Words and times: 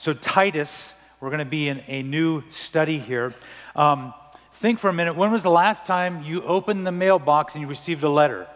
So, 0.00 0.14
Titus, 0.14 0.94
we're 1.20 1.28
going 1.28 1.40
to 1.40 1.44
be 1.44 1.68
in 1.68 1.82
a 1.86 2.02
new 2.02 2.42
study 2.48 2.98
here. 2.98 3.34
Um, 3.76 4.14
think 4.54 4.78
for 4.78 4.88
a 4.88 4.94
minute 4.94 5.14
when 5.14 5.30
was 5.30 5.42
the 5.42 5.50
last 5.50 5.84
time 5.84 6.22
you 6.22 6.42
opened 6.42 6.86
the 6.86 6.90
mailbox 6.90 7.54
and 7.54 7.60
you 7.60 7.68
received 7.68 8.02
a 8.02 8.08
letter? 8.08 8.46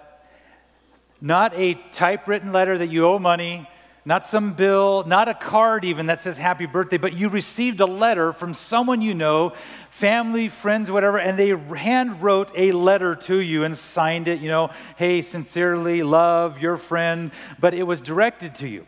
Not 1.20 1.52
a 1.54 1.74
typewritten 1.92 2.50
letter 2.50 2.78
that 2.78 2.86
you 2.86 3.04
owe 3.04 3.18
money, 3.18 3.68
not 4.06 4.24
some 4.24 4.54
bill, 4.54 5.04
not 5.06 5.28
a 5.28 5.34
card 5.34 5.84
even 5.84 6.06
that 6.06 6.20
says 6.20 6.38
happy 6.38 6.64
birthday, 6.64 6.96
but 6.96 7.12
you 7.12 7.28
received 7.28 7.80
a 7.80 7.86
letter 7.86 8.32
from 8.32 8.54
someone 8.54 9.02
you 9.02 9.12
know, 9.12 9.52
family, 9.90 10.48
friends, 10.48 10.90
whatever, 10.90 11.18
and 11.18 11.38
they 11.38 11.50
hand 11.76 12.22
wrote 12.22 12.52
a 12.56 12.72
letter 12.72 13.14
to 13.16 13.38
you 13.38 13.64
and 13.64 13.76
signed 13.76 14.28
it, 14.28 14.40
you 14.40 14.48
know, 14.48 14.70
hey, 14.96 15.20
sincerely, 15.20 16.02
love, 16.02 16.58
your 16.58 16.78
friend, 16.78 17.32
but 17.58 17.74
it 17.74 17.82
was 17.82 18.00
directed 18.00 18.54
to 18.54 18.66
you. 18.66 18.86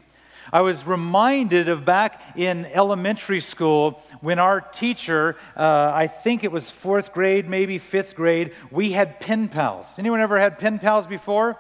I 0.53 0.61
was 0.61 0.87
reminded 0.87 1.69
of 1.69 1.85
back 1.85 2.21
in 2.37 2.67
elementary 2.67 3.41
school 3.41 4.03
when 4.21 4.39
our 4.39 4.61
teacher, 4.61 5.37
uh, 5.57 5.93
I 5.95 6.07
think 6.07 6.45
it 6.45 6.53
was 6.53 6.71
fourth 6.71 7.13
grade, 7.13 7.49
maybe 7.49 7.79
fifth 7.79 8.15
grade, 8.15 8.53
we 8.71 8.91
had 8.91 9.21
pen 9.21 9.49
pals. 9.49 9.93
Anyone 9.99 10.21
ever 10.21 10.39
had 10.39 10.59
pen 10.59 10.79
pals 10.79 11.07
before? 11.07 11.59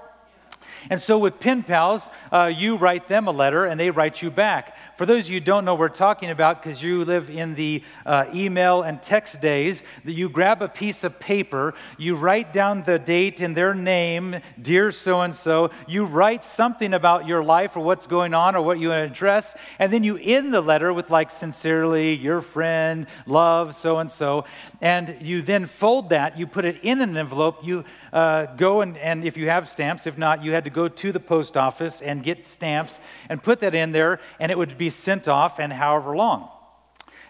And 0.90 1.00
so 1.00 1.18
with 1.18 1.40
pen 1.40 1.62
pals, 1.62 2.08
uh, 2.32 2.52
you 2.54 2.76
write 2.76 3.08
them 3.08 3.28
a 3.28 3.32
letter 3.32 3.64
and 3.64 3.78
they 3.78 3.90
write 3.90 4.22
you 4.22 4.30
back. 4.30 4.76
For 4.96 5.04
those 5.04 5.26
of 5.26 5.30
you 5.30 5.40
who 5.40 5.44
don't 5.44 5.64
know 5.64 5.74
what 5.74 5.80
we're 5.80 5.88
talking 5.90 6.30
about, 6.30 6.62
because 6.62 6.82
you 6.82 7.04
live 7.04 7.28
in 7.28 7.54
the 7.54 7.82
uh, 8.06 8.24
email 8.34 8.82
and 8.82 9.02
text 9.02 9.40
days, 9.42 9.82
that 10.04 10.12
you 10.12 10.28
grab 10.28 10.62
a 10.62 10.68
piece 10.68 11.04
of 11.04 11.20
paper, 11.20 11.74
you 11.98 12.16
write 12.16 12.52
down 12.52 12.82
the 12.82 12.98
date 12.98 13.42
and 13.42 13.54
their 13.54 13.74
name, 13.74 14.40
dear 14.60 14.90
so 14.90 15.20
and 15.20 15.34
so, 15.34 15.70
you 15.86 16.06
write 16.06 16.42
something 16.44 16.94
about 16.94 17.26
your 17.26 17.42
life 17.42 17.76
or 17.76 17.80
what's 17.80 18.06
going 18.06 18.32
on 18.32 18.56
or 18.56 18.62
what 18.62 18.78
you 18.78 18.90
address, 18.90 19.54
and 19.78 19.92
then 19.92 20.02
you 20.02 20.18
end 20.22 20.54
the 20.54 20.62
letter 20.62 20.92
with 20.92 21.10
like 21.10 21.30
sincerely, 21.30 22.14
your 22.14 22.40
friend, 22.40 23.06
love, 23.26 23.74
so 23.74 23.98
and 23.98 24.10
so, 24.10 24.44
and 24.80 25.16
you 25.20 25.42
then 25.42 25.66
fold 25.66 26.08
that, 26.08 26.38
you 26.38 26.46
put 26.46 26.64
it 26.64 26.82
in 26.82 27.02
an 27.02 27.16
envelope, 27.16 27.58
you 27.62 27.84
uh, 28.16 28.46
go 28.56 28.80
and, 28.80 28.96
and 28.96 29.24
if 29.24 29.36
you 29.36 29.50
have 29.50 29.68
stamps, 29.68 30.06
if 30.06 30.16
not, 30.16 30.42
you 30.42 30.52
had 30.52 30.64
to 30.64 30.70
go 30.70 30.88
to 30.88 31.12
the 31.12 31.20
post 31.20 31.54
office 31.54 32.00
and 32.00 32.22
get 32.22 32.46
stamps 32.46 32.98
and 33.28 33.42
put 33.42 33.60
that 33.60 33.74
in 33.74 33.92
there, 33.92 34.20
and 34.40 34.50
it 34.50 34.56
would 34.56 34.78
be 34.78 34.88
sent 34.88 35.28
off, 35.28 35.60
and 35.60 35.70
however 35.70 36.16
long. 36.16 36.48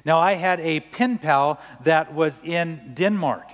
Now, 0.04 0.20
I 0.20 0.34
had 0.34 0.60
a 0.60 0.78
pen 0.78 1.18
pal 1.18 1.60
that 1.82 2.14
was 2.14 2.40
in 2.44 2.92
Denmark. 2.94 3.48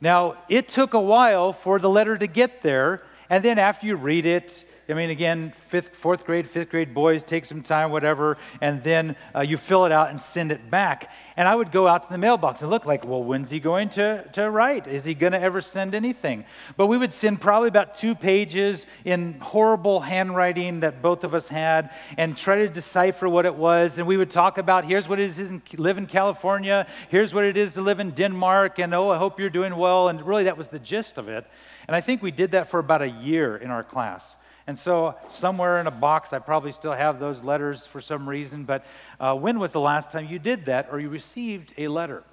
Now, 0.00 0.38
it 0.48 0.68
took 0.68 0.92
a 0.92 1.00
while 1.00 1.52
for 1.52 1.78
the 1.78 1.88
letter 1.88 2.18
to 2.18 2.26
get 2.26 2.62
there, 2.62 3.04
and 3.30 3.44
then 3.44 3.60
after 3.60 3.86
you 3.86 3.94
read 3.94 4.26
it, 4.26 4.64
I 4.88 4.94
mean, 4.94 5.10
again, 5.10 5.52
fifth, 5.66 5.96
fourth 5.96 6.24
grade, 6.24 6.48
fifth 6.48 6.70
grade 6.70 6.94
boys 6.94 7.24
take 7.24 7.44
some 7.44 7.60
time, 7.60 7.90
whatever, 7.90 8.38
and 8.60 8.84
then 8.84 9.16
uh, 9.34 9.40
you 9.40 9.56
fill 9.56 9.84
it 9.84 9.90
out 9.90 10.10
and 10.10 10.20
send 10.20 10.52
it 10.52 10.70
back. 10.70 11.10
And 11.36 11.48
I 11.48 11.56
would 11.56 11.72
go 11.72 11.88
out 11.88 12.04
to 12.04 12.08
the 12.08 12.18
mailbox 12.18 12.62
and 12.62 12.70
look 12.70 12.86
like, 12.86 13.04
well, 13.04 13.22
when's 13.22 13.50
he 13.50 13.58
going 13.58 13.88
to, 13.90 14.24
to 14.34 14.48
write? 14.48 14.86
Is 14.86 15.04
he 15.04 15.14
going 15.14 15.32
to 15.32 15.40
ever 15.40 15.60
send 15.60 15.92
anything? 15.92 16.44
But 16.76 16.86
we 16.86 16.98
would 16.98 17.10
send 17.10 17.40
probably 17.40 17.68
about 17.68 17.96
two 17.96 18.14
pages 18.14 18.86
in 19.04 19.40
horrible 19.40 20.00
handwriting 20.00 20.80
that 20.80 21.02
both 21.02 21.24
of 21.24 21.34
us 21.34 21.48
had 21.48 21.90
and 22.16 22.36
try 22.36 22.58
to 22.58 22.68
decipher 22.68 23.28
what 23.28 23.44
it 23.44 23.56
was. 23.56 23.98
And 23.98 24.06
we 24.06 24.16
would 24.16 24.30
talk 24.30 24.56
about 24.56 24.84
here's 24.84 25.08
what 25.08 25.18
it 25.18 25.36
is 25.36 25.36
to 25.38 25.82
live 25.82 25.98
in 25.98 26.06
California, 26.06 26.86
here's 27.08 27.34
what 27.34 27.44
it 27.44 27.56
is 27.56 27.74
to 27.74 27.80
live 27.80 27.98
in 27.98 28.12
Denmark, 28.12 28.78
and 28.78 28.94
oh, 28.94 29.10
I 29.10 29.18
hope 29.18 29.40
you're 29.40 29.50
doing 29.50 29.74
well. 29.76 30.08
And 30.08 30.24
really, 30.24 30.44
that 30.44 30.56
was 30.56 30.68
the 30.68 30.78
gist 30.78 31.18
of 31.18 31.28
it. 31.28 31.44
And 31.88 31.96
I 31.96 32.00
think 32.00 32.22
we 32.22 32.30
did 32.30 32.52
that 32.52 32.70
for 32.70 32.78
about 32.78 33.02
a 33.02 33.10
year 33.10 33.56
in 33.56 33.70
our 33.72 33.82
class. 33.82 34.36
And 34.68 34.76
so, 34.76 35.14
somewhere 35.28 35.78
in 35.80 35.86
a 35.86 35.92
box, 35.92 36.32
I 36.32 36.40
probably 36.40 36.72
still 36.72 36.92
have 36.92 37.20
those 37.20 37.44
letters 37.44 37.86
for 37.86 38.00
some 38.00 38.28
reason. 38.28 38.64
But 38.64 38.84
uh, 39.20 39.36
when 39.36 39.60
was 39.60 39.72
the 39.72 39.80
last 39.80 40.10
time 40.10 40.26
you 40.26 40.40
did 40.40 40.64
that 40.66 40.88
or 40.90 40.98
you 40.98 41.08
received 41.08 41.72
a 41.78 41.86
letter? 41.86 42.24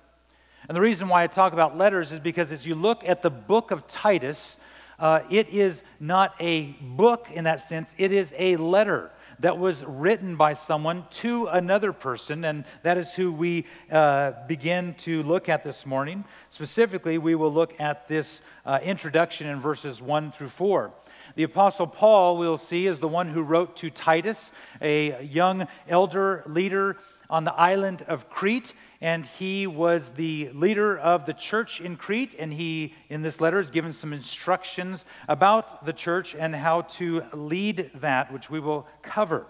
And 0.67 0.75
the 0.75 0.81
reason 0.81 1.09
why 1.09 1.23
I 1.23 1.27
talk 1.27 1.53
about 1.53 1.77
letters 1.77 2.11
is 2.11 2.19
because 2.19 2.51
as 2.51 2.65
you 2.65 2.73
look 2.73 3.07
at 3.07 3.21
the 3.21 3.29
book 3.29 3.69
of 3.71 3.85
Titus, 3.85 4.57
uh, 4.97 5.21
it 5.29 5.49
is 5.49 5.83
not 5.99 6.33
a 6.39 6.75
book 6.81 7.27
in 7.31 7.43
that 7.43 7.61
sense, 7.61 7.93
it 7.97 8.11
is 8.11 8.33
a 8.37 8.55
letter 8.55 9.11
that 9.39 9.57
was 9.57 9.83
written 9.83 10.35
by 10.35 10.53
someone 10.53 11.05
to 11.11 11.47
another 11.47 11.91
person, 11.91 12.45
and 12.45 12.63
that 12.83 12.97
is 12.97 13.13
who 13.13 13.31
we 13.31 13.65
uh, 13.91 14.31
begin 14.47 14.93
to 14.93 15.21
look 15.23 15.49
at 15.49 15.63
this 15.63 15.85
morning. 15.85 16.23
Specifically, 16.49 17.17
we 17.17 17.35
will 17.35 17.51
look 17.51 17.79
at 17.79 18.07
this 18.07 18.41
uh, 18.65 18.79
introduction 18.81 19.47
in 19.47 19.59
verses 19.59 20.01
1 20.01 20.31
through 20.31 20.49
4. 20.49 20.93
The 21.35 21.43
Apostle 21.43 21.87
Paul, 21.87 22.37
we'll 22.37 22.59
see, 22.59 22.85
is 22.85 22.99
the 22.99 23.07
one 23.07 23.27
who 23.27 23.41
wrote 23.41 23.75
to 23.77 23.89
Titus, 23.89 24.51
a 24.79 25.23
young 25.23 25.67
elder 25.87 26.43
leader 26.45 26.97
on 27.27 27.43
the 27.43 27.53
island 27.53 28.03
of 28.07 28.29
Crete, 28.29 28.73
and 29.01 29.25
he 29.25 29.65
was 29.65 30.11
the 30.11 30.51
leader 30.53 30.95
of 30.95 31.25
the 31.25 31.33
church 31.33 31.81
in 31.81 31.95
Crete. 31.95 32.35
And 32.37 32.53
he, 32.53 32.93
in 33.09 33.23
this 33.23 33.41
letter, 33.41 33.59
is 33.59 33.71
given 33.71 33.93
some 33.93 34.13
instructions 34.13 35.05
about 35.27 35.87
the 35.87 35.93
church 35.93 36.35
and 36.35 36.55
how 36.55 36.81
to 36.81 37.23
lead 37.33 37.89
that, 37.95 38.31
which 38.31 38.51
we 38.51 38.59
will 38.59 38.85
cover. 39.01 39.47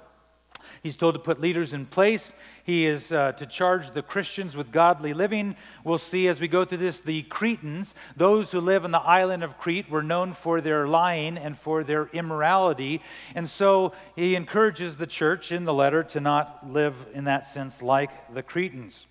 He's 0.82 0.96
told 0.96 1.16
to 1.16 1.20
put 1.20 1.40
leaders 1.40 1.74
in 1.74 1.86
place. 1.86 2.34
He 2.64 2.86
is 2.86 3.12
uh, 3.12 3.34
to 3.34 3.46
charge 3.46 3.92
the 3.92 4.02
Christians 4.02 4.56
with 4.56 4.72
godly 4.72 5.14
living. 5.14 5.56
We'll 5.84 5.98
see 5.98 6.28
as 6.28 6.40
we 6.40 6.48
go 6.48 6.66
through 6.66 6.78
this 6.80 7.00
the 7.00 7.24
Cretans, 7.24 7.96
those 8.16 8.52
who 8.52 8.60
live 8.60 8.86
on 8.86 8.92
the 8.92 9.00
island 9.00 9.44
of 9.44 9.58
Crete, 9.58 9.90
were 9.90 10.04
known 10.04 10.34
for 10.34 10.62
their 10.62 10.88
lying 10.88 11.38
and 11.38 11.58
for 11.58 11.84
their 11.84 12.08
immorality. 12.14 13.02
And 13.36 13.50
so 13.50 13.94
he 14.16 14.36
encourages 14.36 14.98
the 14.98 15.08
church 15.08 15.52
in 15.52 15.66
the 15.66 15.74
letter 15.74 16.04
to 16.04 16.20
not 16.20 16.72
live 16.72 16.96
in 17.14 17.26
that 17.26 17.48
sense 17.48 17.82
like 17.82 18.34
the 18.34 18.44
Cretans. 18.44 19.06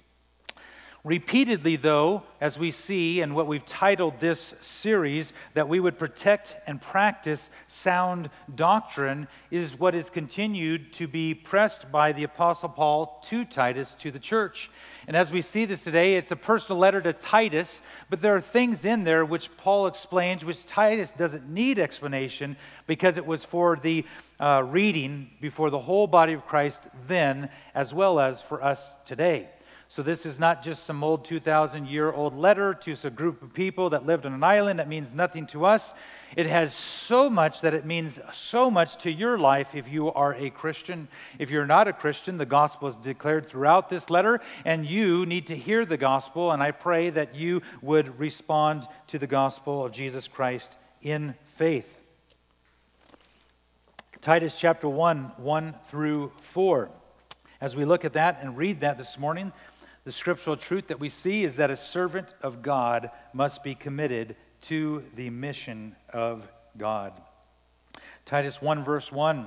Repeatedly, 1.04 1.74
though, 1.74 2.22
as 2.40 2.60
we 2.60 2.70
see 2.70 3.22
in 3.22 3.34
what 3.34 3.48
we've 3.48 3.66
titled 3.66 4.20
this 4.20 4.54
series, 4.60 5.32
that 5.54 5.68
we 5.68 5.80
would 5.80 5.98
protect 5.98 6.54
and 6.64 6.80
practice 6.80 7.50
sound 7.66 8.30
doctrine, 8.54 9.26
is 9.50 9.76
what 9.76 9.96
is 9.96 10.10
continued 10.10 10.92
to 10.92 11.08
be 11.08 11.34
pressed 11.34 11.90
by 11.90 12.12
the 12.12 12.22
Apostle 12.22 12.68
Paul 12.68 13.20
to 13.24 13.44
Titus, 13.44 13.94
to 13.94 14.12
the 14.12 14.20
church. 14.20 14.70
And 15.08 15.16
as 15.16 15.32
we 15.32 15.42
see 15.42 15.64
this 15.64 15.82
today, 15.82 16.14
it's 16.14 16.30
a 16.30 16.36
personal 16.36 16.78
letter 16.78 17.00
to 17.00 17.12
Titus, 17.12 17.80
but 18.08 18.20
there 18.20 18.36
are 18.36 18.40
things 18.40 18.84
in 18.84 19.02
there 19.02 19.24
which 19.24 19.56
Paul 19.56 19.88
explains, 19.88 20.44
which 20.44 20.64
Titus 20.66 21.12
doesn't 21.12 21.48
need 21.48 21.80
explanation 21.80 22.56
because 22.86 23.16
it 23.16 23.26
was 23.26 23.44
for 23.44 23.74
the 23.74 24.06
uh, 24.38 24.62
reading 24.64 25.30
before 25.40 25.70
the 25.70 25.80
whole 25.80 26.06
body 26.06 26.34
of 26.34 26.46
Christ 26.46 26.86
then, 27.08 27.50
as 27.74 27.92
well 27.92 28.20
as 28.20 28.40
for 28.40 28.62
us 28.62 28.94
today. 29.04 29.48
So, 29.92 30.02
this 30.02 30.24
is 30.24 30.40
not 30.40 30.62
just 30.62 30.84
some 30.84 31.04
old 31.04 31.22
2,000 31.26 31.86
year 31.86 32.10
old 32.10 32.34
letter 32.34 32.72
to 32.72 32.96
a 33.04 33.10
group 33.10 33.42
of 33.42 33.52
people 33.52 33.90
that 33.90 34.06
lived 34.06 34.24
on 34.24 34.32
an 34.32 34.42
island 34.42 34.78
that 34.78 34.88
means 34.88 35.12
nothing 35.12 35.46
to 35.48 35.66
us. 35.66 35.92
It 36.34 36.46
has 36.46 36.72
so 36.72 37.28
much 37.28 37.60
that 37.60 37.74
it 37.74 37.84
means 37.84 38.18
so 38.32 38.70
much 38.70 38.96
to 39.02 39.12
your 39.12 39.36
life 39.36 39.74
if 39.74 39.90
you 39.90 40.10
are 40.10 40.32
a 40.32 40.48
Christian. 40.48 41.08
If 41.38 41.50
you're 41.50 41.66
not 41.66 41.88
a 41.88 41.92
Christian, 41.92 42.38
the 42.38 42.46
gospel 42.46 42.88
is 42.88 42.96
declared 42.96 43.44
throughout 43.44 43.90
this 43.90 44.08
letter, 44.08 44.40
and 44.64 44.86
you 44.86 45.26
need 45.26 45.48
to 45.48 45.56
hear 45.58 45.84
the 45.84 45.98
gospel. 45.98 46.52
And 46.52 46.62
I 46.62 46.70
pray 46.70 47.10
that 47.10 47.34
you 47.34 47.60
would 47.82 48.18
respond 48.18 48.88
to 49.08 49.18
the 49.18 49.26
gospel 49.26 49.84
of 49.84 49.92
Jesus 49.92 50.26
Christ 50.26 50.74
in 51.02 51.34
faith. 51.48 51.98
Titus 54.22 54.58
chapter 54.58 54.88
1, 54.88 55.32
1 55.36 55.74
through 55.84 56.32
4. 56.38 56.88
As 57.60 57.76
we 57.76 57.84
look 57.84 58.04
at 58.04 58.14
that 58.14 58.38
and 58.42 58.56
read 58.56 58.80
that 58.80 58.98
this 58.98 59.16
morning, 59.16 59.52
the 60.04 60.12
scriptural 60.12 60.56
truth 60.56 60.88
that 60.88 61.00
we 61.00 61.08
see 61.08 61.44
is 61.44 61.56
that 61.56 61.70
a 61.70 61.76
servant 61.76 62.34
of 62.42 62.62
God 62.62 63.10
must 63.32 63.62
be 63.62 63.74
committed 63.74 64.36
to 64.62 65.04
the 65.14 65.30
mission 65.30 65.94
of 66.12 66.46
God. 66.76 67.12
Titus 68.24 68.60
1, 68.60 68.84
verse 68.84 69.12
1. 69.12 69.46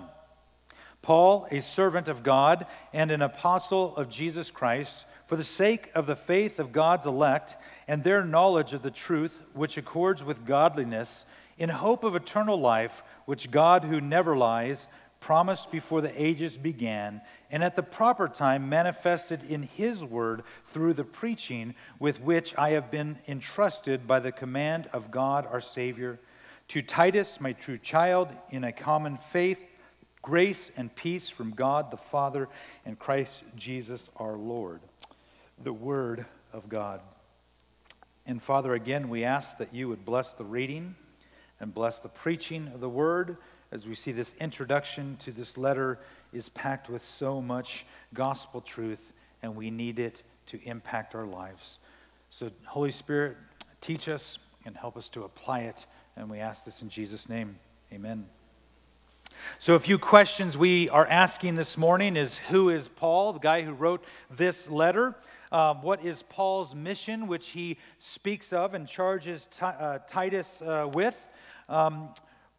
Paul, 1.01 1.47
a 1.51 1.61
servant 1.61 2.07
of 2.07 2.23
God 2.23 2.65
and 2.91 3.11
an 3.11 3.21
apostle 3.21 3.95
of 3.95 4.09
Jesus 4.09 4.49
Christ, 4.49 5.05
for 5.27 5.35
the 5.35 5.43
sake 5.43 5.91
of 5.93 6.07
the 6.07 6.15
faith 6.15 6.59
of 6.59 6.71
God's 6.71 7.05
elect 7.05 7.55
and 7.87 8.03
their 8.03 8.23
knowledge 8.23 8.73
of 8.73 8.81
the 8.81 8.91
truth, 8.91 9.41
which 9.53 9.77
accords 9.77 10.23
with 10.23 10.45
godliness, 10.45 11.25
in 11.57 11.69
hope 11.69 12.03
of 12.03 12.15
eternal 12.15 12.59
life, 12.59 13.03
which 13.25 13.51
God, 13.51 13.83
who 13.83 14.01
never 14.01 14.35
lies, 14.35 14.87
promised 15.19 15.71
before 15.71 16.01
the 16.01 16.21
ages 16.21 16.57
began, 16.57 17.21
and 17.51 17.63
at 17.63 17.75
the 17.75 17.83
proper 17.83 18.27
time 18.27 18.69
manifested 18.69 19.43
in 19.43 19.63
His 19.63 20.03
word 20.03 20.43
through 20.65 20.93
the 20.93 21.03
preaching 21.03 21.75
with 21.99 22.21
which 22.21 22.57
I 22.57 22.71
have 22.71 22.91
been 22.91 23.17
entrusted 23.27 24.07
by 24.07 24.19
the 24.19 24.31
command 24.31 24.89
of 24.93 25.11
God 25.11 25.47
our 25.51 25.61
Savior. 25.61 26.19
To 26.69 26.81
Titus, 26.81 27.39
my 27.39 27.53
true 27.53 27.77
child, 27.77 28.29
in 28.49 28.63
a 28.63 28.71
common 28.71 29.17
faith, 29.17 29.63
grace 30.21 30.71
and 30.75 30.93
peace 30.95 31.29
from 31.29 31.51
God 31.51 31.91
the 31.91 31.97
Father 31.97 32.49
and 32.85 32.97
Christ 32.97 33.43
Jesus 33.55 34.09
our 34.17 34.35
Lord. 34.35 34.81
The 35.63 35.73
Word 35.73 36.25
of 36.51 36.67
God. 36.67 37.01
And 38.25 38.41
Father, 38.41 38.73
again, 38.73 39.09
we 39.09 39.23
ask 39.23 39.59
that 39.59 39.73
you 39.73 39.87
would 39.87 40.03
bless 40.03 40.33
the 40.33 40.43
reading 40.43 40.95
and 41.59 41.73
bless 41.73 41.99
the 41.99 42.09
preaching 42.09 42.71
of 42.73 42.79
the 42.79 42.89
Word 42.89 43.37
as 43.75 43.85
we 43.85 43.93
see 43.93 44.13
this 44.13 44.33
introduction 44.39 45.17
to 45.17 45.33
this 45.33 45.57
letter 45.57 45.99
is 46.31 46.47
packed 46.47 46.89
with 46.89 47.03
so 47.03 47.41
much 47.41 47.85
gospel 48.13 48.61
truth, 48.61 49.11
and 49.43 49.53
we 49.53 49.69
need 49.69 49.99
it 49.99 50.23
to 50.45 50.57
impact 50.63 51.13
our 51.13 51.25
lives. 51.25 51.79
So, 52.29 52.49
Holy 52.63 52.91
Spirit, 52.91 53.35
teach 53.81 54.07
us 54.07 54.37
and 54.65 54.77
help 54.77 54.95
us 54.95 55.09
to 55.09 55.23
apply 55.23 55.61
it. 55.63 55.85
And 56.15 56.29
we 56.29 56.39
ask 56.39 56.63
this 56.63 56.83
in 56.83 56.87
Jesus' 56.87 57.27
name. 57.27 57.59
Amen. 57.91 58.27
So, 59.59 59.75
a 59.75 59.79
few 59.79 59.99
questions 59.99 60.57
we 60.57 60.87
are 60.87 61.05
asking 61.05 61.55
this 61.55 61.77
morning 61.77 62.15
is 62.15 62.37
Who 62.37 62.69
is 62.69 62.87
Paul, 62.87 63.33
the 63.33 63.39
guy 63.39 63.61
who 63.61 63.73
wrote 63.73 64.05
this 64.31 64.69
letter? 64.69 65.15
Um, 65.51 65.81
what 65.81 66.01
is 66.05 66.23
Paul's 66.23 66.73
mission, 66.73 67.27
which 67.27 67.49
he 67.49 67.77
speaks 67.99 68.53
of 68.53 68.73
and 68.73 68.87
charges 68.87 69.47
T- 69.47 69.65
uh, 69.65 69.99
Titus 70.07 70.61
uh, 70.61 70.89
with? 70.93 71.27
Um, 71.67 72.09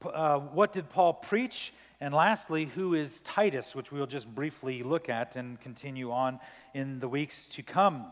uh, 0.04 0.38
what 0.38 0.72
did 0.72 0.88
Paul 0.88 1.14
preach? 1.14 1.72
And 2.00 2.12
lastly, 2.12 2.66
who 2.66 2.94
is 2.94 3.22
Titus, 3.22 3.75
which 3.75 3.90
we'll 3.90 4.06
just 4.06 4.32
briefly 4.34 4.82
look 4.82 5.08
at 5.08 5.37
and 5.37 5.58
continue 5.60 6.12
on 6.12 6.40
in 6.75 7.00
the 7.00 7.08
weeks 7.08 7.46
to 7.46 7.62
come. 7.62 8.06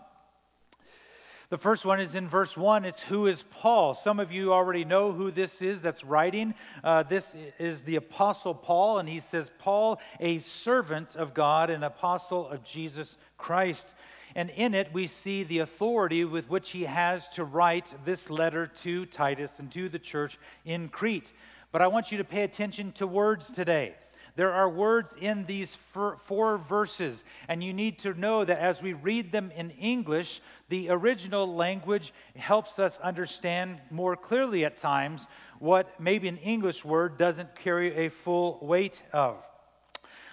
The 1.50 1.58
first 1.58 1.84
one 1.84 2.00
is 2.00 2.14
in 2.14 2.26
verse 2.26 2.56
1. 2.56 2.86
It's 2.86 3.02
who 3.02 3.26
is 3.26 3.42
Paul? 3.42 3.94
Some 3.94 4.18
of 4.18 4.32
you 4.32 4.52
already 4.52 4.84
know 4.84 5.12
who 5.12 5.30
this 5.30 5.60
is 5.60 5.82
that's 5.82 6.02
writing. 6.02 6.54
Uh, 6.82 7.02
this 7.02 7.36
is 7.58 7.82
the 7.82 7.96
Apostle 7.96 8.54
Paul, 8.54 8.98
and 8.98 9.08
he 9.08 9.20
says, 9.20 9.50
Paul, 9.58 10.00
a 10.18 10.38
servant 10.38 11.14
of 11.14 11.34
God, 11.34 11.68
an 11.68 11.82
apostle 11.82 12.48
of 12.48 12.64
Jesus 12.64 13.18
Christ. 13.36 13.94
And 14.34 14.50
in 14.50 14.74
it, 14.74 14.92
we 14.92 15.06
see 15.06 15.44
the 15.44 15.58
authority 15.58 16.24
with 16.24 16.48
which 16.48 16.70
he 16.70 16.84
has 16.84 17.28
to 17.30 17.44
write 17.44 17.94
this 18.04 18.30
letter 18.30 18.66
to 18.82 19.04
Titus 19.06 19.58
and 19.58 19.70
to 19.72 19.88
the 19.88 19.98
church 19.98 20.38
in 20.64 20.88
Crete. 20.88 21.30
But 21.74 21.82
I 21.82 21.88
want 21.88 22.12
you 22.12 22.18
to 22.18 22.24
pay 22.24 22.44
attention 22.44 22.92
to 22.92 23.06
words 23.08 23.50
today. 23.50 23.96
There 24.36 24.52
are 24.52 24.70
words 24.70 25.16
in 25.20 25.44
these 25.44 25.74
four 25.74 26.58
verses, 26.58 27.24
and 27.48 27.64
you 27.64 27.72
need 27.72 27.98
to 27.98 28.14
know 28.14 28.44
that 28.44 28.60
as 28.60 28.80
we 28.80 28.92
read 28.92 29.32
them 29.32 29.50
in 29.56 29.70
English, 29.70 30.40
the 30.68 30.90
original 30.90 31.52
language 31.52 32.14
helps 32.36 32.78
us 32.78 33.00
understand 33.00 33.80
more 33.90 34.14
clearly 34.14 34.64
at 34.64 34.76
times 34.76 35.26
what 35.58 36.00
maybe 36.00 36.28
an 36.28 36.36
English 36.36 36.84
word 36.84 37.18
doesn't 37.18 37.56
carry 37.56 38.06
a 38.06 38.08
full 38.08 38.60
weight 38.62 39.02
of. 39.12 39.44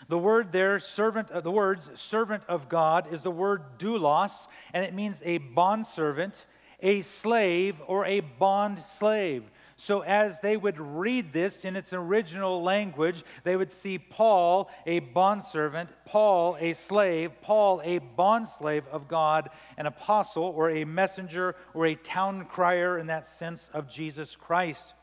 The 0.10 0.20
word 0.20 0.52
there, 0.52 0.80
servant, 0.80 1.32
uh, 1.32 1.42
the 1.42 1.50
words 1.50 1.90
servant 2.00 2.44
of 2.50 2.70
God 2.70 3.12
is 3.12 3.24
the 3.24 3.32
word 3.32 3.80
doulos, 3.80 4.46
and 4.76 4.86
it 4.86 4.94
means 4.94 5.24
a 5.26 5.40
bondservant, 5.40 6.46
a 6.82 7.02
slave, 7.02 7.82
or 7.88 8.06
a 8.06 8.20
bond 8.20 8.78
slave. 8.78 9.50
So, 9.81 10.01
as 10.01 10.39
they 10.42 10.57
would 10.57 10.80
read 10.80 11.33
this 11.33 11.66
in 11.66 11.75
its 11.75 11.92
original 11.92 12.62
language, 12.62 13.24
they 13.44 13.56
would 13.56 13.72
see 13.72 13.98
Paul, 13.98 14.69
a 14.86 15.00
bondservant, 15.00 15.89
Paul, 16.06 16.56
a 16.60 16.74
slave, 16.74 17.31
Paul, 17.42 17.81
a 17.83 18.00
bondslave 18.00 18.88
of 18.89 19.07
God, 19.07 19.50
an 19.80 19.88
apostle 19.88 20.44
or 20.44 20.69
a 20.69 20.86
messenger 20.86 21.56
or 21.74 21.88
a 21.88 21.95
town 21.95 22.45
crier 22.45 23.00
in 23.00 23.07
that 23.07 23.28
sense 23.28 23.72
of 23.74 23.89
Jesus 23.89 24.36
Christ. 24.36 24.94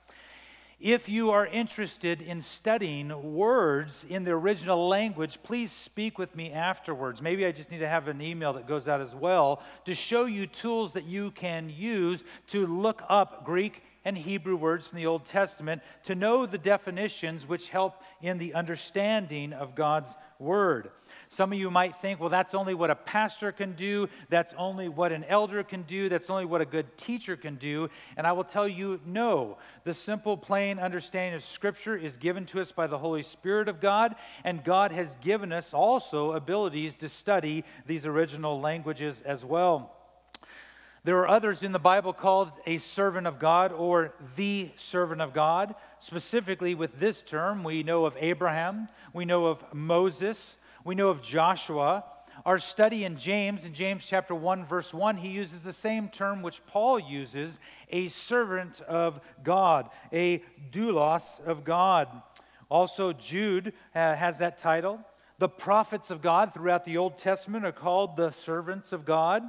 If 0.78 1.08
you 1.08 1.32
are 1.32 1.44
interested 1.44 2.22
in 2.22 2.40
studying 2.40 3.34
words 3.34 4.06
in 4.08 4.22
the 4.22 4.30
original 4.30 4.86
language, 4.86 5.40
please 5.42 5.72
speak 5.72 6.18
with 6.18 6.36
me 6.36 6.52
afterwards. 6.52 7.20
Maybe 7.20 7.44
I 7.44 7.50
just 7.50 7.72
need 7.72 7.80
to 7.80 7.88
have 7.88 8.06
an 8.06 8.22
email 8.22 8.52
that 8.52 8.68
goes 8.68 8.86
out 8.86 9.00
as 9.00 9.12
well 9.12 9.60
to 9.86 9.94
show 9.96 10.26
you 10.26 10.46
tools 10.46 10.92
that 10.92 11.02
you 11.02 11.32
can 11.32 11.68
use 11.68 12.22
to 12.48 12.64
look 12.64 13.02
up 13.08 13.44
Greek 13.44 13.82
and 14.08 14.16
Hebrew 14.16 14.56
words 14.56 14.86
from 14.86 14.96
the 14.96 15.04
Old 15.04 15.26
Testament 15.26 15.82
to 16.04 16.14
know 16.14 16.46
the 16.46 16.56
definitions 16.56 17.46
which 17.46 17.68
help 17.68 18.02
in 18.22 18.38
the 18.38 18.54
understanding 18.54 19.52
of 19.52 19.74
God's 19.74 20.14
Word. 20.38 20.88
Some 21.28 21.52
of 21.52 21.58
you 21.58 21.70
might 21.70 21.96
think, 21.96 22.18
well, 22.18 22.30
that's 22.30 22.54
only 22.54 22.72
what 22.72 22.88
a 22.88 22.94
pastor 22.94 23.52
can 23.52 23.72
do. 23.72 24.08
That's 24.30 24.54
only 24.56 24.88
what 24.88 25.12
an 25.12 25.24
elder 25.24 25.62
can 25.62 25.82
do. 25.82 26.08
That's 26.08 26.30
only 26.30 26.46
what 26.46 26.62
a 26.62 26.64
good 26.64 26.96
teacher 26.96 27.36
can 27.36 27.56
do. 27.56 27.90
And 28.16 28.26
I 28.26 28.32
will 28.32 28.44
tell 28.44 28.66
you, 28.66 28.98
no. 29.04 29.58
The 29.84 29.92
simple, 29.92 30.38
plain 30.38 30.78
understanding 30.78 31.34
of 31.34 31.44
Scripture 31.44 31.94
is 31.94 32.16
given 32.16 32.46
to 32.46 32.62
us 32.62 32.72
by 32.72 32.86
the 32.86 32.96
Holy 32.96 33.22
Spirit 33.22 33.68
of 33.68 33.78
God, 33.78 34.14
and 34.42 34.64
God 34.64 34.90
has 34.90 35.16
given 35.16 35.52
us 35.52 35.74
also 35.74 36.32
abilities 36.32 36.94
to 36.94 37.10
study 37.10 37.62
these 37.84 38.06
original 38.06 38.58
languages 38.58 39.20
as 39.20 39.44
well. 39.44 39.97
There 41.04 41.18
are 41.18 41.28
others 41.28 41.62
in 41.62 41.72
the 41.72 41.78
Bible 41.78 42.12
called 42.12 42.50
a 42.66 42.78
servant 42.78 43.26
of 43.26 43.38
God 43.38 43.72
or 43.72 44.14
the 44.36 44.70
servant 44.76 45.20
of 45.20 45.32
God. 45.32 45.74
Specifically, 46.00 46.74
with 46.74 46.98
this 46.98 47.22
term, 47.22 47.62
we 47.62 47.82
know 47.82 48.04
of 48.04 48.16
Abraham, 48.18 48.88
we 49.12 49.24
know 49.24 49.46
of 49.46 49.62
Moses, 49.72 50.58
we 50.84 50.94
know 50.94 51.08
of 51.08 51.22
Joshua. 51.22 52.04
Our 52.44 52.58
study 52.58 53.04
in 53.04 53.16
James, 53.16 53.64
in 53.64 53.74
James 53.74 54.04
chapter 54.06 54.34
1, 54.34 54.64
verse 54.64 54.92
1, 54.92 55.16
he 55.16 55.28
uses 55.28 55.62
the 55.62 55.72
same 55.72 56.08
term 56.08 56.42
which 56.42 56.64
Paul 56.66 56.98
uses 56.98 57.58
a 57.90 58.08
servant 58.08 58.80
of 58.82 59.20
God, 59.42 59.90
a 60.12 60.42
doulos 60.70 61.44
of 61.44 61.64
God. 61.64 62.08
Also, 62.68 63.12
Jude 63.12 63.72
uh, 63.94 64.14
has 64.14 64.38
that 64.38 64.58
title. 64.58 65.00
The 65.38 65.48
prophets 65.48 66.10
of 66.10 66.20
God 66.20 66.52
throughout 66.52 66.84
the 66.84 66.96
Old 66.96 67.16
Testament 67.16 67.64
are 67.64 67.72
called 67.72 68.16
the 68.16 68.32
servants 68.32 68.92
of 68.92 69.04
God. 69.04 69.42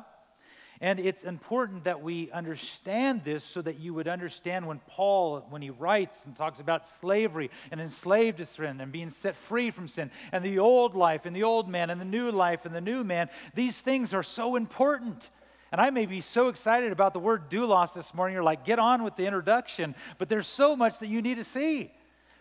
And 0.82 0.98
it's 1.00 1.24
important 1.24 1.84
that 1.84 2.02
we 2.02 2.32
understand 2.32 3.26
this 3.26 3.44
so 3.44 3.62
that 3.62 3.80
you 3.80 3.94
would 3.94 4.08
understand 4.08 4.66
when 4.66 4.80
Paul, 4.88 5.46
when 5.50 5.62
he 5.62 5.72
writes 5.72 6.24
and 6.24 6.34
talks 6.34 6.62
about 6.62 6.88
slavery 6.88 7.52
and 7.70 7.82
enslaved 7.82 8.38
to 8.38 8.46
sin 8.46 8.80
and 8.80 8.90
being 8.90 9.10
set 9.10 9.36
free 9.36 9.72
from 9.72 9.90
sin 9.90 10.10
and 10.32 10.44
the 10.44 10.60
old 10.60 10.96
life 10.96 11.26
and 11.26 11.36
the 11.36 11.44
old 11.44 11.68
man 11.68 11.90
and 11.90 12.00
the 12.00 12.06
new 12.06 12.32
life 12.32 12.66
and 12.66 12.74
the 12.74 12.80
new 12.80 13.04
man, 13.04 13.30
these 13.56 13.82
things 13.82 14.14
are 14.14 14.24
so 14.24 14.56
important. 14.56 15.30
And 15.74 15.82
I 15.82 15.90
may 15.90 16.06
be 16.06 16.22
so 16.22 16.48
excited 16.48 16.94
about 16.94 17.12
the 17.12 17.20
word 17.20 17.50
doulos 17.50 17.94
this 17.94 18.14
morning, 18.14 18.34
you're 18.34 18.44
like, 18.44 18.64
get 18.64 18.80
on 18.80 19.04
with 19.04 19.18
the 19.18 19.26
introduction, 19.26 19.96
but 20.18 20.30
there's 20.30 20.48
so 20.48 20.78
much 20.78 21.00
that 21.00 21.08
you 21.08 21.22
need 21.22 21.36
to 21.36 21.44
see. 21.44 21.92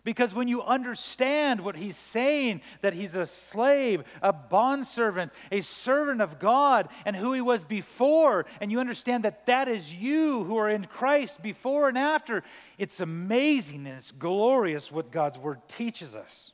Because 0.08 0.32
when 0.32 0.48
you 0.48 0.62
understand 0.62 1.60
what 1.60 1.76
he's 1.76 1.94
saying, 1.94 2.62
that 2.80 2.94
he's 2.94 3.14
a 3.14 3.26
slave, 3.26 4.04
a 4.22 4.32
bondservant, 4.32 5.32
a 5.52 5.60
servant 5.60 6.22
of 6.22 6.38
God, 6.38 6.88
and 7.04 7.14
who 7.14 7.34
he 7.34 7.42
was 7.42 7.66
before, 7.66 8.46
and 8.62 8.72
you 8.72 8.80
understand 8.80 9.24
that 9.24 9.44
that 9.44 9.68
is 9.68 9.94
you 9.94 10.44
who 10.44 10.56
are 10.56 10.70
in 10.70 10.86
Christ 10.86 11.42
before 11.42 11.90
and 11.90 11.98
after, 11.98 12.42
it's 12.78 13.00
amazing 13.00 13.86
and 13.86 13.98
it's 13.98 14.10
glorious 14.10 14.90
what 14.90 15.10
God's 15.10 15.36
word 15.36 15.60
teaches 15.68 16.14
us. 16.14 16.52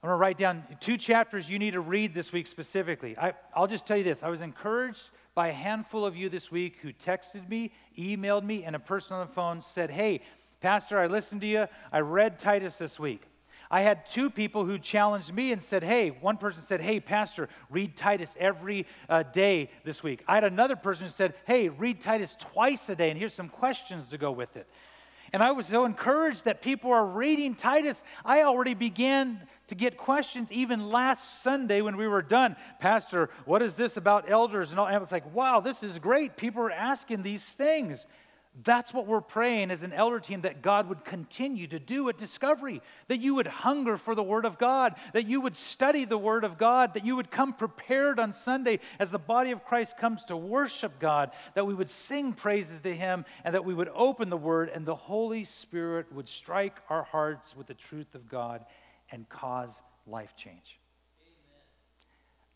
I'm 0.00 0.10
going 0.10 0.12
to 0.12 0.20
write 0.20 0.38
down 0.38 0.62
two 0.78 0.96
chapters 0.96 1.50
you 1.50 1.58
need 1.58 1.72
to 1.72 1.80
read 1.80 2.14
this 2.14 2.32
week 2.32 2.46
specifically. 2.46 3.18
I, 3.18 3.32
will 3.58 3.66
just 3.66 3.84
tell 3.84 3.96
you 3.96 4.04
this 4.04 4.22
I 4.22 4.28
was 4.28 4.42
encouraged 4.42 5.10
by 5.34 5.48
a 5.48 5.52
handful 5.52 6.06
of 6.06 6.16
you 6.16 6.28
this 6.28 6.52
week 6.52 6.76
who 6.82 6.92
texted 6.92 7.48
me, 7.48 7.72
emailed 7.98 8.44
me, 8.44 8.62
and 8.62 8.76
a 8.76 8.78
person 8.78 9.16
on 9.16 9.26
the 9.26 9.32
phone 9.32 9.60
said, 9.60 9.90
Hey, 9.90 10.20
Pastor, 10.60 10.98
I 10.98 11.06
listened 11.06 11.40
to 11.42 11.46
you. 11.46 11.66
I 11.92 12.00
read 12.00 12.38
Titus 12.38 12.76
this 12.78 12.98
week. 12.98 13.22
I 13.70 13.80
had 13.80 14.06
two 14.06 14.30
people 14.30 14.64
who 14.64 14.78
challenged 14.78 15.34
me 15.34 15.50
and 15.50 15.62
said, 15.62 15.82
Hey, 15.82 16.10
one 16.10 16.36
person 16.36 16.62
said, 16.62 16.80
Hey, 16.80 17.00
Pastor, 17.00 17.48
read 17.70 17.96
Titus 17.96 18.36
every 18.38 18.86
uh, 19.08 19.22
day 19.24 19.70
this 19.84 20.02
week. 20.02 20.22
I 20.28 20.34
had 20.34 20.44
another 20.44 20.76
person 20.76 21.04
who 21.04 21.10
said, 21.10 21.34
Hey, 21.46 21.68
read 21.68 22.00
Titus 22.00 22.36
twice 22.38 22.88
a 22.88 22.94
day, 22.94 23.10
and 23.10 23.18
here's 23.18 23.34
some 23.34 23.48
questions 23.48 24.08
to 24.10 24.18
go 24.18 24.30
with 24.30 24.56
it. 24.56 24.68
And 25.32 25.42
I 25.42 25.50
was 25.50 25.66
so 25.66 25.84
encouraged 25.84 26.44
that 26.44 26.62
people 26.62 26.92
are 26.92 27.04
reading 27.04 27.56
Titus. 27.56 28.04
I 28.24 28.42
already 28.42 28.74
began 28.74 29.40
to 29.66 29.74
get 29.74 29.96
questions 29.96 30.52
even 30.52 30.90
last 30.90 31.42
Sunday 31.42 31.80
when 31.80 31.96
we 31.96 32.06
were 32.06 32.22
done. 32.22 32.54
Pastor, 32.78 33.30
what 33.44 33.60
is 33.60 33.74
this 33.74 33.96
about 33.96 34.30
elders? 34.30 34.70
And, 34.70 34.78
all? 34.78 34.86
and 34.86 34.94
I 34.94 34.98
was 34.98 35.10
like, 35.10 35.34
wow, 35.34 35.58
this 35.58 35.82
is 35.82 35.98
great. 35.98 36.36
People 36.36 36.62
are 36.62 36.70
asking 36.70 37.24
these 37.24 37.42
things. 37.42 38.06
That's 38.62 38.94
what 38.94 39.08
we're 39.08 39.20
praying 39.20 39.72
as 39.72 39.82
an 39.82 39.92
elder 39.92 40.20
team 40.20 40.42
that 40.42 40.62
God 40.62 40.88
would 40.88 41.04
continue 41.04 41.66
to 41.66 41.80
do 41.80 42.08
at 42.08 42.16
Discovery, 42.16 42.82
that 43.08 43.20
you 43.20 43.34
would 43.34 43.48
hunger 43.48 43.98
for 43.98 44.14
the 44.14 44.22
Word 44.22 44.44
of 44.44 44.58
God, 44.58 44.94
that 45.12 45.26
you 45.26 45.40
would 45.40 45.56
study 45.56 46.04
the 46.04 46.18
Word 46.18 46.44
of 46.44 46.56
God, 46.56 46.94
that 46.94 47.04
you 47.04 47.16
would 47.16 47.32
come 47.32 47.52
prepared 47.52 48.20
on 48.20 48.32
Sunday 48.32 48.78
as 49.00 49.10
the 49.10 49.18
body 49.18 49.50
of 49.50 49.64
Christ 49.64 49.98
comes 49.98 50.24
to 50.26 50.36
worship 50.36 51.00
God, 51.00 51.32
that 51.54 51.66
we 51.66 51.74
would 51.74 51.88
sing 51.88 52.32
praises 52.32 52.80
to 52.82 52.94
Him, 52.94 53.24
and 53.42 53.56
that 53.56 53.64
we 53.64 53.74
would 53.74 53.90
open 53.92 54.30
the 54.30 54.36
Word 54.36 54.70
and 54.72 54.86
the 54.86 54.94
Holy 54.94 55.44
Spirit 55.44 56.12
would 56.12 56.28
strike 56.28 56.76
our 56.88 57.02
hearts 57.02 57.56
with 57.56 57.66
the 57.66 57.74
truth 57.74 58.14
of 58.14 58.28
God 58.28 58.64
and 59.10 59.28
cause 59.28 59.72
life 60.06 60.36
change. 60.36 60.78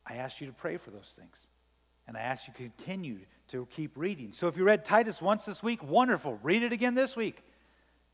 Amen. 0.06 0.20
I 0.20 0.22
ask 0.22 0.40
you 0.40 0.46
to 0.46 0.52
pray 0.52 0.76
for 0.76 0.92
those 0.92 1.12
things, 1.18 1.36
and 2.06 2.16
I 2.16 2.20
ask 2.20 2.46
you 2.46 2.52
to 2.52 2.58
continue 2.58 3.18
to 3.48 3.66
keep 3.74 3.96
reading. 3.96 4.32
So 4.32 4.46
if 4.48 4.56
you 4.56 4.64
read 4.64 4.84
Titus 4.84 5.22
once 5.22 5.44
this 5.44 5.62
week, 5.62 5.82
wonderful. 5.82 6.38
Read 6.42 6.62
it 6.62 6.72
again 6.72 6.94
this 6.94 7.16
week. 7.16 7.42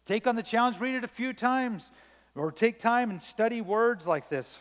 Take 0.04 0.26
on 0.26 0.36
the 0.36 0.42
challenge, 0.42 0.78
read 0.80 0.94
it 0.94 1.04
a 1.04 1.08
few 1.08 1.32
times, 1.32 1.90
or 2.34 2.52
take 2.52 2.78
time 2.78 3.10
and 3.10 3.20
study 3.20 3.60
words 3.60 4.06
like 4.06 4.28
this. 4.28 4.60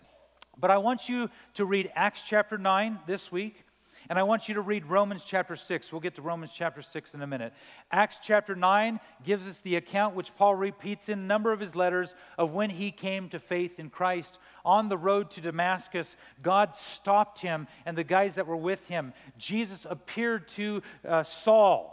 But 0.57 0.71
I 0.71 0.77
want 0.77 1.09
you 1.09 1.29
to 1.55 1.65
read 1.65 1.91
Acts 1.95 2.23
chapter 2.27 2.57
9 2.57 2.99
this 3.05 3.31
week. 3.31 3.62
And 4.09 4.19
I 4.19 4.23
want 4.23 4.47
you 4.47 4.55
to 4.55 4.61
read 4.61 4.85
Romans 4.85 5.23
chapter 5.23 5.55
6. 5.55 5.91
We'll 5.91 6.01
get 6.01 6.15
to 6.15 6.21
Romans 6.21 6.51
chapter 6.53 6.81
6 6.81 7.13
in 7.13 7.21
a 7.21 7.27
minute. 7.27 7.53
Acts 7.91 8.19
chapter 8.21 8.55
9 8.55 8.99
gives 9.23 9.47
us 9.47 9.59
the 9.59 9.75
account 9.75 10.15
which 10.15 10.35
Paul 10.35 10.55
repeats 10.55 11.09
in 11.09 11.19
a 11.19 11.21
number 11.21 11.51
of 11.51 11.59
his 11.59 11.75
letters 11.75 12.13
of 12.37 12.51
when 12.51 12.69
he 12.69 12.91
came 12.91 13.29
to 13.29 13.39
faith 13.39 13.79
in 13.79 13.89
Christ. 13.89 14.37
On 14.65 14.89
the 14.89 14.97
road 14.97 15.31
to 15.31 15.41
Damascus, 15.41 16.15
God 16.41 16.75
stopped 16.75 17.39
him 17.39 17.67
and 17.85 17.97
the 17.97 18.03
guys 18.03 18.35
that 18.35 18.47
were 18.47 18.57
with 18.57 18.85
him. 18.87 19.13
Jesus 19.37 19.85
appeared 19.89 20.47
to 20.49 20.81
uh, 21.07 21.23
Saul, 21.23 21.89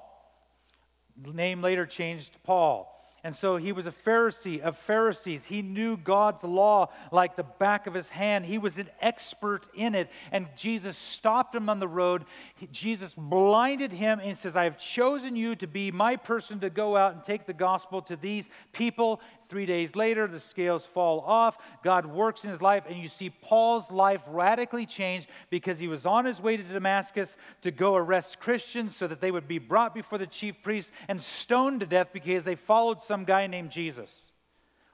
name 1.33 1.63
later 1.63 1.87
changed 1.87 2.33
to 2.35 2.39
Paul. 2.41 3.00
And 3.23 3.37
so 3.37 3.57
he 3.57 3.73
was 3.73 3.87
a 3.87 3.93
Pharisee 3.93 4.61
of 4.61 4.77
Pharisees. 4.77 5.45
He 5.45 5.61
knew 5.61 5.97
God's 5.97 6.43
law 6.43 6.89
like 7.13 7.37
the 7.37 7.45
back 7.45 7.87
of 7.87 7.93
his 7.93 8.09
hand. 8.09 8.47
He 8.47 8.57
was 8.57 8.79
an 8.79 8.89
expert 9.01 9.69
in 9.75 9.95
it. 9.95 10.09
And 10.33 10.49
Jesus 10.57 10.97
stopped 10.97 11.55
him 11.55 11.69
on 11.69 11.81
the 11.81 11.89
road. 11.89 12.25
He, 12.55 12.67
Jesus 12.69 13.15
blinded 13.15 13.93
him 13.93 14.21
and 14.23 14.39
says, 14.39 14.57
I 14.57 14.65
have 14.65 14.79
chosen 14.79 15.37
you 15.37 15.55
to 15.57 15.67
be 15.67 15.91
my 15.91 16.17
person 16.17 16.61
to 16.61 16.71
go 16.71 16.97
out 16.97 17.13
and 17.13 17.23
take 17.23 17.45
the 17.45 17.53
gospel 17.53 18.01
to 18.03 18.17
these 18.17 18.49
people. 18.73 19.21
Three 19.51 19.67
days 19.67 19.97
later, 19.97 20.29
the 20.29 20.39
scales 20.39 20.87
fall 20.87 21.25
off. 21.27 21.59
God 21.83 22.07
works 22.07 22.45
in 22.45 22.51
his 22.51 22.63
life, 22.63 22.85
and 22.89 22.97
you 22.97 23.09
see 23.09 23.31
Paul's 23.31 23.91
life 23.91 24.23
radically 24.29 24.87
change 24.87 25.27
because 25.51 25.81
he 25.81 25.89
was 25.89 26.07
on 26.07 26.25
his 26.25 26.41
way 26.41 26.57
to 26.57 26.63
Damascus 26.63 27.37
to 27.63 27.73
go 27.73 27.97
arrest 27.97 28.39
Christians 28.39 28.95
so 28.95 29.09
that 29.09 29.21
they 29.21 29.33
would 29.33 29.49
be 29.49 29.59
brought 29.59 29.93
before 29.93 30.19
the 30.19 30.27
chief 30.29 30.63
priests 30.63 30.93
and 31.09 31.21
stoned 31.21 31.81
to 31.81 31.87
death 31.87 32.11
because 32.13 32.45
they 32.45 32.55
followed 32.55 33.01
some 33.01 33.25
guy 33.25 33.49
named 33.49 33.73
Jesus. 33.73 34.31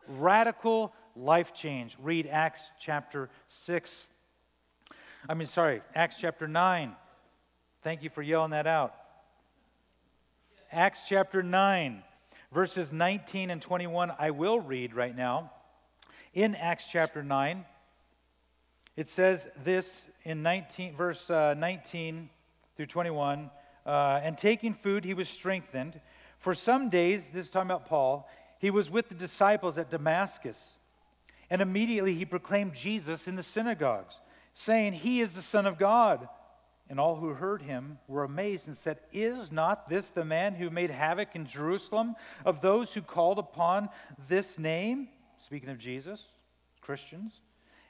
Radical 0.09 0.95
life 1.15 1.53
change. 1.53 1.95
Read 2.01 2.27
Acts 2.27 2.71
chapter 2.81 3.29
6. 3.49 4.09
I 5.29 5.35
mean, 5.35 5.49
sorry, 5.49 5.83
Acts 5.95 6.17
chapter 6.19 6.49
9. 6.49 6.97
Thank 7.83 8.03
you 8.03 8.09
for 8.09 8.23
yelling 8.23 8.53
that 8.53 8.67
out. 8.67 8.95
Acts 10.73 11.07
chapter 11.07 11.43
9. 11.43 12.03
Verses 12.57 12.91
19 12.91 13.51
and 13.51 13.61
21, 13.61 14.13
I 14.19 14.31
will 14.31 14.59
read 14.59 14.95
right 14.95 15.15
now. 15.15 15.51
In 16.33 16.55
Acts 16.55 16.89
chapter 16.91 17.23
9, 17.23 17.67
it 18.97 19.09
says 19.09 19.47
this 19.63 20.07
in 20.25 20.43
19, 20.43 20.97
verse 20.97 21.29
uh, 21.29 21.53
19 21.53 22.31
through 22.75 22.87
21 22.87 23.51
uh, 23.85 24.21
And 24.23 24.39
taking 24.39 24.73
food, 24.73 25.05
he 25.05 25.13
was 25.13 25.29
strengthened. 25.29 26.01
For 26.39 26.55
some 26.55 26.89
days, 26.89 27.31
this 27.31 27.45
is 27.45 27.51
talking 27.51 27.71
about 27.71 27.91
Paul, 27.91 28.27
he 28.59 28.71
was 28.71 28.91
with 28.91 29.11
the 29.11 29.15
disciples 29.15 29.77
at 29.77 29.91
Damascus. 29.91 30.79
And 31.51 31.61
immediately 31.61 32.15
he 32.15 32.25
proclaimed 32.25 32.73
Jesus 32.73 33.29
in 33.29 33.37
the 33.37 33.43
synagogues, 33.43 34.19
saying, 34.55 34.95
He 34.95 35.21
is 35.21 35.35
the 35.35 35.43
Son 35.43 35.67
of 35.67 35.77
God. 35.77 36.27
And 36.89 37.01
all 37.01 37.17
who 37.17 37.31
heard 37.31 37.63
him 37.63 37.99
were 38.07 38.23
amazed 38.23 38.69
and 38.69 38.77
said, 38.77 38.99
Is 39.13 39.51
not 39.51 39.89
this 39.89 40.11
the 40.11 40.25
man 40.25 40.55
who 40.55 40.71
made 40.71 40.91
havoc 40.91 41.35
in 41.35 41.47
Jerusalem 41.47 42.15
of 42.45 42.61
those 42.61 42.95
who 42.95 43.03
called 43.03 43.39
upon 43.39 43.89
this 44.29 44.59
name? 44.59 45.09
Speaking 45.37 45.69
of 45.69 45.79
Jesus, 45.79 46.29
Christians. 46.81 47.41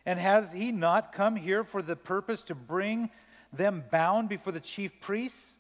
And 0.07 0.19
has 0.19 0.53
he 0.53 0.73
not 0.73 1.13
come 1.13 1.37
here 1.37 1.65
for 1.65 1.83
the 1.83 1.97
purpose 1.97 2.43
to 2.45 2.55
bring 2.55 3.11
them 3.53 3.85
bound 3.91 4.29
before 4.29 4.53
the 4.53 4.61
chief 4.61 5.01
priests? 5.01 5.57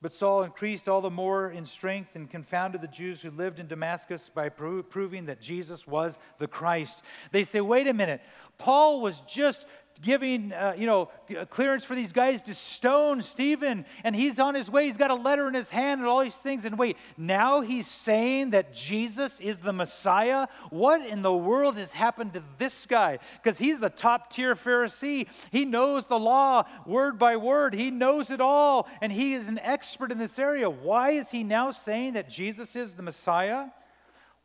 But 0.00 0.12
Saul 0.12 0.42
increased 0.42 0.88
all 0.88 1.00
the 1.00 1.10
more 1.10 1.48
in 1.48 1.64
strength 1.64 2.16
and 2.16 2.28
confounded 2.28 2.80
the 2.80 2.88
Jews 2.88 3.22
who 3.22 3.30
lived 3.30 3.60
in 3.60 3.68
Damascus 3.68 4.28
by 4.34 4.48
pro- 4.48 4.82
proving 4.82 5.26
that 5.26 5.40
Jesus 5.40 5.86
was 5.86 6.18
the 6.38 6.48
Christ. 6.48 7.02
They 7.30 7.44
say, 7.44 7.60
wait 7.60 7.86
a 7.86 7.94
minute, 7.94 8.20
Paul 8.58 9.00
was 9.00 9.20
just 9.20 9.64
giving, 10.00 10.52
uh, 10.52 10.74
you 10.76 10.86
know, 10.86 11.06
clearance 11.50 11.84
for 11.84 11.94
these 11.94 12.12
guys 12.12 12.42
to 12.42 12.54
stone 12.54 13.22
Stephen, 13.22 13.84
and 14.04 14.16
he's 14.16 14.38
on 14.38 14.54
his 14.54 14.70
way. 14.70 14.86
He's 14.86 14.96
got 14.96 15.10
a 15.10 15.14
letter 15.14 15.48
in 15.48 15.54
his 15.54 15.68
hand 15.68 16.00
and 16.00 16.08
all 16.08 16.22
these 16.22 16.36
things. 16.36 16.64
And 16.64 16.78
wait, 16.78 16.96
now 17.16 17.60
he's 17.60 17.86
saying 17.86 18.50
that 18.50 18.72
Jesus 18.72 19.40
is 19.40 19.58
the 19.58 19.72
Messiah? 19.72 20.46
What 20.70 21.04
in 21.04 21.22
the 21.22 21.32
world 21.32 21.76
has 21.76 21.92
happened 21.92 22.32
to 22.34 22.42
this 22.58 22.86
guy? 22.86 23.18
Because 23.42 23.58
he's 23.58 23.80
the 23.80 23.90
top 23.90 24.30
tier 24.30 24.54
Pharisee. 24.54 25.26
He 25.50 25.64
knows 25.64 26.06
the 26.06 26.18
law 26.18 26.64
word 26.86 27.18
by 27.18 27.36
word, 27.36 27.74
he 27.74 27.90
knows 27.90 28.30
it 28.30 28.40
all, 28.40 28.88
and 29.00 29.12
he 29.12 29.34
is 29.34 29.48
an 29.48 29.58
expert 29.58 30.10
in 30.10 30.18
this 30.18 30.38
area. 30.38 30.68
Why 30.70 31.10
is 31.10 31.30
he 31.30 31.44
now 31.44 31.70
saying 31.70 32.14
that 32.14 32.28
Jesus 32.28 32.76
is 32.76 32.94
the 32.94 33.02
Messiah? 33.02 33.66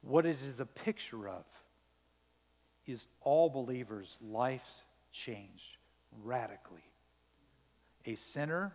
What 0.01 0.25
it 0.25 0.38
is 0.42 0.60
a 0.60 0.66
picture 0.66 1.27
of 1.27 1.44
is 2.86 3.08
all 3.22 3.50
believers' 3.50 4.18
lives 4.22 4.82
changed 5.11 5.77
radically. 6.23 6.83
A 8.05 8.15
sinner, 8.15 8.73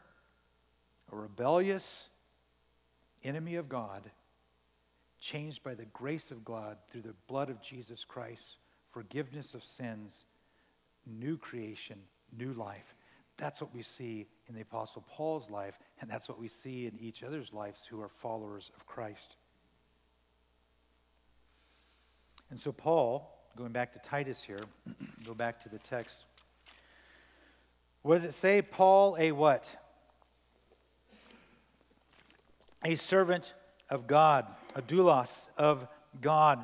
a 1.11 1.17
rebellious 1.17 2.09
enemy 3.25 3.57
of 3.57 3.69
God, 3.69 4.11
changed 5.21 5.63
by 5.63 5.75
the 5.75 5.85
grace 5.87 6.31
of 6.31 6.45
God 6.45 6.77
through 6.91 7.03
the 7.03 7.15
blood 7.29 7.49
of 7.49 7.63
Jesus 7.63 8.05
Christ, 8.05 8.57
forgiveness 8.91 9.55
of 9.55 9.65
sins, 9.65 10.25
new 11.07 11.37
creation, 11.37 11.99
new 12.37 12.53
life. 12.53 12.95
That's 13.37 13.61
what 13.61 13.75
we 13.75 13.83
see 13.83 14.27
in 14.49 14.55
the 14.55 14.61
Apostle 14.61 15.05
Paul's 15.09 15.51
life, 15.51 15.79
and 16.01 16.11
that's 16.11 16.29
what 16.29 16.39
we 16.39 16.49
see 16.49 16.87
in 16.87 16.99
each 17.01 17.23
other's 17.23 17.53
lives 17.53 17.87
who 17.87 18.01
are 18.01 18.09
followers 18.09 18.71
of 18.77 18.87
Christ. 18.87 19.37
And 22.51 22.61
so, 22.61 22.71
Paul, 22.71 23.42
going 23.57 23.73
back 23.73 23.93
to 23.93 23.99
Titus 23.99 24.43
here, 24.43 24.61
go 25.27 25.35
back 25.35 25.61
to 25.63 25.69
the 25.69 25.79
text. 25.79 26.25
What 28.03 28.17
does 28.17 28.25
it 28.25 28.35
say? 28.35 28.63
Paul, 28.63 29.17
a 29.19 29.33
what? 29.33 29.69
A 32.85 32.97
servant 32.97 33.55
of 33.89 34.07
God, 34.07 34.47
a 34.75 34.83
doulos 34.83 35.49
of 35.57 35.87
God. 36.21 36.63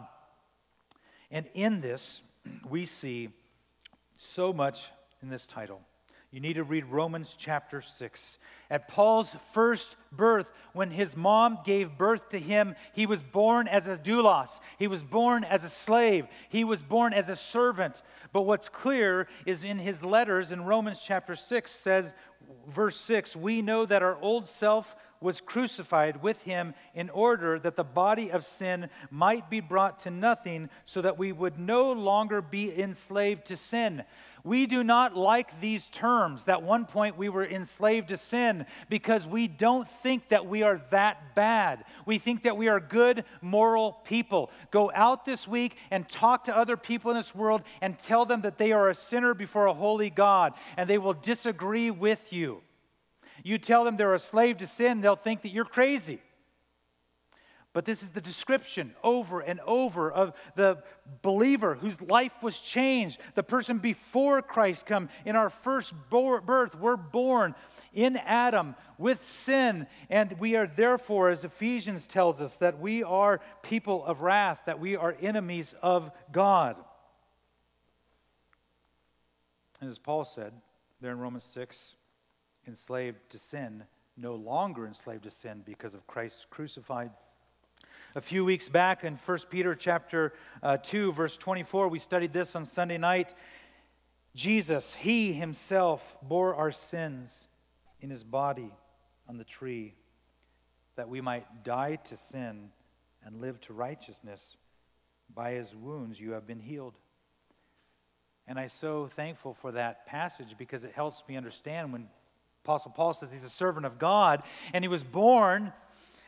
And 1.31 1.49
in 1.55 1.81
this, 1.81 2.23
we 2.69 2.85
see 2.85 3.29
so 4.17 4.53
much 4.53 4.89
in 5.23 5.29
this 5.29 5.47
title. 5.47 5.81
You 6.31 6.41
need 6.41 6.55
to 6.55 6.65
read 6.65 6.85
Romans 6.87 7.35
chapter 7.39 7.81
6. 7.81 8.39
At 8.71 8.89
Paul's 8.89 9.35
first 9.53 9.97
birth, 10.13 10.53
when 10.75 10.91
his 10.91 11.17
mom 11.17 11.61
gave 11.65 11.97
birth 11.97 12.29
to 12.31 12.39
him, 12.39 12.75
he 12.93 13.07
was 13.07 13.23
born 13.23 13.67
as 13.67 13.87
a 13.87 13.97
doulos. 13.97 14.61
He 14.79 14.87
was 14.87 15.03
born 15.03 15.43
as 15.45 15.65
a 15.65 15.71
slave. 15.71 16.27
He 16.51 16.65
was 16.65 16.83
born 16.83 17.15
as 17.15 17.31
a 17.31 17.37
servant. 17.37 18.03
But 18.33 18.43
what's 18.43 18.69
clear 18.69 19.27
is 19.47 19.65
in 19.65 19.79
his 19.79 20.05
letters 20.05 20.53
in 20.53 20.65
Romans 20.65 21.01
chapter 21.03 21.35
6 21.35 21.71
says, 21.71 22.13
verse 22.67 22.97
6, 22.97 23.37
we 23.37 23.63
know 23.63 23.87
that 23.87 24.03
our 24.03 24.21
old 24.21 24.47
self 24.47 24.97
was 25.21 25.41
crucified 25.41 26.23
with 26.23 26.43
him 26.43 26.75
in 26.95 27.11
order 27.11 27.59
that 27.59 27.77
the 27.77 27.85
body 27.85 28.31
of 28.31 28.45
sin 28.45 28.89
might 29.11 29.51
be 29.51 29.61
brought 29.61 29.99
to 30.01 30.11
nothing 30.11 30.69
so 30.85 31.03
that 31.03 31.19
we 31.19 31.33
would 31.33 31.59
no 31.59 31.93
longer 31.93 32.41
be 32.41 32.77
enslaved 32.81 33.47
to 33.47 33.57
sin. 33.57 34.05
We 34.45 34.67
do 34.67 34.85
not 34.85 35.17
like 35.17 35.61
these 35.61 35.89
terms. 35.89 36.45
That 36.45 36.63
one 36.63 36.87
point 36.87 37.19
we 37.19 37.29
were 37.29 37.45
enslaved 37.45 38.09
to 38.09 38.17
sin 38.17 38.67
because 38.89 39.27
we 39.27 39.49
don't 39.49 39.89
think 39.89 40.29
that 40.29 40.47
we 40.47 40.63
are 40.63 40.81
that 40.91 41.35
bad. 41.35 41.85
We 42.07 42.19
think 42.19 42.45
that 42.45 42.57
we 42.57 42.69
are 42.69 42.81
good, 42.81 43.25
moral 43.43 43.93
people. 44.05 44.51
Go 44.71 44.91
out 44.95 45.25
this 45.25 45.47
week 45.49 45.77
and 45.91 46.09
talk 46.09 46.45
to 46.45 46.57
other 46.57 46.77
people 46.77 47.11
in 47.11 47.17
this 47.17 47.35
world 47.35 47.63
and 47.81 47.99
tell 47.99 48.25
them 48.25 48.43
that 48.43 48.59
they 48.59 48.73
are 48.73 48.89
a 48.89 48.95
sinner 48.95 49.35
before 49.35 49.67
a 49.67 49.75
holy 49.75 50.11
God, 50.11 50.55
and 50.77 50.89
they 50.89 50.99
will 50.99 51.15
disagree 51.15 51.91
with 51.91 52.33
you. 52.33 52.63
You 53.43 53.59
tell 53.59 53.85
them 53.85 53.97
they're 53.97 54.15
a 54.15 54.19
slave 54.19 54.59
to 54.59 54.67
sin, 54.67 55.01
they'll 55.01 55.17
think 55.17 55.43
that 55.43 55.53
you're 55.53 55.65
crazy. 55.65 56.21
But 57.75 57.85
this 57.85 58.03
is 58.03 58.11
the 58.11 58.21
description 58.21 58.95
over 59.05 59.41
and 59.41 59.61
over 59.61 60.11
of 60.11 60.33
the 60.57 60.83
believer 61.23 61.75
whose 61.75 62.01
life 62.01 62.43
was 62.43 62.59
changed, 62.59 63.21
the 63.35 63.43
person 63.43 63.79
before 63.79 64.41
Christ 64.43 64.87
come. 64.87 65.11
In 65.25 65.37
our 65.37 65.51
first 65.51 65.93
birth, 66.11 66.75
we're 66.75 66.97
born 66.97 67.55
in 67.93 68.17
Adam 68.17 68.75
with 68.97 69.23
sin, 69.25 69.87
and 70.09 70.33
we 70.41 70.57
are 70.57 70.67
therefore, 70.67 71.29
as 71.29 71.45
Ephesians 71.45 72.07
tells 72.07 72.41
us, 72.41 72.59
that 72.59 72.81
we 72.81 73.03
are 73.05 73.41
people 73.63 74.05
of 74.05 74.23
wrath, 74.23 74.63
that 74.67 74.81
we 74.81 74.97
are 74.97 75.15
enemies 75.21 75.75
of 75.83 76.11
God. 76.33 76.77
And 79.81 79.91
as 79.91 79.99
Paul 79.99 80.25
said 80.25 80.53
there 81.01 81.13
in 81.13 81.19
Romans 81.19 81.45
6, 81.45 81.95
enslaved 82.69 83.19
to 83.31 83.39
sin, 83.39 83.83
no 84.17 84.35
longer 84.35 84.87
enslaved 84.87 85.25
to 85.25 85.31
sin 85.31 85.63
because 85.65 85.95
of 85.95 86.07
Christ 86.07 86.47
crucified. 86.51 87.11
A 88.15 88.21
few 88.21 88.45
weeks 88.45 88.69
back 88.69 89.05
in 89.05 89.17
1 89.17 89.39
Peter 89.51 89.75
chapter 89.75 90.35
uh, 90.63 90.77
2 90.77 91.13
verse 91.13 91.37
24 91.37 91.89
we 91.89 91.99
studied 91.99 92.33
this 92.33 92.55
on 92.55 92.65
Sunday 92.65 92.99
night. 92.99 93.35
Jesus, 94.35 94.95
he 94.95 95.33
himself 95.33 96.17
bore 96.23 96.55
our 96.55 96.71
sins 96.71 97.37
in 98.01 98.11
his 98.11 98.23
body 98.23 98.71
on 99.29 99.39
the 99.39 99.45
tree 99.45 99.95
that 100.97 101.09
we 101.09 101.21
might 101.21 101.65
die 101.65 101.97
to 101.97 102.17
sin 102.17 102.69
and 103.25 103.41
live 103.41 103.61
to 103.63 103.73
righteousness. 103.73 104.57
By 105.35 105.53
his 105.53 105.75
wounds 105.75 106.21
you 106.21 106.33
have 106.33 106.47
been 106.47 106.61
healed. 106.61 106.95
And 108.47 108.59
I'm 108.59 108.69
so 108.69 109.07
thankful 109.07 109.55
for 109.55 109.73
that 109.73 110.07
passage 110.07 110.55
because 110.59 110.85
it 110.85 110.93
helps 110.93 111.23
me 111.29 111.37
understand 111.37 111.93
when 111.93 112.09
Apostle 112.69 112.91
Paul 112.91 113.15
says 113.15 113.33
he's 113.33 113.45
a 113.45 113.49
servant 113.49 113.87
of 113.87 113.99
God, 113.99 114.43
and 114.75 114.85
he 114.85 114.89
was 114.89 115.03
born 115.03 115.73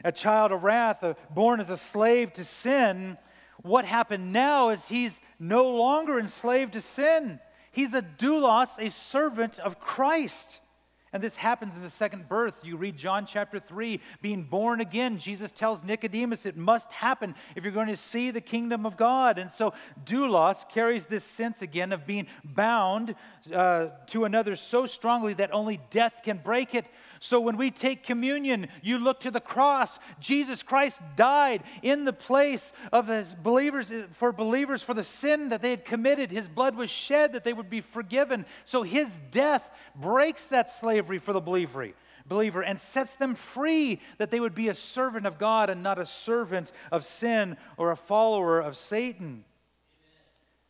a 0.02 0.11
child 0.11 0.52
of 0.52 0.64
wrath, 0.64 1.04
uh, 1.04 1.12
born 1.28 1.61
as 1.61 1.68
a 1.68 1.76
slave 1.76 2.32
to 2.32 2.47
sin. 2.47 3.18
What 3.61 3.85
happened 3.85 4.32
now 4.32 4.70
is 4.70 4.88
he's 4.88 5.20
no 5.38 5.68
longer 5.68 6.18
enslaved 6.18 6.73
to 6.73 6.80
sin. 6.80 7.40
He's 7.70 7.92
a 7.92 8.00
doulos, 8.00 8.78
a 8.78 8.90
servant 8.90 9.59
of 9.59 9.80
Christ. 9.80 10.61
And 11.12 11.21
this 11.21 11.35
happens 11.35 11.76
in 11.76 11.83
the 11.83 11.90
second 11.90 12.29
birth. 12.29 12.64
You 12.64 12.76
read 12.76 12.97
John 12.97 13.26
chapter 13.26 13.59
3, 13.59 14.00
being 14.23 14.45
born 14.45 14.81
again. 14.81 15.19
Jesus 15.19 15.50
tells 15.50 15.83
Nicodemus 15.83 16.47
it 16.47 16.57
must 16.57 16.93
happen 16.93 17.35
if 17.57 17.64
you're 17.64 17.73
going 17.73 17.88
to 17.88 17.97
see 17.97 18.31
the 18.31 18.40
kingdom 18.40 18.87
of 18.87 18.97
God. 18.97 19.37
And 19.37 19.50
so 19.50 19.75
doulos 20.05 20.69
carries 20.69 21.07
this 21.07 21.25
sense 21.25 21.62
again 21.62 21.93
of 21.93 22.07
being 22.07 22.29
bound 22.45 23.17
uh, 23.52 23.88
to 24.07 24.25
another 24.25 24.55
so 24.55 24.87
strongly 24.87 25.35
that 25.35 25.52
only 25.52 25.81
death 25.90 26.21
can 26.23 26.38
break 26.38 26.76
it. 26.76 26.87
So 27.23 27.39
when 27.39 27.59
we 27.59 27.71
take 27.71 28.03
communion, 28.03 28.69
you 28.81 28.97
look 28.97 29.21
to 29.21 29.31
the 29.31 29.41
cross. 29.41 29.99
Jesus 30.21 30.62
Christ 30.62 31.03
died 31.17 31.62
in 31.83 32.07
the 32.07 32.15
place 32.15 32.73
of 32.93 33.09
his 33.09 33.35
believers 33.35 33.93
for 34.12 34.33
believers 34.33 34.83
for 34.83 34.95
the 34.95 35.05
sin 35.05 35.50
that 35.50 35.61
they 35.61 35.69
had 35.69 35.85
committed. 35.85 36.31
His 36.31 36.49
blood 36.49 36.77
was 36.77 36.89
shed 36.89 37.35
that 37.35 37.45
they 37.45 37.53
would 37.53 37.69
be 37.69 37.83
forgiven. 37.83 38.47
So 38.65 38.83
his 38.83 39.21
death 39.31 39.71
breaks 39.95 40.47
that 40.47 40.71
slavery 40.71 41.19
for 41.19 41.35
the 41.35 41.41
believer 41.41 41.93
believer 42.27 42.62
and 42.62 42.81
sets 42.81 43.17
them 43.17 43.35
free 43.35 44.00
that 44.19 44.31
they 44.31 44.41
would 44.41 44.55
be 44.55 44.69
a 44.69 44.75
servant 44.75 45.27
of 45.27 45.37
God 45.37 45.69
and 45.69 45.83
not 45.83 45.99
a 45.99 46.07
servant 46.07 46.71
of 46.93 47.05
sin 47.05 47.57
or 47.77 47.91
a 47.91 47.97
follower 47.97 48.61
of 48.61 48.77
Satan. 48.77 49.45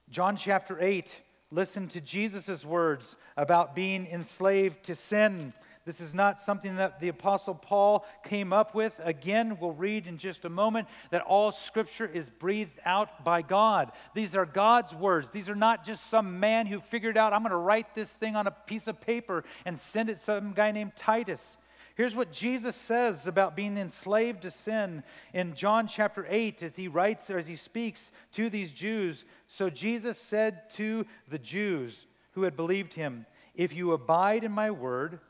John 0.09 0.37
chapter 0.37 0.81
8, 0.81 1.21
listen 1.53 1.87
to 1.89 2.01
Jesus' 2.01 2.65
words 2.65 3.15
about 3.37 3.75
being 3.75 4.07
enslaved 4.07 4.85
to 4.85 4.97
sin. 4.97 5.53
This 5.87 6.01
is 6.01 6.15
not 6.15 6.39
something 6.39 6.77
that 6.77 7.01
the 7.01 7.09
Apostle 7.09 7.55
Paul 7.55 8.05
came 8.23 8.53
up 8.53 8.75
with. 8.75 9.01
Again, 9.03 9.57
we'll 9.59 9.73
read 9.73 10.07
in 10.07 10.19
just 10.19 10.45
a 10.45 10.51
moment 10.51 10.89
that 11.11 11.23
all 11.23 11.53
Scripture 11.53 12.07
is 12.07 12.29
breathed 12.29 12.79
out 12.85 13.25
by 13.25 13.41
God. 13.41 13.91
These 14.15 14.35
are 14.35 14.45
God's 14.45 14.95
words. 14.95 15.31
These 15.31 15.49
are 15.49 15.55
not 15.55 15.85
just 15.85 16.07
some 16.07 16.39
man 16.39 16.67
who 16.67 16.81
figured 16.81 17.17
out, 17.17 17.33
I'm 17.33 17.43
going 17.43 17.51
to 17.51 17.57
write 17.57 17.95
this 17.95 18.11
thing 18.11 18.37
on 18.37 18.47
a 18.47 18.51
piece 18.51 18.89
of 18.89 19.01
paper 19.01 19.43
and 19.65 19.79
send 19.79 20.11
it 20.11 20.15
to 20.15 20.21
some 20.21 20.53
guy 20.53 20.71
named 20.71 20.93
Titus. 20.97 21.57
Here's 21.95 22.17
what 22.17 22.33
Jesus 22.33 22.77
says 22.77 23.27
about 23.27 23.57
being 23.57 23.77
enslaved 23.77 24.43
to 24.43 24.51
sin 24.51 25.03
in 25.33 25.55
John 25.55 25.87
chapter 25.87 26.27
8 26.29 26.63
as 26.63 26.77
he 26.77 26.89
writes 26.89 27.31
or 27.31 27.39
as 27.39 27.47
he 27.47 27.57
speaks 27.57 28.11
to 28.33 28.49
these 28.49 28.71
Jews. 28.71 29.25
So 29.49 29.71
Jesus 29.71 30.19
said 30.19 30.71
to 30.71 31.05
the 31.29 31.39
Jews 31.39 32.07
who 32.33 32.43
had 32.43 32.57
believed 32.57 32.95
him, 32.95 33.27
If 33.55 33.75
you 33.75 33.93
abide 33.93 34.45
in 34.45 34.53
my 34.53 34.71
word, 34.71 35.21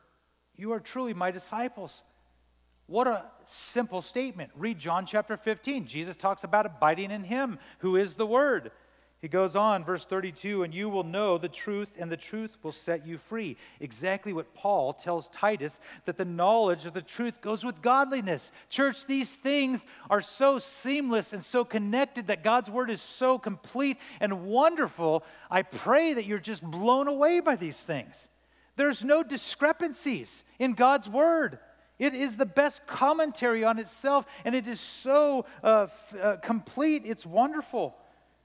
you 0.61 0.73
are 0.73 0.81
truly 0.81 1.15
my 1.15 1.31
disciples. 1.31 2.03
What 2.87 3.07
a 3.07 3.25
simple 3.45 4.03
statement. 4.03 4.51
Read 4.57 4.79
John 4.79 5.07
chapter 5.07 5.37
15. 5.37 5.87
Jesus 5.87 6.17
talks 6.17 6.45
about 6.45 6.67
abiding 6.67 7.11
in 7.11 7.25
him, 7.25 7.59
who 7.79 7.97
is 7.97 8.17
the 8.17 8.27
Word. 8.27 8.73
He 9.21 9.29
goes 9.29 9.55
on, 9.55 9.85
verse 9.85 10.07
32, 10.07 10.63
and 10.63 10.75
you 10.75 10.89
will 10.89 11.05
know 11.05 11.37
the 11.37 11.49
truth, 11.49 11.97
and 11.99 12.11
the 12.11 12.17
truth 12.17 12.57
will 12.63 12.73
set 12.73 13.07
you 13.07 13.19
free. 13.19 13.59
Exactly 13.79 14.33
what 14.33 14.55
Paul 14.55 14.95
tells 14.95 15.29
Titus 15.29 15.79
that 16.07 16.17
the 16.17 16.25
knowledge 16.25 16.87
of 16.87 16.95
the 16.95 17.03
truth 17.03 17.43
goes 17.43 17.63
with 17.63 17.83
godliness. 17.83 18.51
Church, 18.71 19.07
these 19.07 19.37
things 19.37 19.85
are 20.09 20.23
so 20.23 20.59
seamless 20.59 21.35
and 21.35 21.45
so 21.45 21.65
connected 21.65 22.29
that 22.29 22.43
God's 22.43 22.71
word 22.71 22.91
is 22.91 23.03
so 23.03 23.39
complete 23.39 23.99
and 24.21 24.47
wonderful. 24.47 25.23
I 25.51 25.63
pray 25.63 26.15
that 26.15 26.25
you're 26.25 26.39
just 26.39 26.63
blown 26.63 27.07
away 27.07 27.41
by 27.41 27.57
these 27.57 27.81
things. 27.81 28.27
There's 28.77 29.05
no 29.05 29.23
discrepancies 29.23 30.43
in 30.59 30.73
God's 30.73 31.09
word. 31.09 31.59
It 31.99 32.15
is 32.15 32.39
the 32.39 32.47
best 32.47 32.87
commentary 32.87 33.63
on 33.63 33.79
itself, 33.79 34.25
and 34.45 34.55
it 34.55 34.67
is 34.67 34.81
so 34.81 35.45
uh, 35.63 35.83
f- 35.83 36.15
uh, 36.21 36.37
complete. 36.37 37.03
It's 37.05 37.27
wonderful. 37.27 37.95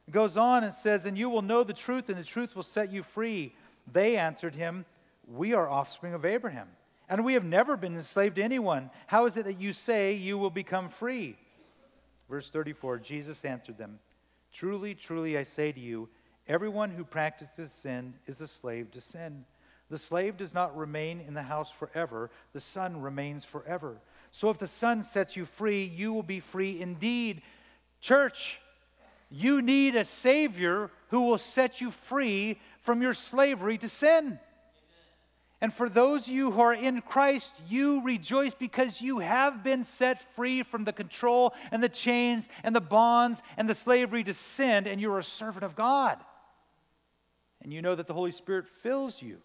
It 0.08 0.12
goes 0.12 0.36
on 0.36 0.66
and 0.66 0.74
says, 0.74 1.06
And 1.06 1.18
you 1.18 1.30
will 1.30 1.42
know 1.42 1.64
the 1.64 1.74
truth, 1.74 2.10
and 2.10 2.18
the 2.18 2.24
truth 2.24 2.56
will 2.56 2.64
set 2.64 2.92
you 2.92 3.02
free. 3.02 3.56
They 3.90 4.18
answered 4.18 4.56
him, 4.56 4.86
We 5.26 5.54
are 5.54 5.70
offspring 5.70 6.14
of 6.14 6.26
Abraham, 6.26 6.68
and 7.08 7.24
we 7.24 7.34
have 7.34 7.46
never 7.46 7.78
been 7.78 7.96
enslaved 7.96 8.36
to 8.36 8.44
anyone. 8.44 8.90
How 9.08 9.26
is 9.26 9.38
it 9.38 9.46
that 9.46 9.62
you 9.62 9.72
say 9.72 10.14
you 10.14 10.38
will 10.38 10.50
become 10.50 10.90
free? 10.90 11.38
Verse 12.30 12.50
34 12.50 12.98
Jesus 12.98 13.46
answered 13.46 13.78
them, 13.78 14.00
Truly, 14.52 14.96
truly, 14.96 15.38
I 15.38 15.44
say 15.44 15.72
to 15.72 15.80
you, 15.80 16.10
everyone 16.48 16.92
who 16.92 17.04
practices 17.04 17.72
sin 17.72 18.16
is 18.28 18.42
a 18.42 18.48
slave 18.48 18.92
to 18.92 19.02
sin. 19.02 19.46
The 19.90 19.98
slave 19.98 20.38
does 20.38 20.54
not 20.54 20.76
remain 20.76 21.22
in 21.22 21.34
the 21.34 21.44
house 21.44 21.72
forever, 21.72 22.32
the 22.54 22.60
son 22.60 23.02
remains 23.02 23.46
forever. 23.46 23.98
So 24.32 24.50
if 24.50 24.58
the 24.58 24.68
son 24.68 25.04
sets 25.04 25.36
you 25.36 25.46
free, 25.46 25.84
you 25.84 26.12
will 26.14 26.24
be 26.24 26.40
free 26.40 26.82
indeed. 26.82 27.42
Church, 28.02 28.60
you 29.30 29.62
need 29.62 29.96
a 29.96 30.06
Savior 30.06 30.92
who 31.10 31.22
will 31.22 31.38
set 31.38 31.82
you 31.82 31.92
free 31.92 32.60
from 32.82 33.02
your 33.02 33.14
slavery 33.14 33.78
to 33.78 33.90
sin. 33.90 34.40
And 35.62 35.74
for 35.74 35.88
those 35.88 36.28
of 36.28 36.34
you 36.34 36.52
who 36.52 36.62
are 36.62 36.74
in 36.74 37.02
Christ, 37.02 37.62
you 37.70 38.04
rejoice 38.04 38.54
because 38.54 39.02
you 39.02 39.20
have 39.20 39.64
been 39.64 39.84
set 39.84 40.20
free 40.36 40.64
from 40.64 40.84
the 40.84 40.94
control 40.94 41.54
and 41.72 41.82
the 41.82 41.90
chains 41.90 42.48
and 42.64 42.76
the 42.76 42.82
bonds 42.82 43.42
and 43.56 43.70
the 43.70 43.76
slavery 43.76 44.24
to 44.26 44.34
sin, 44.34 44.86
and 44.86 45.00
you're 45.00 45.20
a 45.20 45.24
servant 45.24 45.64
of 45.64 45.76
God. 45.76 46.18
And 47.62 47.74
you 47.74 47.82
know 47.82 47.96
that 47.96 48.06
the 48.06 48.14
Holy 48.14 48.32
Spirit 48.32 48.68
fills 48.68 49.22
you 49.22 49.42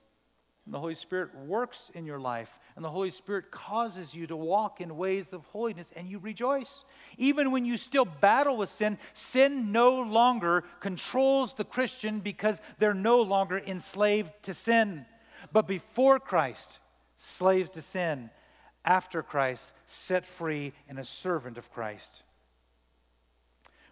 and 0.70 0.74
the 0.76 0.78
Holy 0.78 0.94
Spirit 0.94 1.35
works 1.35 1.90
in 1.96 2.06
your 2.06 2.20
life, 2.20 2.56
and 2.76 2.85
the 2.85 2.90
Holy 2.90 3.11
Spirit 3.11 3.50
causes 3.50 4.14
you 4.14 4.28
to 4.28 4.37
walk 4.37 4.80
in 4.80 4.96
ways 4.96 5.33
of 5.33 5.44
holiness, 5.46 5.90
and 5.96 6.09
you 6.09 6.20
rejoice. 6.20 6.85
Even 7.18 7.50
when 7.50 7.64
you 7.64 7.76
still 7.76 8.04
battle 8.04 8.56
with 8.56 8.68
sin, 8.68 8.96
sin 9.12 9.72
no 9.72 10.00
longer 10.00 10.62
controls 10.78 11.54
the 11.54 11.64
Christian 11.64 12.20
because 12.20 12.62
they're 12.78 12.94
no 12.94 13.20
longer 13.20 13.59
enslaved 13.59 14.30
to 14.42 14.54
sin. 14.54 15.06
But 15.52 15.66
before 15.66 16.20
Christ, 16.20 16.78
slaves 17.16 17.72
to 17.72 17.83
sin. 17.83 18.30
After 18.85 19.24
Christ, 19.24 19.72
set 19.88 20.24
free 20.24 20.72
and 20.88 21.00
a 21.00 21.04
servant 21.04 21.59
of 21.59 21.72
Christ. 21.72 22.22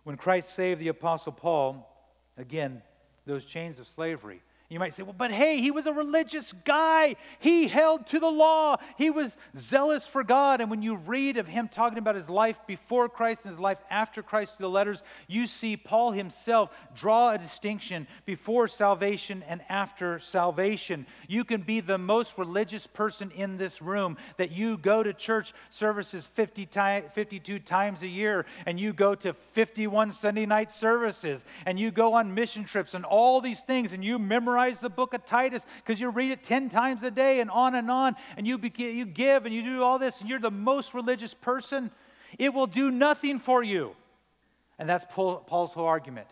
When 0.05 0.17
Christ 0.17 0.55
saved 0.55 0.79
the 0.79 0.87
Apostle 0.87 1.33
Paul, 1.33 1.93
again, 2.37 2.83
those 3.27 3.45
chains 3.45 3.81
of 3.81 3.89
slavery 3.89 4.43
you 4.71 4.79
might 4.79 4.93
say, 4.93 5.03
well, 5.03 5.15
but 5.17 5.31
hey, 5.31 5.63
he 5.63 5.71
was 5.71 5.87
a 5.87 5.93
religious 5.95 6.53
guy. 6.53 7.17
He 7.39 7.69
held 7.69 8.07
to 8.09 8.19
the 8.19 8.31
law. 8.31 8.77
He 8.99 9.09
was 9.09 9.39
zealous 9.57 10.07
for 10.07 10.23
God. 10.23 10.61
And 10.61 10.71
when 10.71 10.83
you 10.83 10.97
read 10.97 11.39
of 11.39 11.49
him 11.49 11.69
talking 11.69 11.97
about 11.97 12.17
his 12.17 12.29
life 12.29 12.59
before 12.67 13.09
Christ 13.09 13.47
and 13.47 13.53
his 13.53 13.59
life 13.59 13.79
after 13.89 14.23
Christ 14.23 14.57
through 14.57 14.65
the 14.65 14.71
letters, 14.71 15.03
you 15.27 15.47
see 15.47 15.79
Paul 15.79 16.13
himself 16.13 16.71
draw 16.95 17.31
a 17.31 17.39
distinction 17.39 18.07
before 18.27 18.69
salvation 18.69 19.43
and 19.49 19.63
after 19.71 20.19
salvation. 20.19 21.07
You 21.29 21.45
can 21.45 21.63
be 21.63 21.81
the 21.81 21.97
most 21.97 22.37
religious 22.37 22.87
person 22.87 23.31
in 23.31 23.57
this 23.57 23.81
room, 23.81 24.19
that 24.37 24.53
you 24.53 24.77
go 24.77 25.03
to 25.03 25.15
church 25.15 25.55
services 25.71 26.27
50 26.27 26.67
time, 26.67 27.05
52 27.15 27.59
times 27.61 28.03
a 28.03 28.09
year, 28.09 28.45
and 28.67 28.79
you 28.79 28.93
go 28.93 29.15
to 29.15 29.33
51 29.33 30.13
Sunday 30.13 30.45
night 30.45 30.71
services, 30.71 31.43
and 31.65 31.81
you 31.81 31.91
go 31.91 32.13
on 32.13 32.35
mission 32.35 32.65
trips 32.65 32.93
and 32.93 33.07
all 33.07 33.41
these 33.41 33.63
things, 33.63 33.95
and 33.95 34.05
you 34.05 34.19
memorize 34.19 34.58
memorize 34.59 34.81
the 34.81 34.91
book 34.91 35.15
of 35.15 35.25
Titus 35.25 35.65
because 35.77 36.01
you 36.01 36.11
read 36.11 36.33
it 36.33 36.43
10 36.43 36.69
times 36.69 37.05
a 37.05 37.11
day 37.13 37.39
and 37.41 37.49
on 37.49 37.77
and 37.77 37.89
on, 37.91 38.17
and 38.37 38.47
you, 38.47 38.59
you 38.77 39.05
give 39.05 39.47
and 39.47 39.55
you 39.55 39.63
do 39.63 39.85
all 39.85 39.99
this, 40.01 40.21
and 40.21 40.29
you're 40.29 40.41
the 40.41 40.51
most 40.51 40.95
religious 40.95 41.33
person, 41.33 41.93
it 42.39 42.53
will 42.53 42.67
do 42.67 42.91
nothing 42.91 43.39
for 43.39 43.63
you. 43.63 43.95
And 44.79 44.89
that's 44.89 45.07
Paul's 45.15 45.73
whole 45.73 45.87
argument. 45.87 46.27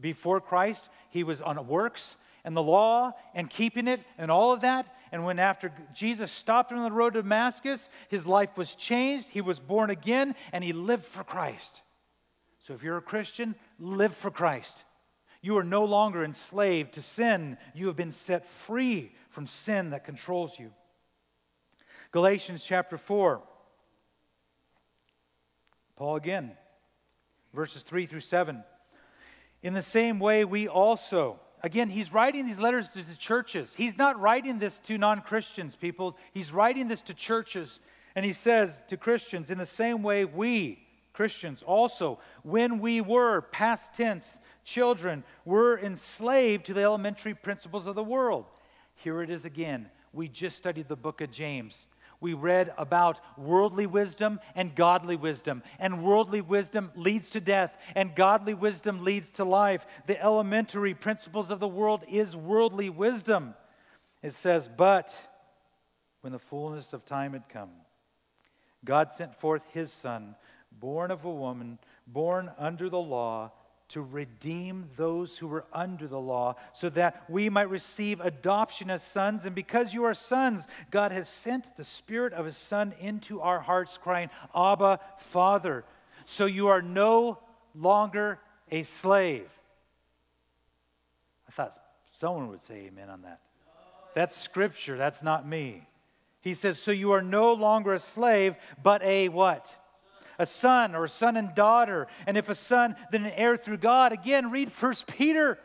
Before 0.00 0.40
Christ, 0.40 0.88
he 1.10 1.24
was 1.24 1.40
on 1.40 1.66
works 1.66 2.16
and 2.44 2.54
the 2.56 2.62
law 2.62 3.12
and 3.34 3.48
keeping 3.48 3.88
it 3.88 4.00
and 4.18 4.30
all 4.30 4.52
of 4.52 4.60
that. 4.60 4.94
And 5.10 5.24
when 5.24 5.38
after 5.38 5.72
Jesus 5.94 6.30
stopped 6.30 6.72
him 6.72 6.78
on 6.78 6.84
the 6.84 6.92
road 6.92 7.14
to 7.14 7.22
Damascus, 7.22 7.88
his 8.08 8.26
life 8.26 8.58
was 8.58 8.74
changed. 8.74 9.28
He 9.28 9.40
was 9.40 9.58
born 9.58 9.88
again 9.90 10.34
and 10.52 10.62
he 10.62 10.72
lived 10.72 11.04
for 11.04 11.24
Christ. 11.24 11.82
So 12.64 12.74
if 12.74 12.82
you're 12.82 12.98
a 12.98 13.02
Christian, 13.02 13.54
live 13.78 14.14
for 14.14 14.30
Christ. 14.30 14.84
You 15.42 15.58
are 15.58 15.64
no 15.64 15.84
longer 15.84 16.24
enslaved 16.24 16.92
to 16.92 17.02
sin. 17.02 17.58
You 17.74 17.88
have 17.88 17.96
been 17.96 18.12
set 18.12 18.46
free 18.46 19.12
from 19.30 19.48
sin 19.48 19.90
that 19.90 20.04
controls 20.04 20.58
you. 20.58 20.72
Galatians 22.12 22.64
chapter 22.64 22.96
4. 22.96 23.42
Paul 25.96 26.16
again, 26.16 26.52
verses 27.52 27.82
3 27.82 28.06
through 28.06 28.20
7. 28.20 28.62
In 29.62 29.74
the 29.74 29.82
same 29.82 30.20
way, 30.20 30.44
we 30.44 30.68
also, 30.68 31.40
again, 31.62 31.90
he's 31.90 32.12
writing 32.12 32.46
these 32.46 32.58
letters 32.60 32.90
to 32.90 33.02
the 33.02 33.16
churches. 33.16 33.74
He's 33.74 33.98
not 33.98 34.20
writing 34.20 34.58
this 34.58 34.78
to 34.80 34.96
non 34.96 35.22
Christians, 35.22 35.74
people. 35.74 36.16
He's 36.32 36.52
writing 36.52 36.88
this 36.88 37.02
to 37.02 37.14
churches. 37.14 37.80
And 38.14 38.24
he 38.24 38.32
says 38.32 38.84
to 38.88 38.96
Christians, 38.96 39.50
in 39.50 39.58
the 39.58 39.66
same 39.66 40.02
way, 40.02 40.24
we, 40.24 40.86
Christians, 41.12 41.62
also, 41.62 42.18
when 42.42 42.78
we 42.78 43.00
were, 43.00 43.42
past 43.42 43.94
tense, 43.94 44.38
children 44.64 45.24
were 45.44 45.78
enslaved 45.78 46.66
to 46.66 46.74
the 46.74 46.82
elementary 46.82 47.34
principles 47.34 47.86
of 47.86 47.94
the 47.94 48.04
world. 48.04 48.46
Here 48.96 49.22
it 49.22 49.30
is 49.30 49.44
again. 49.44 49.90
We 50.12 50.28
just 50.28 50.56
studied 50.56 50.88
the 50.88 50.96
book 50.96 51.20
of 51.20 51.30
James. 51.30 51.86
We 52.22 52.34
read 52.34 52.72
about 52.78 53.20
worldly 53.36 53.86
wisdom 53.86 54.38
and 54.54 54.74
godly 54.76 55.16
wisdom. 55.16 55.62
And 55.80 56.04
worldly 56.04 56.40
wisdom 56.40 56.92
leads 56.94 57.28
to 57.30 57.40
death, 57.40 57.76
and 57.96 58.14
godly 58.14 58.54
wisdom 58.54 59.04
leads 59.04 59.32
to 59.32 59.44
life. 59.44 59.84
The 60.06 60.22
elementary 60.22 60.94
principles 60.94 61.50
of 61.50 61.58
the 61.58 61.68
world 61.68 62.04
is 62.08 62.36
worldly 62.36 62.90
wisdom. 62.90 63.54
It 64.22 64.34
says, 64.34 64.68
But 64.68 65.14
when 66.20 66.32
the 66.32 66.38
fullness 66.38 66.92
of 66.92 67.04
time 67.04 67.32
had 67.32 67.48
come, 67.48 67.70
God 68.84 69.10
sent 69.10 69.34
forth 69.34 69.64
his 69.72 69.92
Son, 69.92 70.36
born 70.80 71.10
of 71.10 71.24
a 71.24 71.30
woman, 71.30 71.78
born 72.06 72.50
under 72.58 72.88
the 72.88 73.00
law 73.00 73.52
to 73.92 74.00
redeem 74.00 74.88
those 74.96 75.36
who 75.36 75.46
were 75.46 75.66
under 75.70 76.08
the 76.08 76.18
law, 76.18 76.56
so 76.72 76.88
that 76.88 77.28
we 77.28 77.50
might 77.50 77.68
receive 77.68 78.20
adoption 78.20 78.90
as 78.90 79.02
sons. 79.02 79.44
And 79.44 79.54
because 79.54 79.92
you 79.92 80.04
are 80.04 80.14
sons, 80.14 80.66
God 80.90 81.12
has 81.12 81.28
sent 81.28 81.76
the 81.76 81.84
Spirit 81.84 82.32
of 82.32 82.46
His 82.46 82.56
Son 82.56 82.94
into 83.00 83.42
our 83.42 83.60
hearts, 83.60 83.98
crying, 83.98 84.30
Abba, 84.56 84.98
Father. 85.18 85.84
So 86.24 86.46
you 86.46 86.68
are 86.68 86.80
no 86.80 87.38
longer 87.74 88.38
a 88.70 88.82
slave. 88.84 89.50
I 91.46 91.50
thought 91.50 91.74
someone 92.12 92.48
would 92.48 92.62
say 92.62 92.86
amen 92.86 93.10
on 93.10 93.20
that. 93.22 93.40
That's 94.14 94.34
scripture, 94.34 94.96
that's 94.96 95.22
not 95.22 95.46
me. 95.46 95.86
He 96.40 96.54
says, 96.54 96.78
So 96.78 96.92
you 96.92 97.12
are 97.12 97.20
no 97.22 97.52
longer 97.52 97.92
a 97.92 97.98
slave, 97.98 98.56
but 98.82 99.02
a 99.02 99.28
what? 99.28 99.76
A 100.38 100.46
son 100.46 100.94
or 100.94 101.04
a 101.04 101.08
son 101.08 101.36
and 101.36 101.54
daughter. 101.54 102.06
And 102.26 102.36
if 102.36 102.48
a 102.48 102.54
son, 102.54 102.96
then 103.10 103.24
an 103.24 103.32
heir 103.32 103.56
through 103.56 103.78
God. 103.78 104.12
Again, 104.12 104.50
read 104.50 104.72
First 104.72 105.06
Peter. 105.06 105.58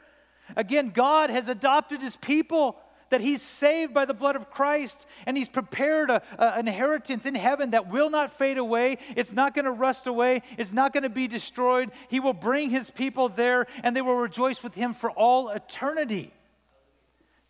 Again, 0.56 0.90
God 0.90 1.30
has 1.30 1.50
adopted 1.50 2.02
his 2.02 2.16
people 2.16 2.78
that 3.10 3.22
he's 3.22 3.42
saved 3.42 3.94
by 3.94 4.06
the 4.06 4.14
blood 4.14 4.36
of 4.36 4.50
Christ 4.50 5.06
and 5.26 5.38
he's 5.38 5.48
prepared 5.48 6.10
a, 6.10 6.22
a, 6.38 6.54
an 6.54 6.68
inheritance 6.68 7.26
in 7.26 7.36
heaven 7.36 7.72
that 7.72 7.90
will 7.90 8.10
not 8.10 8.32
fade 8.32 8.58
away. 8.58 8.98
It's 9.16 9.34
not 9.34 9.56
going 9.56 9.66
to 9.66 9.72
rust 9.72 10.08
away. 10.08 10.44
It's 10.58 10.74
not 10.74 10.94
going 10.94 11.04
to 11.04 11.10
be 11.10 11.28
destroyed. 11.28 11.92
He 12.10 12.20
will 12.20 12.34
bring 12.34 12.70
his 12.70 12.90
people 12.90 13.30
there 13.30 13.68
and 13.84 13.96
they 13.96 14.02
will 14.02 14.16
rejoice 14.16 14.62
with 14.64 14.76
him 14.76 14.94
for 14.94 15.12
all 15.12 15.50
eternity. 15.50 16.34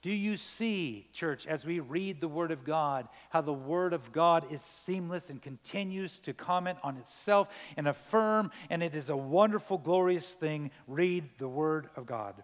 Do 0.07 0.13
you 0.13 0.37
see, 0.37 1.09
church, 1.11 1.45
as 1.47 1.65
we 1.65 1.81
read 1.81 2.21
the 2.21 2.29
Word 2.29 2.51
of 2.51 2.63
God, 2.63 3.09
how 3.29 3.41
the 3.41 3.51
Word 3.51 3.91
of 3.91 4.13
God 4.13 4.49
is 4.49 4.61
seamless 4.61 5.29
and 5.29 5.41
continues 5.41 6.19
to 6.19 6.31
comment 6.31 6.77
on 6.81 6.95
itself 6.95 7.49
and 7.75 7.89
affirm, 7.89 8.51
and 8.69 8.81
it 8.81 8.95
is 8.95 9.09
a 9.09 9.17
wonderful, 9.17 9.77
glorious 9.77 10.31
thing? 10.31 10.71
Read 10.87 11.25
the 11.39 11.49
Word 11.49 11.89
of 11.97 12.05
God. 12.05 12.41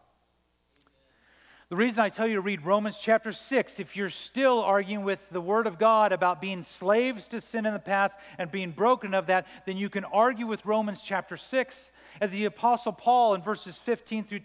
The 1.74 1.78
reason 1.78 2.04
I 2.04 2.10
tell 2.10 2.28
you 2.28 2.36
to 2.36 2.42
read 2.42 2.64
Romans 2.64 3.00
chapter 3.02 3.32
6, 3.32 3.80
if 3.80 3.96
you're 3.96 4.12
still 4.12 4.62
arguing 4.62 5.04
with 5.04 5.28
the 5.32 5.42
Word 5.42 5.66
of 5.66 5.80
God 5.80 6.12
about 6.12 6.40
being 6.40 6.62
slaves 6.62 7.28
to 7.30 7.42
sin 7.42 7.66
in 7.66 7.74
the 7.74 7.80
past 7.80 8.20
and 8.38 8.52
being 8.52 8.70
broken 8.70 9.16
of 9.16 9.26
that, 9.26 9.48
then 9.66 9.78
you 9.78 9.90
can 9.90 10.06
argue 10.06 10.46
with 10.46 10.68
Romans 10.68 11.02
chapter 11.02 11.36
6 11.36 11.92
as 12.22 12.30
the 12.30 12.46
Apostle 12.46 12.92
Paul 12.92 13.34
in 13.34 13.42
verses 13.42 13.80
15 13.80 14.24
through 14.24 14.42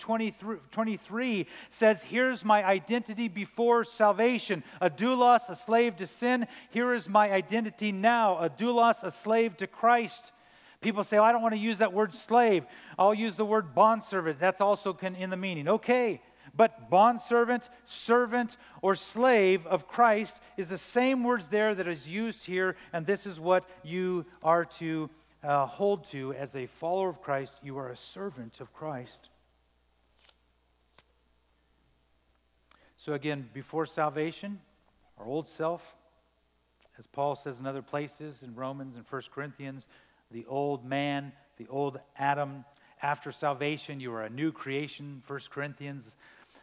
23 0.71 1.47
says, 1.69 2.03
Here's 2.03 2.47
my 2.47 2.65
identity 2.65 3.29
before 3.29 3.85
salvation, 3.85 4.65
a 4.81 4.89
doulos, 4.89 5.51
a 5.51 5.55
slave 5.55 5.97
to 5.97 6.07
sin. 6.07 6.47
Here 6.71 6.95
is 6.95 7.11
my 7.11 7.31
identity 7.31 7.93
now, 7.93 8.39
a 8.39 8.49
doulos, 8.49 9.03
a 9.03 9.11
slave 9.11 9.55
to 9.59 9.67
Christ. 9.67 10.33
People 10.81 11.05
say, 11.05 11.19
oh, 11.19 11.25
I 11.25 11.33
don't 11.33 11.43
want 11.43 11.55
to 11.55 11.61
use 11.61 11.79
that 11.79 11.93
word 11.93 12.15
slave. 12.15 12.65
I'll 12.99 13.13
use 13.13 13.37
the 13.37 13.45
word 13.45 13.75
bondservant. 13.75 14.39
That's 14.39 14.63
also 14.63 14.97
in 14.97 15.29
the 15.29 15.37
meaning. 15.37 15.69
Okay, 15.69 16.23
but 16.55 16.91
bondservant, 16.91 17.69
servant, 17.85 18.57
or 18.83 18.95
slave 18.95 19.67
of 19.67 19.89
Christ 19.89 20.41
is 20.57 20.69
the 20.69 20.79
same 20.79 21.25
words 21.25 21.49
there 21.49 21.75
that 21.75 21.89
is 21.89 22.09
used 22.09 22.47
here, 22.47 22.77
and 22.93 23.07
this 23.07 23.27
is 23.27 23.39
what 23.39 23.69
you 23.83 24.27
are 24.43 24.65
to 24.65 25.11
uh, 25.43 25.67
hold 25.67 26.05
to 26.05 26.33
as 26.35 26.57
a 26.57 26.67
follower 26.67 27.09
of 27.09 27.23
Christ, 27.23 27.61
you 27.63 27.79
are 27.79 27.91
a 27.91 27.97
servant 27.97 28.61
of 28.61 28.73
Christ. 28.73 29.31
So, 32.97 33.13
again, 33.13 33.49
before 33.55 33.87
salvation, 33.87 34.61
our 35.19 35.27
old 35.27 35.49
self, 35.49 35.97
as 36.99 37.07
Paul 37.07 37.37
says 37.37 37.61
in 37.61 37.67
other 37.67 37.83
places 37.83 38.43
in 38.43 38.55
Romans 38.57 38.97
and 38.97 39.05
1 39.07 39.23
Corinthians, 39.33 39.87
the 40.31 40.45
old 40.47 40.85
man, 40.85 41.33
the 41.57 41.69
old 41.69 42.01
Adam. 42.17 42.65
After 43.01 43.31
salvation, 43.31 44.01
you 44.01 44.13
are 44.13 44.25
a 44.25 44.31
new 44.31 44.51
creation, 44.51 45.23
1 45.27 45.41
Corinthians 45.51 46.17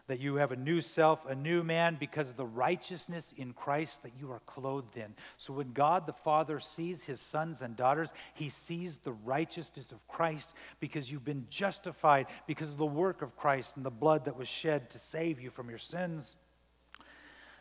that 0.07 0.19
you 0.19 0.35
have 0.35 0.51
a 0.51 0.55
new 0.55 0.81
self, 0.81 1.25
a 1.27 1.35
new 1.35 1.63
man, 1.63 1.97
because 1.99 2.29
of 2.29 2.37
the 2.37 2.45
righteousness 2.45 3.33
in 3.37 3.53
Christ 3.53 4.03
that 4.03 4.11
you 4.19 4.31
are 4.31 4.41
clothed 4.45 4.97
in. 4.97 5.13
So 5.37 5.53
when 5.53 5.71
God 5.73 6.05
the 6.05 6.13
Father 6.13 6.59
sees 6.59 7.03
his 7.03 7.19
sons 7.19 7.61
and 7.61 7.75
daughters, 7.75 8.13
he 8.33 8.49
sees 8.49 8.99
the 8.99 9.13
righteousness 9.13 9.91
of 9.91 10.07
Christ 10.07 10.53
because 10.79 11.11
you've 11.11 11.25
been 11.25 11.47
justified 11.49 12.27
because 12.45 12.71
of 12.71 12.77
the 12.77 12.85
work 12.85 13.21
of 13.21 13.35
Christ 13.35 13.77
and 13.77 13.85
the 13.85 13.91
blood 13.91 14.25
that 14.25 14.37
was 14.37 14.47
shed 14.47 14.89
to 14.91 14.99
save 14.99 15.39
you 15.39 15.49
from 15.49 15.69
your 15.69 15.79
sins. 15.79 16.35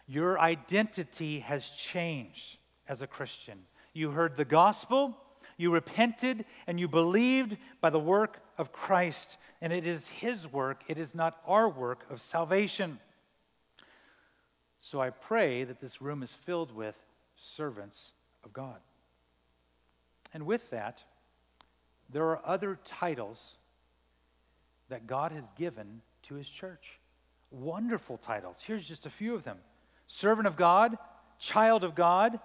Your 0.07 0.39
identity 0.39 1.41
has 1.41 1.71
changed 1.71 2.59
as 2.89 3.01
a 3.01 3.07
Christian. 3.07 3.59
You 3.95 4.11
heard 4.11 4.37
the 4.37 4.45
gospel, 4.45 5.17
you 5.57 5.73
repented, 5.73 6.45
and 6.67 6.79
you 6.79 6.89
believed 6.89 7.57
by 7.81 7.91
the 7.91 7.99
work 7.99 8.41
of 8.59 8.73
Christ 8.73 9.39
and 9.65 9.73
it 9.73 9.87
is 9.87 10.07
His 10.09 10.53
work, 10.53 10.83
it 10.89 10.99
is 10.99 11.15
not 11.15 11.41
our 11.47 11.71
work 11.71 12.05
of 12.11 12.21
salvation. 12.21 12.99
So 14.83 15.01
I 15.01 15.09
pray 15.09 15.65
that 15.65 15.81
this 15.81 16.03
room 16.03 16.23
is 16.23 16.35
filled 16.35 16.71
with 16.77 17.03
servants 17.37 18.13
of 18.45 18.53
God. 18.53 18.77
And 20.35 20.45
with 20.45 20.69
that, 20.69 21.03
there 22.11 22.27
are 22.27 22.43
other 22.45 22.79
titles 22.85 23.55
that 24.91 25.07
God 25.07 25.33
has 25.33 25.51
given 25.53 26.03
to 26.25 26.35
His 26.35 26.51
church. 26.51 27.01
Wonderful 27.51 28.19
titles. 28.19 28.63
Here's 28.67 28.87
just 28.87 29.07
a 29.07 29.11
few 29.11 29.35
of 29.35 29.45
them 29.45 29.57
servant 30.07 30.47
of 30.47 30.57
God, 30.57 30.99
child 31.39 31.85
of 31.85 31.95
God, 31.95 32.39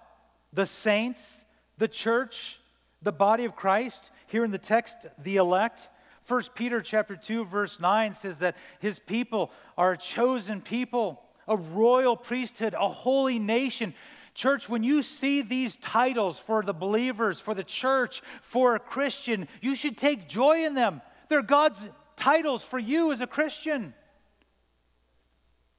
the 0.54 0.64
saints, 0.64 1.44
the 1.76 1.86
church, 1.86 2.60
the 3.02 3.12
body 3.12 3.44
of 3.44 3.56
Christ. 3.56 4.10
Here 4.26 4.42
in 4.42 4.52
the 4.52 4.56
text, 4.56 4.96
the 5.22 5.36
elect. 5.36 5.86
1 6.30 6.42
Peter 6.54 6.80
chapter 6.80 7.16
2 7.16 7.44
verse 7.44 7.80
9 7.80 8.14
says 8.14 8.38
that 8.38 8.56
his 8.78 9.00
people 9.00 9.50
are 9.76 9.92
a 9.92 9.98
chosen 9.98 10.60
people, 10.60 11.20
a 11.48 11.56
royal 11.56 12.16
priesthood, 12.16 12.72
a 12.74 12.88
holy 12.88 13.40
nation. 13.40 13.92
Church, 14.32 14.68
when 14.68 14.84
you 14.84 15.02
see 15.02 15.42
these 15.42 15.76
titles 15.76 16.38
for 16.38 16.62
the 16.62 16.72
believers, 16.72 17.40
for 17.40 17.52
the 17.52 17.64
church, 17.64 18.22
for 18.42 18.76
a 18.76 18.78
Christian, 18.78 19.48
you 19.60 19.74
should 19.74 19.98
take 19.98 20.28
joy 20.28 20.64
in 20.64 20.74
them. 20.74 21.02
They're 21.28 21.42
God's 21.42 21.90
titles 22.14 22.62
for 22.62 22.78
you 22.78 23.10
as 23.10 23.20
a 23.20 23.26
Christian. 23.26 23.92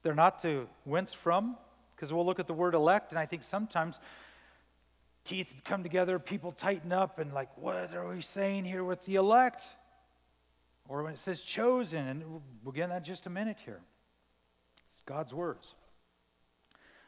They're 0.04 0.14
not 0.14 0.42
to 0.42 0.68
wince 0.84 1.14
from, 1.14 1.56
because 1.96 2.12
we'll 2.12 2.26
look 2.26 2.42
at 2.42 2.48
the 2.48 2.54
word 2.54 2.74
elect, 2.74 3.14
and 3.14 3.20
I 3.20 3.26
think 3.26 3.44
sometimes 3.44 4.00
teeth 5.24 5.54
come 5.64 5.84
together, 5.84 6.20
people 6.20 6.52
tighten 6.52 6.92
up, 6.92 7.20
and 7.20 7.32
like, 7.32 7.56
what 7.58 7.94
are 7.96 8.10
we 8.10 8.20
saying 8.22 8.66
here 8.66 8.84
with 8.84 9.06
the 9.06 9.16
elect? 9.16 9.64
Or 10.92 11.04
when 11.04 11.14
it 11.14 11.20
says 11.20 11.42
chosen, 11.42 12.06
and 12.06 12.22
we'll 12.66 12.74
get 12.74 12.90
that 12.90 13.06
just 13.06 13.26
a 13.26 13.30
minute 13.30 13.56
here. 13.64 13.80
It's 14.86 15.02
God's 15.06 15.34
words. 15.34 15.74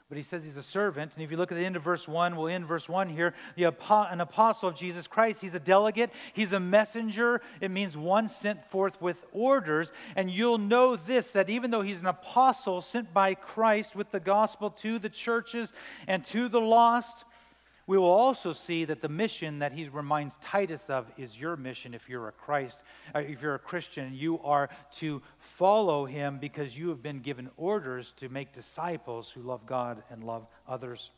But 0.08 0.16
he 0.16 0.24
says 0.24 0.46
he's 0.46 0.56
a 0.56 0.64
servant. 0.64 1.16
And 1.16 1.24
if 1.24 1.30
you 1.30 1.36
look 1.36 1.52
at 1.52 1.58
the 1.58 1.66
end 1.66 1.76
of 1.76 1.84
verse 1.84 2.08
1, 2.08 2.38
we'll 2.38 2.48
end 2.48 2.66
verse 2.66 2.88
1 2.88 3.10
here. 3.10 3.34
The, 3.58 3.66
an 3.66 4.22
apostle 4.22 4.70
of 4.70 4.76
Jesus 4.76 5.06
Christ. 5.06 5.42
He's 5.42 5.54
a 5.54 5.60
delegate, 5.60 6.12
he's 6.32 6.54
a 6.54 6.62
messenger. 6.62 7.42
It 7.60 7.72
means 7.72 7.98
one 7.98 8.30
sent 8.30 8.64
forth 8.64 9.02
with 9.02 9.22
orders. 9.34 9.92
And 10.16 10.32
you'll 10.32 10.60
know 10.60 10.96
this 10.96 11.34
that 11.34 11.50
even 11.50 11.70
though 11.70 11.82
he's 11.82 12.00
an 12.00 12.08
apostle 12.08 12.80
sent 12.80 13.14
by 13.14 13.34
Christ 13.34 13.98
with 13.98 14.12
the 14.12 14.22
gospel 14.22 14.70
to 14.70 14.98
the 14.98 15.10
churches 15.10 15.74
and 16.08 16.24
to 16.28 16.48
the 16.48 16.62
lost, 16.62 17.26
we 17.86 17.98
will 17.98 18.12
also 18.12 18.54
see 18.54 18.86
that 18.86 19.02
the 19.02 19.10
mission 19.10 19.60
that 19.60 19.74
he 19.74 19.90
reminds 19.90 20.38
Titus 20.38 20.90
of 20.90 21.12
is 21.18 21.40
your 21.40 21.58
mission 21.58 21.94
if 21.94 22.08
you're 22.08 22.30
a 22.30 22.32
Christ, 22.32 22.82
uh, 23.14 23.20
if 23.20 23.42
you're 23.42 23.56
a 23.56 23.60
Christian, 23.60 24.14
you 24.14 24.40
are 24.40 24.70
to 24.98 25.22
follow 25.38 26.06
him 26.06 26.38
because 26.40 26.78
you 26.78 26.90
have 26.90 27.04
been 27.04 27.20
given 27.20 27.50
orders 27.58 28.14
to 28.18 28.30
make 28.30 28.54
disciples 28.54 29.30
who 29.30 29.42
love 29.42 29.66
God 29.66 30.02
and 30.10 30.24
love 30.24 30.48
others. 30.68 31.12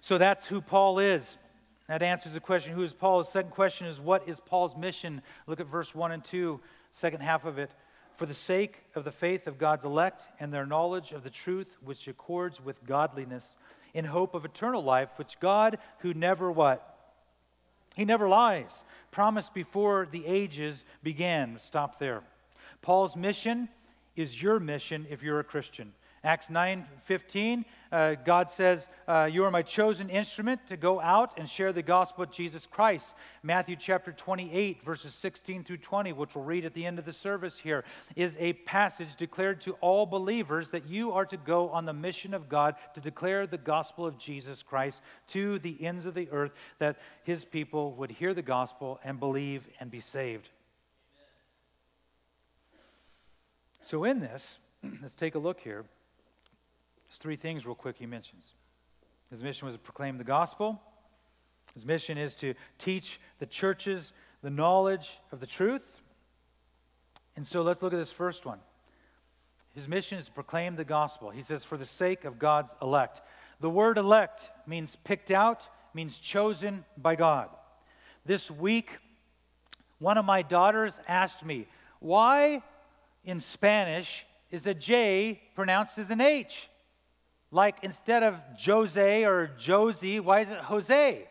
So 0.00 0.18
that's 0.18 0.46
who 0.46 0.60
Paul 0.60 0.98
is. 0.98 1.38
That 1.86 2.02
answers 2.02 2.32
the 2.32 2.40
question 2.40 2.72
who 2.72 2.82
is 2.82 2.92
Paul? 2.92 3.18
The 3.18 3.24
second 3.24 3.52
question 3.52 3.86
is 3.86 4.00
what 4.00 4.28
is 4.28 4.40
Paul's 4.40 4.76
mission? 4.76 5.22
Look 5.46 5.60
at 5.60 5.66
verse 5.66 5.94
1 5.94 6.10
and 6.10 6.24
2, 6.24 6.60
second 6.90 7.20
half 7.20 7.44
of 7.44 7.58
it. 7.58 7.70
For 8.14 8.26
the 8.26 8.34
sake 8.34 8.78
of 8.94 9.04
the 9.04 9.12
faith 9.12 9.46
of 9.46 9.58
God's 9.58 9.84
elect 9.84 10.26
and 10.40 10.52
their 10.52 10.66
knowledge 10.66 11.12
of 11.12 11.22
the 11.22 11.30
truth 11.30 11.76
which 11.82 12.08
accords 12.08 12.60
with 12.60 12.84
godliness 12.84 13.54
in 13.94 14.04
hope 14.04 14.34
of 14.34 14.44
eternal 14.44 14.82
life, 14.82 15.10
which 15.16 15.38
God, 15.40 15.78
who 15.98 16.14
never 16.14 16.50
what? 16.50 16.88
He 17.94 18.04
never 18.04 18.28
lies, 18.28 18.84
promised 19.10 19.52
before 19.52 20.08
the 20.10 20.26
ages 20.26 20.84
began. 21.02 21.58
Stop 21.60 21.98
there. 21.98 22.22
Paul's 22.80 23.16
mission 23.16 23.68
is 24.16 24.42
your 24.42 24.58
mission 24.58 25.06
if 25.10 25.22
you're 25.22 25.40
a 25.40 25.44
Christian. 25.44 25.92
Acts 26.24 26.50
9 26.50 26.86
15, 27.02 27.64
uh, 27.90 28.14
God 28.24 28.48
says, 28.48 28.86
uh, 29.08 29.28
You 29.30 29.42
are 29.42 29.50
my 29.50 29.62
chosen 29.62 30.08
instrument 30.08 30.64
to 30.68 30.76
go 30.76 31.00
out 31.00 31.36
and 31.36 31.48
share 31.48 31.72
the 31.72 31.82
gospel 31.82 32.22
of 32.22 32.30
Jesus 32.30 32.64
Christ. 32.64 33.16
Matthew 33.42 33.74
chapter 33.74 34.12
28, 34.12 34.84
verses 34.84 35.14
16 35.14 35.64
through 35.64 35.78
20, 35.78 36.12
which 36.12 36.36
we'll 36.36 36.44
read 36.44 36.64
at 36.64 36.74
the 36.74 36.86
end 36.86 37.00
of 37.00 37.04
the 37.04 37.12
service 37.12 37.58
here, 37.58 37.82
is 38.14 38.36
a 38.38 38.52
passage 38.52 39.16
declared 39.16 39.60
to 39.62 39.72
all 39.80 40.06
believers 40.06 40.70
that 40.70 40.86
you 40.86 41.10
are 41.10 41.26
to 41.26 41.36
go 41.36 41.70
on 41.70 41.86
the 41.86 41.92
mission 41.92 42.34
of 42.34 42.48
God 42.48 42.76
to 42.94 43.00
declare 43.00 43.44
the 43.44 43.58
gospel 43.58 44.06
of 44.06 44.16
Jesus 44.16 44.62
Christ 44.62 45.02
to 45.28 45.58
the 45.58 45.84
ends 45.84 46.06
of 46.06 46.14
the 46.14 46.28
earth, 46.30 46.52
that 46.78 47.00
his 47.24 47.44
people 47.44 47.94
would 47.94 48.12
hear 48.12 48.32
the 48.32 48.42
gospel 48.42 49.00
and 49.02 49.18
believe 49.18 49.68
and 49.80 49.90
be 49.90 49.98
saved. 49.98 50.50
So, 53.80 54.04
in 54.04 54.20
this, 54.20 54.58
let's 55.02 55.16
take 55.16 55.34
a 55.34 55.40
look 55.40 55.58
here. 55.58 55.84
There's 57.12 57.18
three 57.18 57.36
things, 57.36 57.66
real 57.66 57.74
quick, 57.74 57.98
he 57.98 58.06
mentions. 58.06 58.54
His 59.28 59.42
mission 59.42 59.66
was 59.66 59.74
to 59.74 59.78
proclaim 59.78 60.16
the 60.16 60.24
gospel, 60.24 60.80
his 61.74 61.84
mission 61.84 62.16
is 62.16 62.34
to 62.36 62.54
teach 62.78 63.20
the 63.38 63.44
churches 63.44 64.14
the 64.42 64.48
knowledge 64.48 65.20
of 65.30 65.38
the 65.38 65.46
truth. 65.46 66.00
And 67.36 67.46
so, 67.46 67.60
let's 67.60 67.82
look 67.82 67.92
at 67.92 67.98
this 67.98 68.12
first 68.12 68.46
one. 68.46 68.60
His 69.74 69.88
mission 69.88 70.16
is 70.18 70.24
to 70.24 70.32
proclaim 70.32 70.74
the 70.74 70.86
gospel. 70.86 71.28
He 71.28 71.42
says, 71.42 71.64
for 71.64 71.76
the 71.76 71.84
sake 71.84 72.24
of 72.24 72.38
God's 72.38 72.74
elect. 72.80 73.20
The 73.60 73.68
word 73.68 73.98
elect 73.98 74.50
means 74.66 74.96
picked 75.04 75.30
out, 75.30 75.68
means 75.92 76.16
chosen 76.16 76.82
by 76.96 77.14
God. 77.14 77.50
This 78.24 78.50
week, 78.50 78.90
one 79.98 80.16
of 80.16 80.24
my 80.24 80.40
daughters 80.40 80.98
asked 81.06 81.44
me, 81.44 81.66
Why 82.00 82.62
in 83.22 83.40
Spanish 83.40 84.24
is 84.50 84.66
a 84.66 84.72
J 84.72 85.42
pronounced 85.54 85.98
as 85.98 86.08
an 86.08 86.22
H? 86.22 86.70
Like 87.52 87.76
instead 87.82 88.22
of 88.22 88.40
Jose 88.64 89.24
or 89.24 89.50
Josie, 89.58 90.18
why 90.18 90.40
is 90.40 90.48
it 90.48 90.58
Jose? 90.58 91.28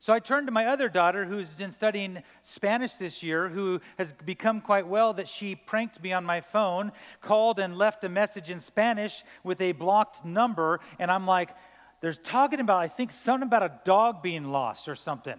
So 0.00 0.12
I 0.12 0.18
turned 0.18 0.48
to 0.48 0.52
my 0.52 0.66
other 0.66 0.88
daughter, 0.88 1.24
who's 1.24 1.50
been 1.52 1.70
studying 1.70 2.22
Spanish 2.42 2.94
this 2.94 3.22
year, 3.22 3.48
who 3.48 3.80
has 3.98 4.12
become 4.12 4.60
quite 4.60 4.86
well, 4.86 5.12
that 5.14 5.28
she 5.28 5.54
pranked 5.54 6.02
me 6.02 6.12
on 6.12 6.24
my 6.24 6.40
phone, 6.40 6.92
called 7.20 7.58
and 7.58 7.76
left 7.76 8.04
a 8.04 8.08
message 8.08 8.50
in 8.50 8.60
Spanish 8.60 9.24
with 9.42 9.60
a 9.60 9.72
blocked 9.72 10.24
number. 10.24 10.80
And 10.98 11.10
I'm 11.10 11.26
like, 11.26 11.50
there's 12.00 12.18
talking 12.18 12.60
about, 12.60 12.78
I 12.78 12.88
think, 12.88 13.10
something 13.12 13.46
about 13.46 13.62
a 13.62 13.80
dog 13.84 14.22
being 14.22 14.50
lost 14.50 14.88
or 14.88 14.94
something. 14.94 15.38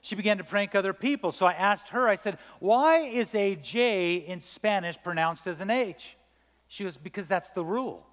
She 0.00 0.16
began 0.16 0.38
to 0.38 0.44
prank 0.44 0.74
other 0.74 0.92
people. 0.92 1.32
So 1.32 1.46
I 1.46 1.52
asked 1.52 1.90
her, 1.90 2.08
I 2.08 2.14
said, 2.14 2.38
Why 2.60 2.98
is 2.98 3.34
a 3.34 3.56
J 3.56 4.14
in 4.14 4.40
Spanish 4.40 4.96
pronounced 5.02 5.46
as 5.46 5.60
an 5.60 5.70
H? 5.70 6.16
She 6.68 6.84
goes, 6.84 6.96
Because 6.96 7.26
that's 7.28 7.50
the 7.50 7.64
rule. 7.64 8.07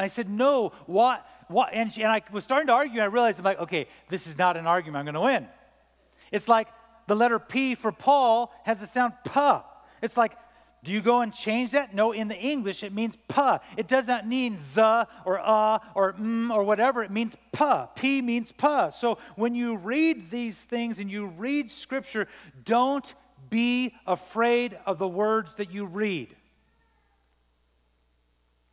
And 0.00 0.06
I 0.06 0.08
said, 0.08 0.30
No, 0.30 0.72
what? 0.86 1.26
what? 1.48 1.74
And, 1.74 1.92
she, 1.92 2.02
and 2.02 2.10
I 2.10 2.22
was 2.32 2.42
starting 2.42 2.68
to 2.68 2.72
argue, 2.72 2.94
and 2.94 3.02
I 3.02 3.06
realized, 3.06 3.38
I'm 3.38 3.44
like, 3.44 3.60
okay, 3.60 3.86
this 4.08 4.26
is 4.26 4.38
not 4.38 4.56
an 4.56 4.66
argument 4.66 4.96
I'm 4.96 5.04
going 5.04 5.14
to 5.14 5.20
win. 5.20 5.46
It's 6.32 6.48
like 6.48 6.68
the 7.06 7.14
letter 7.14 7.38
P 7.38 7.74
for 7.74 7.92
Paul 7.92 8.50
has 8.64 8.80
the 8.80 8.86
sound 8.86 9.12
P. 9.30 9.40
It's 10.00 10.16
like 10.16 10.32
do 10.82 10.90
you 10.90 11.02
go 11.02 11.20
and 11.20 11.34
change 11.34 11.72
that? 11.72 11.94
No, 11.94 12.12
in 12.12 12.28
the 12.28 12.38
English 12.38 12.82
it 12.82 12.94
means 12.94 13.14
pa. 13.28 13.60
It 13.76 13.86
does 13.86 14.06
not 14.06 14.26
mean 14.26 14.56
z 14.56 14.80
or 14.80 15.38
uh 15.38 15.78
or 15.94 16.14
mm 16.14 16.50
or 16.50 16.64
whatever. 16.64 17.02
It 17.02 17.10
means 17.10 17.36
pa. 17.52 17.84
P 17.94 18.22
means 18.22 18.50
pa. 18.50 18.88
So 18.88 19.18
when 19.36 19.54
you 19.54 19.76
read 19.76 20.30
these 20.30 20.64
things 20.64 20.98
and 20.98 21.10
you 21.10 21.26
read 21.26 21.70
scripture, 21.70 22.28
don't 22.64 23.14
be 23.50 23.94
afraid 24.06 24.78
of 24.86 24.98
the 24.98 25.06
words 25.06 25.56
that 25.56 25.70
you 25.70 25.84
read. 25.84 26.34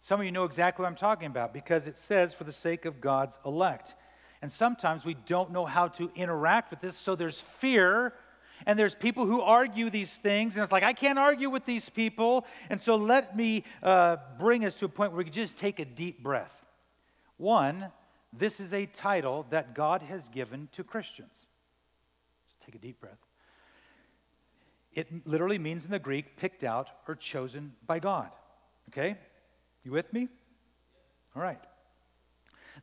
Some 0.08 0.22
of 0.22 0.26
you 0.26 0.32
know 0.32 0.46
exactly 0.46 0.84
what 0.84 0.88
I'm 0.88 0.96
talking 0.96 1.28
about 1.28 1.52
because 1.52 1.86
it 1.86 1.98
says 1.98 2.34
for 2.34 2.46
the 2.46 2.54
sake 2.54 2.86
of 2.86 3.02
God's 3.02 3.38
elect. 3.46 3.94
And 4.42 4.50
sometimes 4.50 5.04
we 5.04 5.16
don't 5.16 5.52
know 5.52 5.66
how 5.66 5.90
to 5.90 6.10
interact 6.16 6.72
with 6.72 6.80
this, 6.80 6.96
so 6.96 7.14
there's 7.14 7.42
fear 7.42 8.14
and 8.66 8.80
there's 8.80 8.96
people 8.96 9.26
who 9.26 9.42
argue 9.42 9.90
these 9.90 10.18
things, 10.18 10.56
and 10.56 10.64
it's 10.64 10.72
like, 10.72 10.84
I 10.84 10.94
can't 10.94 11.20
argue 11.20 11.50
with 11.50 11.66
these 11.66 11.90
people. 11.90 12.46
And 12.70 12.80
so 12.80 12.96
let 12.96 13.36
me 13.36 13.66
uh, 13.84 14.16
bring 14.40 14.64
us 14.64 14.76
to 14.76 14.86
a 14.86 14.88
point 14.88 15.12
where 15.12 15.18
we 15.18 15.26
can 15.26 15.34
just 15.34 15.58
take 15.58 15.78
a 15.78 15.86
deep 15.86 16.24
breath. 16.24 16.64
One, 17.36 17.88
this 18.32 18.62
is 18.62 18.72
a 18.72 18.86
title 18.86 19.46
that 19.50 19.76
God 19.76 20.04
has 20.04 20.30
given 20.30 20.70
to 20.72 20.86
Christians. 20.86 21.46
Just 22.48 22.62
take 22.66 22.76
a 22.76 22.80
deep 22.80 23.02
breath. 23.02 23.20
It 24.94 25.28
literally 25.28 25.60
means 25.60 25.84
in 25.84 25.92
the 25.92 26.00
Greek, 26.00 26.38
picked 26.38 26.64
out 26.64 26.92
or 27.10 27.16
chosen 27.16 27.74
by 27.86 28.00
God. 28.00 28.30
Okay? 28.88 29.18
You 29.88 29.94
with 29.94 30.12
me? 30.12 30.28
All 31.34 31.42
right. 31.42 31.62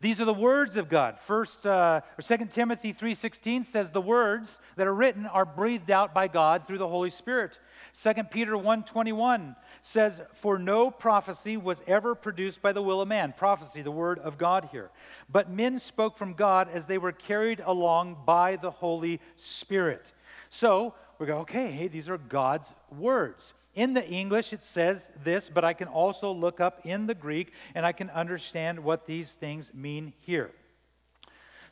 These 0.00 0.22
are 0.22 0.24
the 0.24 0.32
words 0.32 0.78
of 0.78 0.88
God. 0.88 1.20
First 1.20 1.66
uh, 1.66 2.00
or 2.18 2.22
Second 2.22 2.50
Timothy 2.50 2.94
3:16 2.94 3.66
says 3.66 3.90
the 3.90 4.00
words 4.00 4.58
that 4.76 4.86
are 4.86 4.94
written 4.94 5.26
are 5.26 5.44
breathed 5.44 5.90
out 5.90 6.14
by 6.14 6.28
God 6.28 6.66
through 6.66 6.78
the 6.78 6.88
Holy 6.88 7.10
Spirit. 7.10 7.58
Second 7.92 8.30
Peter 8.30 8.56
1:21 8.56 9.54
says, 9.82 10.22
"For 10.32 10.58
no 10.58 10.90
prophecy 10.90 11.58
was 11.58 11.82
ever 11.86 12.14
produced 12.14 12.62
by 12.62 12.72
the 12.72 12.82
will 12.82 13.02
of 13.02 13.08
man." 13.08 13.34
Prophecy, 13.36 13.82
the 13.82 13.90
word 13.90 14.18
of 14.20 14.38
God 14.38 14.70
here. 14.72 14.90
But 15.28 15.50
men 15.50 15.78
spoke 15.78 16.16
from 16.16 16.32
God 16.32 16.70
as 16.70 16.86
they 16.86 16.96
were 16.96 17.12
carried 17.12 17.60
along 17.60 18.22
by 18.24 18.56
the 18.56 18.70
Holy 18.70 19.20
Spirit. 19.36 20.10
So 20.48 20.94
we 21.18 21.26
go, 21.26 21.40
okay, 21.40 21.70
hey, 21.70 21.88
these 21.88 22.08
are 22.08 22.16
God's 22.16 22.72
words. 22.90 23.52
In 23.74 23.92
the 23.92 24.06
English, 24.06 24.52
it 24.52 24.62
says 24.62 25.10
this, 25.24 25.50
but 25.52 25.64
I 25.64 25.72
can 25.72 25.88
also 25.88 26.32
look 26.32 26.60
up 26.60 26.80
in 26.84 27.06
the 27.06 27.14
Greek 27.14 27.52
and 27.74 27.84
I 27.84 27.92
can 27.92 28.08
understand 28.10 28.78
what 28.78 29.06
these 29.06 29.32
things 29.32 29.72
mean 29.74 30.12
here. 30.20 30.50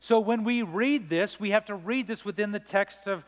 So 0.01 0.19
when 0.19 0.43
we 0.43 0.62
read 0.62 1.09
this, 1.09 1.38
we 1.38 1.51
have 1.51 1.67
to 1.67 1.77
read 1.77 2.09
this 2.09 2.25
within 2.25 2.51
the 2.51 2.59
text 2.59 3.07
of 3.07 3.25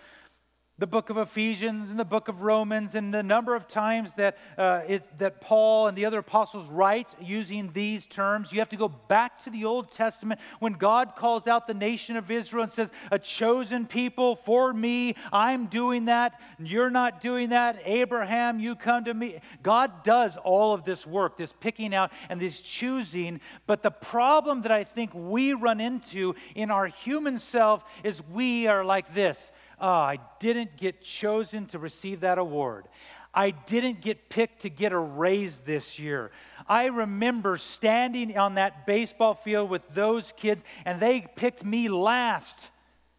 the 0.77 0.87
book 0.89 1.09
of 1.09 1.17
Ephesians 1.17 1.91
and 1.91 2.01
the 2.01 2.05
book 2.05 2.27
of 2.27 2.43
Romans, 2.43 2.97
and 2.97 3.15
the 3.15 3.23
number 3.23 3.55
of 3.55 3.69
times 3.69 4.15
that, 4.15 4.37
uh, 4.59 4.81
it, 4.89 5.19
that 5.19 5.41
Paul 5.41 5.87
and 5.87 5.97
the 5.97 6.05
other 6.05 6.19
apostles 6.19 6.67
write 6.67 7.09
using 7.23 7.71
these 7.73 8.09
terms. 8.09 8.53
You 8.53 8.59
have 8.59 8.71
to 8.71 8.77
go 8.77 8.89
back 8.89 9.39
to 9.45 9.51
the 9.51 9.67
Old 9.67 9.93
Testament 9.93 10.41
when 10.59 10.73
God 10.73 11.15
calls 11.15 11.47
out 11.47 11.69
the 11.69 11.75
nation 11.75 12.17
of 12.17 12.29
Israel 12.29 12.65
and 12.65 12.73
says, 12.73 12.91
A 13.13 13.21
chosen 13.21 13.87
people 13.87 14.35
for 14.35 14.73
me, 14.73 15.15
I'm 15.33 15.67
doing 15.67 16.07
that, 16.07 16.41
you're 16.59 16.91
not 16.91 17.21
doing 17.21 17.51
that. 17.51 17.81
Abraham, 17.85 18.59
you 18.59 18.75
come 18.75 19.05
to 19.05 19.15
me. 19.15 19.39
God 19.63 20.03
does 20.03 20.37
all 20.37 20.75
of 20.75 20.83
this 20.83 21.07
work, 21.07 21.37
this 21.37 21.53
picking 21.53 21.95
out 21.95 22.11
and 22.29 22.41
this 22.41 22.61
choosing. 22.61 23.41
But 23.69 23.85
the 23.85 23.93
problem 23.93 24.63
that 24.63 24.73
I 24.73 24.83
think 24.83 25.13
we 25.15 25.53
run 25.53 25.81
into 25.81 26.35
in 26.57 26.73
our 26.73 26.89
human 26.89 27.39
self 27.39 27.85
is 28.03 28.21
we 28.33 28.67
are 28.67 28.85
like 28.85 29.15
this 29.15 29.53
oh, 29.85 29.87
I 29.87 30.19
didn't 30.41 30.79
get 30.79 31.03
chosen 31.03 31.67
to 31.67 31.79
receive 31.79 32.21
that 32.21 32.39
award. 32.39 32.87
I 33.35 33.51
didn't 33.51 34.01
get 34.01 34.31
picked 34.31 34.63
to 34.63 34.71
get 34.71 34.93
a 34.93 34.99
raise 34.99 35.59
this 35.59 35.99
year. 35.99 36.31
I 36.67 36.87
remember 36.87 37.59
standing 37.59 38.39
on 38.39 38.55
that 38.55 38.87
baseball 38.87 39.35
field 39.35 39.69
with 39.69 39.87
those 39.91 40.33
kids, 40.39 40.65
and 40.87 41.01
they 41.01 41.27
picked 41.37 41.67
me 41.67 41.89
last 41.89 42.71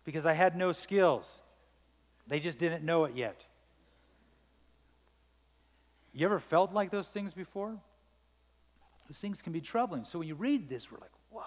because 0.05 0.25
I 0.25 0.33
had 0.33 0.55
no 0.55 0.71
skills. 0.71 1.39
They 2.27 2.39
just 2.39 2.57
didn't 2.57 2.83
know 2.83 3.05
it 3.05 3.15
yet. 3.15 3.45
You 6.13 6.25
ever 6.25 6.39
felt 6.39 6.73
like 6.73 6.89
those 6.89 7.09
things 7.09 7.35
before? 7.35 7.77
Those 9.07 9.19
things 9.19 9.43
can 9.43 9.53
be 9.53 9.61
troubling. 9.61 10.03
So 10.05 10.17
when 10.17 10.27
you 10.27 10.33
read 10.33 10.67
this, 10.67 10.91
we're 10.91 10.97
like, 10.97 11.11
whoa, 11.29 11.43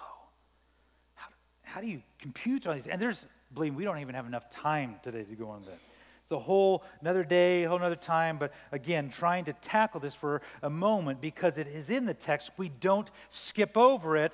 how, 1.15 1.27
how 1.63 1.81
do 1.81 1.87
you 1.87 2.03
compute 2.19 2.65
all 2.65 2.73
these? 2.73 2.87
And 2.87 3.01
there's 3.01 3.25
believe 3.53 3.75
we 3.75 3.83
don't 3.83 3.99
even 3.99 4.15
have 4.15 4.27
enough 4.27 4.49
time 4.49 4.95
today 5.03 5.23
to 5.23 5.35
go 5.35 5.49
on 5.49 5.63
that. 5.63 5.79
It's 6.21 6.31
a 6.31 6.39
whole 6.39 6.83
another 7.01 7.23
day, 7.23 7.63
a 7.63 7.69
whole 7.69 7.79
another 7.79 7.95
time, 7.95 8.37
but 8.37 8.53
again, 8.71 9.09
trying 9.09 9.45
to 9.45 9.53
tackle 9.53 9.99
this 9.99 10.13
for 10.13 10.43
a 10.61 10.69
moment 10.69 11.21
because 11.21 11.57
it 11.57 11.67
is 11.67 11.89
in 11.89 12.05
the 12.05 12.13
text. 12.13 12.51
We 12.57 12.69
don't 12.69 13.09
skip 13.29 13.75
over 13.75 14.15
it 14.15 14.33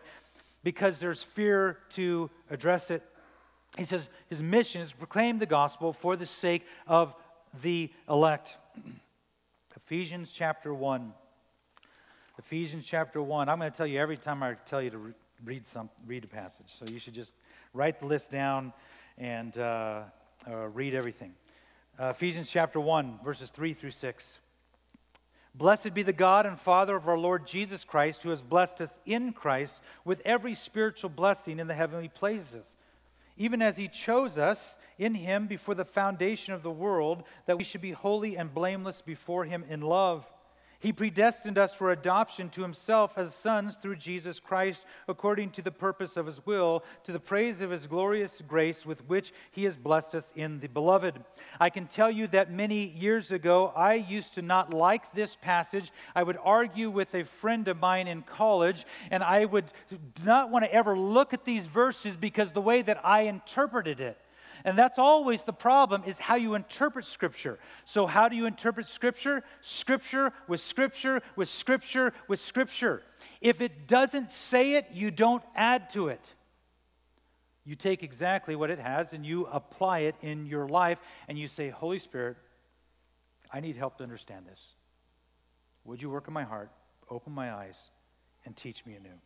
because 0.63 0.99
there's 0.99 1.23
fear 1.23 1.79
to 1.91 2.29
address 2.49 2.91
it. 2.91 3.01
He 3.77 3.85
says 3.85 4.09
his 4.27 4.41
mission 4.41 4.81
is 4.81 4.91
to 4.91 4.97
proclaim 4.97 5.39
the 5.39 5.45
gospel 5.45 5.93
for 5.93 6.17
the 6.17 6.25
sake 6.25 6.65
of 6.85 7.15
the 7.61 7.89
elect. 8.09 8.57
Ephesians 9.77 10.33
chapter 10.33 10.73
1. 10.73 11.13
Ephesians 12.39 12.85
chapter 12.85 13.21
1. 13.21 13.47
I'm 13.47 13.59
going 13.59 13.71
to 13.71 13.77
tell 13.77 13.87
you 13.87 13.99
every 13.99 14.17
time 14.17 14.43
I 14.43 14.55
tell 14.65 14.81
you 14.81 14.89
to 14.89 15.13
read 15.45 15.65
some 15.65 15.89
read 16.05 16.23
a 16.23 16.27
passage. 16.27 16.67
So 16.67 16.85
you 16.91 16.99
should 16.99 17.13
just 17.13 17.33
write 17.73 17.99
the 17.99 18.05
list 18.05 18.31
down 18.31 18.73
and 19.17 19.57
uh, 19.57 20.03
uh, 20.47 20.55
read 20.67 20.93
everything. 20.93 21.33
Uh, 21.99 22.07
Ephesians 22.07 22.49
chapter 22.49 22.79
1, 22.79 23.19
verses 23.23 23.49
3 23.49 23.73
through 23.73 23.91
6. 23.91 24.39
Blessed 25.53 25.93
be 25.93 26.03
the 26.03 26.11
God 26.11 26.45
and 26.45 26.59
Father 26.59 26.97
of 26.97 27.07
our 27.07 27.17
Lord 27.17 27.47
Jesus 27.47 27.85
Christ, 27.85 28.23
who 28.23 28.29
has 28.29 28.41
blessed 28.41 28.81
us 28.81 28.99
in 29.05 29.31
Christ 29.31 29.81
with 30.03 30.21
every 30.25 30.53
spiritual 30.53 31.09
blessing 31.09 31.59
in 31.59 31.67
the 31.67 31.73
heavenly 31.73 32.09
places, 32.09 32.75
even 33.37 33.61
as 33.61 33.77
he 33.77 33.87
chose 33.87 34.37
us 34.37 34.75
in 34.97 35.13
him 35.13 35.47
before 35.47 35.75
the 35.75 35.85
foundation 35.85 36.53
of 36.53 36.61
the 36.61 36.71
world, 36.71 37.23
that 37.45 37.57
we 37.57 37.63
should 37.63 37.81
be 37.81 37.91
holy 37.91 38.37
and 38.37 38.53
blameless 38.53 39.01
before 39.01 39.45
him 39.45 39.63
in 39.69 39.79
love. 39.79 40.25
He 40.85 40.93
predestined 40.93 41.57
us 41.57 41.73
for 41.73 41.89
adoption 41.89 42.49
to 42.49 42.61
himself 42.61 43.17
as 43.17 43.33
sons 43.33 43.73
through 43.73 43.95
Jesus 43.95 44.39
Christ, 44.39 44.85
according 45.07 45.49
to 45.53 45.63
the 45.63 45.71
purpose 45.71 46.15
of 46.15 46.27
his 46.27 46.45
will, 46.45 46.83
to 47.05 47.11
the 47.11 47.19
praise 47.19 47.59
of 47.59 47.71
his 47.71 47.87
glorious 47.87 48.39
grace 48.47 48.85
with 48.85 49.03
which 49.07 49.33
he 49.49 49.63
has 49.63 49.77
blessed 49.77 50.13
us 50.13 50.31
in 50.35 50.59
the 50.59 50.67
beloved. 50.67 51.15
I 51.59 51.71
can 51.71 51.87
tell 51.87 52.11
you 52.11 52.27
that 52.27 52.51
many 52.51 52.85
years 52.85 53.31
ago, 53.31 53.73
I 53.75 53.95
used 53.95 54.35
to 54.35 54.43
not 54.43 54.75
like 54.75 55.11
this 55.11 55.35
passage. 55.35 55.91
I 56.13 56.21
would 56.21 56.37
argue 56.43 56.91
with 56.91 57.15
a 57.15 57.25
friend 57.25 57.67
of 57.67 57.79
mine 57.79 58.07
in 58.07 58.21
college, 58.21 58.85
and 59.09 59.23
I 59.23 59.45
would 59.45 59.65
not 60.23 60.51
want 60.51 60.65
to 60.65 60.71
ever 60.71 60.95
look 60.95 61.33
at 61.33 61.45
these 61.45 61.65
verses 61.65 62.15
because 62.15 62.51
the 62.51 62.61
way 62.61 62.83
that 62.83 63.03
I 63.03 63.21
interpreted 63.21 63.99
it. 63.99 64.19
And 64.65 64.75
that's 64.75 64.97
always 64.97 65.43
the 65.43 65.53
problem 65.53 66.03
is 66.07 66.17
how 66.17 66.35
you 66.35 66.55
interpret 66.55 67.05
scripture. 67.05 67.59
So 67.85 68.07
how 68.07 68.27
do 68.27 68.35
you 68.35 68.47
interpret 68.47 68.87
scripture? 68.87 69.43
Scripture 69.61 70.33
with 70.47 70.59
scripture 70.59 71.21
with 71.35 71.49
scripture 71.49 72.13
with 72.27 72.39
scripture. 72.39 73.03
If 73.41 73.61
it 73.61 73.87
doesn't 73.87 74.31
say 74.31 74.73
it, 74.73 74.87
you 74.91 75.11
don't 75.11 75.43
add 75.55 75.91
to 75.91 76.07
it. 76.07 76.33
You 77.63 77.75
take 77.75 78.01
exactly 78.01 78.55
what 78.55 78.71
it 78.71 78.79
has 78.79 79.13
and 79.13 79.23
you 79.23 79.45
apply 79.45 79.99
it 79.99 80.15
in 80.21 80.47
your 80.47 80.67
life 80.67 80.99
and 81.27 81.37
you 81.37 81.47
say, 81.47 81.69
"Holy 81.69 81.99
Spirit, 81.99 82.35
I 83.51 83.59
need 83.59 83.75
help 83.75 83.99
to 83.99 84.03
understand 84.03 84.47
this. 84.47 84.71
Would 85.83 86.01
you 86.01 86.09
work 86.09 86.27
in 86.27 86.33
my 86.33 86.43
heart, 86.43 86.71
open 87.07 87.33
my 87.33 87.53
eyes, 87.53 87.91
and 88.45 88.57
teach 88.57 88.83
me 88.83 88.95
anew?" 88.95 89.19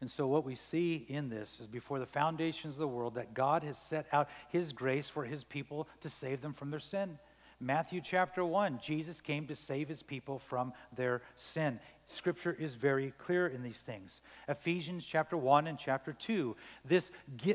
And 0.00 0.10
so, 0.10 0.28
what 0.28 0.44
we 0.44 0.54
see 0.54 1.04
in 1.08 1.28
this 1.28 1.58
is 1.58 1.66
before 1.66 1.98
the 1.98 2.06
foundations 2.06 2.74
of 2.74 2.80
the 2.80 2.88
world 2.88 3.16
that 3.16 3.34
God 3.34 3.64
has 3.64 3.78
set 3.78 4.06
out 4.12 4.28
His 4.48 4.72
grace 4.72 5.08
for 5.08 5.24
His 5.24 5.42
people 5.42 5.88
to 6.00 6.08
save 6.08 6.40
them 6.40 6.52
from 6.52 6.70
their 6.70 6.80
sin. 6.80 7.18
Matthew 7.60 8.00
chapter 8.00 8.44
1, 8.44 8.78
Jesus 8.80 9.20
came 9.20 9.48
to 9.48 9.56
save 9.56 9.88
His 9.88 10.04
people 10.04 10.38
from 10.38 10.72
their 10.94 11.22
sin. 11.34 11.80
Scripture 12.06 12.56
is 12.58 12.76
very 12.76 13.12
clear 13.18 13.48
in 13.48 13.64
these 13.64 13.82
things. 13.82 14.20
Ephesians 14.48 15.04
chapter 15.04 15.36
1 15.36 15.66
and 15.66 15.76
chapter 15.76 16.12
2. 16.12 16.54
This 16.84 17.10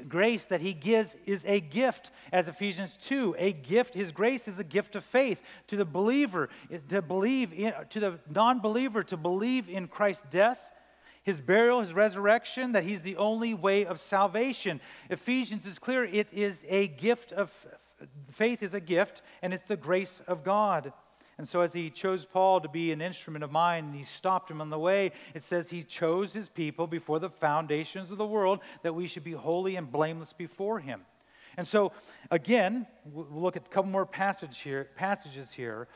grace 0.09 0.45
that 0.47 0.59
He 0.59 0.73
gives 0.73 1.15
is 1.25 1.45
a 1.45 1.61
gift, 1.61 2.11
as 2.33 2.49
Ephesians 2.49 2.97
2, 2.97 3.37
a 3.39 3.53
gift. 3.53 3.93
His 3.93 4.11
grace 4.11 4.49
is 4.49 4.57
the 4.57 4.65
gift 4.65 4.97
of 4.97 5.05
faith 5.05 5.41
to 5.67 5.77
the 5.77 5.85
believer, 5.85 6.49
to 6.89 7.01
believe 7.01 7.53
in, 7.53 7.73
to 7.89 8.01
the 8.01 8.19
non 8.29 8.59
believer, 8.59 9.01
to 9.03 9.15
believe 9.15 9.69
in 9.69 9.87
Christ's 9.87 10.25
death 10.29 10.72
his 11.23 11.41
burial, 11.41 11.81
his 11.81 11.93
resurrection, 11.93 12.73
that 12.73 12.83
he's 12.83 13.01
the 13.01 13.17
only 13.17 13.53
way 13.53 13.85
of 13.85 13.99
salvation. 13.99 14.79
Ephesians 15.09 15.65
is 15.65 15.79
clear 15.79 16.03
it 16.03 16.31
is 16.33 16.65
a 16.69 16.87
gift 16.87 17.31
of 17.31 17.51
faith 18.29 18.61
is 18.61 18.73
a 18.73 18.79
gift 18.79 19.21
and 19.41 19.53
it's 19.53 19.63
the 19.63 19.77
grace 19.77 20.21
of 20.27 20.43
God. 20.43 20.91
And 21.37 21.47
so, 21.47 21.61
as 21.61 21.73
he 21.73 21.89
chose 21.89 22.25
Paul 22.25 22.61
to 22.61 22.69
be 22.69 22.91
an 22.91 23.01
instrument 23.01 23.43
of 23.43 23.51
mine 23.51 23.85
and 23.85 23.95
he 23.95 24.03
stopped 24.03 24.51
him 24.51 24.61
on 24.61 24.69
the 24.69 24.77
way, 24.77 25.11
it 25.33 25.41
says 25.41 25.69
he 25.69 25.81
chose 25.81 26.31
his 26.31 26.47
people 26.47 26.85
before 26.85 27.19
the 27.19 27.29
foundations 27.29 28.11
of 28.11 28.19
the 28.19 28.25
world 28.25 28.59
that 28.83 28.93
we 28.93 29.07
should 29.07 29.23
be 29.23 29.31
holy 29.31 29.75
and 29.75 29.91
blameless 29.91 30.31
before 30.31 30.79
him. 30.79 31.01
And 31.57 31.67
so, 31.67 31.91
again, 32.31 32.87
we'll 33.05 33.27
look 33.31 33.55
at 33.55 33.67
a 33.67 33.69
couple 33.69 33.91
more 33.91 34.05
passage 34.05 34.59
here, 34.59 34.89
passages 34.95 35.51
here. 35.51 35.87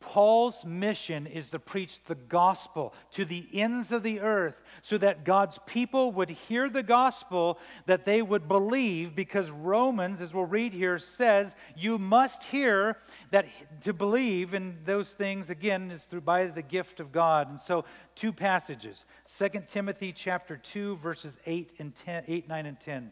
Paul's 0.00 0.64
mission 0.64 1.26
is 1.26 1.50
to 1.50 1.58
preach 1.58 2.02
the 2.02 2.14
gospel 2.14 2.94
to 3.12 3.26
the 3.26 3.46
ends 3.52 3.92
of 3.92 4.02
the 4.02 4.20
earth 4.20 4.62
so 4.80 4.96
that 4.96 5.24
God's 5.24 5.58
people 5.66 6.10
would 6.12 6.30
hear 6.30 6.70
the 6.70 6.82
gospel, 6.82 7.58
that 7.84 8.06
they 8.06 8.22
would 8.22 8.48
believe, 8.48 9.14
because 9.14 9.50
Romans, 9.50 10.22
as 10.22 10.32
we'll 10.32 10.46
read 10.46 10.72
here, 10.72 10.98
says 10.98 11.54
you 11.76 11.98
must 11.98 12.44
hear 12.44 12.96
that 13.30 13.46
to 13.82 13.92
believe 13.92 14.54
in 14.54 14.78
those 14.84 15.12
things, 15.12 15.50
again, 15.50 15.90
is 15.90 16.06
through 16.06 16.22
by 16.22 16.46
the 16.46 16.62
gift 16.62 16.98
of 16.98 17.12
God. 17.12 17.50
And 17.50 17.60
so, 17.60 17.84
two 18.14 18.32
passages 18.32 19.04
2 19.28 19.48
Timothy 19.66 20.12
chapter 20.12 20.56
2, 20.56 20.96
verses 20.96 21.36
8, 21.44 21.74
and 21.78 21.94
10, 21.94 22.24
8 22.26 22.48
9, 22.48 22.66
and 22.66 22.80
10. 22.80 23.10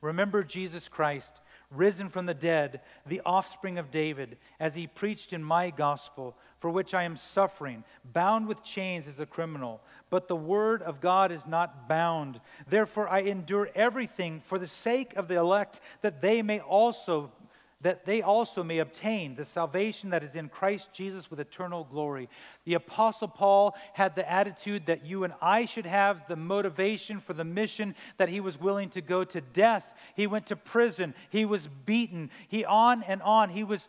Remember 0.00 0.44
Jesus 0.44 0.88
Christ 0.88 1.32
risen 1.70 2.08
from 2.08 2.26
the 2.26 2.34
dead, 2.34 2.80
the 3.06 3.20
offspring 3.26 3.78
of 3.78 3.90
David, 3.90 4.38
as 4.58 4.74
he 4.74 4.86
preached 4.86 5.32
in 5.32 5.42
my 5.42 5.70
gospel, 5.70 6.36
for 6.60 6.70
which 6.70 6.94
I 6.94 7.02
am 7.02 7.16
suffering, 7.16 7.84
bound 8.04 8.48
with 8.48 8.64
chains 8.64 9.06
as 9.06 9.20
a 9.20 9.26
criminal. 9.26 9.80
But 10.10 10.28
the 10.28 10.36
word 10.36 10.82
of 10.82 11.00
God 11.00 11.30
is 11.30 11.46
not 11.46 11.88
bound. 11.88 12.40
Therefore, 12.68 13.08
I 13.08 13.20
endure 13.20 13.70
everything 13.74 14.40
for 14.40 14.58
the 14.58 14.66
sake 14.66 15.14
of 15.16 15.28
the 15.28 15.36
elect, 15.36 15.80
that 16.00 16.22
they 16.22 16.42
may 16.42 16.60
also 16.60 17.30
that 17.80 18.04
they 18.04 18.22
also 18.22 18.64
may 18.64 18.78
obtain 18.78 19.36
the 19.36 19.44
salvation 19.44 20.10
that 20.10 20.24
is 20.24 20.34
in 20.34 20.48
Christ 20.48 20.92
Jesus 20.92 21.30
with 21.30 21.38
eternal 21.38 21.84
glory. 21.84 22.28
The 22.64 22.74
Apostle 22.74 23.28
Paul 23.28 23.76
had 23.92 24.16
the 24.16 24.28
attitude 24.28 24.86
that 24.86 25.06
you 25.06 25.22
and 25.22 25.32
I 25.40 25.64
should 25.64 25.86
have, 25.86 26.26
the 26.26 26.34
motivation 26.34 27.20
for 27.20 27.34
the 27.34 27.44
mission 27.44 27.94
that 28.16 28.30
he 28.30 28.40
was 28.40 28.60
willing 28.60 28.88
to 28.90 29.00
go 29.00 29.22
to 29.22 29.40
death. 29.40 29.94
He 30.16 30.26
went 30.26 30.46
to 30.46 30.56
prison. 30.56 31.14
He 31.30 31.44
was 31.44 31.68
beaten. 31.86 32.30
He 32.48 32.64
on 32.64 33.04
and 33.04 33.22
on. 33.22 33.48
He 33.48 33.62
was, 33.62 33.86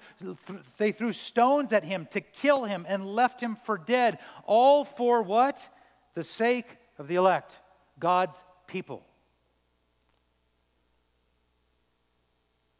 they 0.77 0.91
threw 0.91 1.11
stones 1.11 1.73
at 1.73 1.83
him 1.83 2.07
to 2.11 2.21
kill 2.21 2.65
him 2.65 2.85
and 2.87 3.07
left 3.07 3.41
him 3.41 3.55
for 3.55 3.77
dead. 3.77 4.19
All 4.45 4.85
for 4.85 5.23
what? 5.23 5.67
The 6.13 6.23
sake 6.23 6.67
of 6.99 7.07
the 7.07 7.15
elect, 7.15 7.57
God's 7.97 8.37
people. 8.67 9.03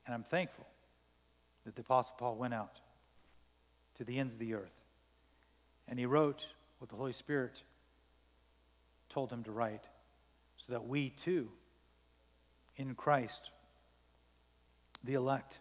And 0.06 0.14
I'm 0.14 0.24
thankful 0.24 0.69
that 1.66 1.76
the 1.76 1.82
Apostle 1.82 2.16
Paul 2.18 2.36
went 2.36 2.54
out 2.54 2.80
to 3.96 4.04
the 4.04 4.18
ends 4.18 4.34
of 4.34 4.40
the 4.40 4.54
earth. 4.54 4.84
And 5.88 6.00
he 6.00 6.06
wrote 6.06 6.48
what 6.80 6.90
the 6.90 6.96
Holy 6.96 7.14
Spirit 7.14 7.62
told 9.10 9.32
him 9.32 9.44
to 9.44 9.52
write 9.52 9.84
so 10.58 10.74
that 10.74 10.88
we 10.88 11.10
too, 11.10 11.50
in 12.78 12.96
Christ, 12.96 13.52
the 15.04 15.16
elect, 15.16 15.60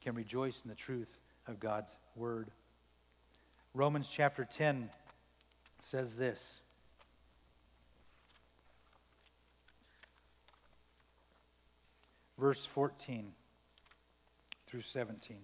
can 0.00 0.14
rejoice 0.14 0.62
in 0.62 0.68
the 0.68 0.76
truth 0.76 1.18
of 1.46 1.58
God's 1.60 1.94
word. 2.14 2.50
Romans 3.74 4.08
chapter 4.10 4.44
10 4.44 4.88
says 5.80 6.14
this. 6.14 6.60
Verse 12.38 12.64
14 12.64 13.32
through 14.68 14.82
17. 14.82 15.38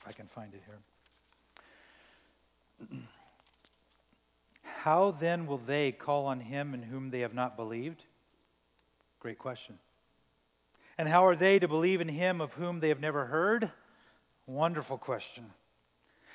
If 0.00 0.08
I 0.08 0.12
can 0.12 0.26
find 0.26 0.52
it 0.52 0.62
here. 0.66 0.78
How 4.62 5.12
then 5.12 5.46
will 5.46 5.58
they 5.58 5.92
call 5.92 6.26
on 6.26 6.40
him 6.40 6.74
in 6.74 6.82
whom 6.82 7.10
they 7.10 7.20
have 7.20 7.34
not 7.34 7.56
believed? 7.56 8.04
Great 9.20 9.38
question. 9.38 9.78
And 10.96 11.08
how 11.08 11.24
are 11.26 11.36
they 11.36 11.60
to 11.60 11.68
believe 11.68 12.00
in 12.00 12.08
him 12.08 12.40
of 12.40 12.52
whom 12.54 12.80
they 12.80 12.88
have 12.88 13.00
never 13.00 13.26
heard? 13.26 13.70
Wonderful 14.46 14.98
question. 14.98 15.44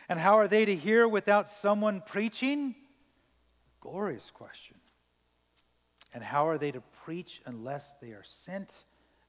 And 0.08 0.18
how 0.18 0.38
are 0.38 0.48
they 0.48 0.64
to 0.64 0.76
hear 0.76 1.08
without 1.08 1.50
someone 1.50 2.02
preaching? 2.06 2.76
Glorious 3.82 4.32
question. 4.34 4.78
And 6.14 6.24
how 6.24 6.48
are 6.48 6.58
they 6.58 6.72
to 6.72 6.82
preach 7.04 7.42
unless 7.46 7.96
they 8.02 8.12
are 8.12 8.24
sent? 8.24 8.84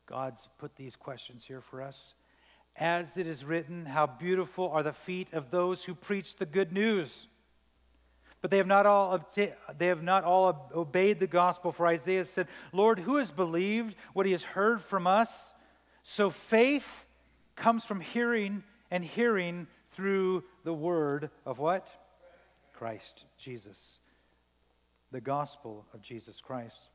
God's 0.07 0.49
put 0.59 0.77
these 0.77 0.97
questions 0.97 1.45
here 1.45 1.61
for 1.61 1.83
us. 1.83 2.15
As 2.77 3.17
it 3.17 3.27
is 3.27 3.45
written, 3.45 3.87
how 3.87 4.07
beautiful 4.07 4.69
are 4.71 4.83
the 4.83 4.93
feet 4.93 5.33
of 5.33 5.51
those 5.51 5.85
who 5.85 5.95
preach 5.95 6.37
the 6.37 6.47
good 6.47 6.73
news. 6.73 7.29
But 8.41 8.51
they 8.51 8.59
have 8.59 8.67
not 8.67 8.85
all, 8.85 9.27
they 9.35 9.87
have 9.87 10.03
not 10.03 10.25
all 10.25 10.71
obeyed 10.75 11.21
the 11.21 11.27
gospel. 11.27 11.73
For 11.73 11.87
Isaiah 11.87 12.27
said, 12.27 12.49
Lord, 12.73 12.99
who 12.99 13.17
has 13.17 13.31
believed 13.31 13.97
what 14.13 14.27
he 14.27 14.33
has 14.33 14.43
heard 14.43 14.83
from 14.83 15.07
us? 15.07 15.55
So 16.03 16.29
faith 16.29 17.07
comes 17.57 17.85
from 17.85 18.01
hearing, 18.01 18.63
and 18.91 19.05
hearing 19.05 19.67
through 19.93 20.45
the 20.65 20.75
word 20.75 21.31
of 21.47 21.59
what? 21.59 21.89
Christ 22.75 23.25
Jesus. 23.39 24.01
The 25.13 25.21
gospel 25.21 25.87
of 25.95 26.03
Jesus 26.03 26.41
Christ. 26.41 26.89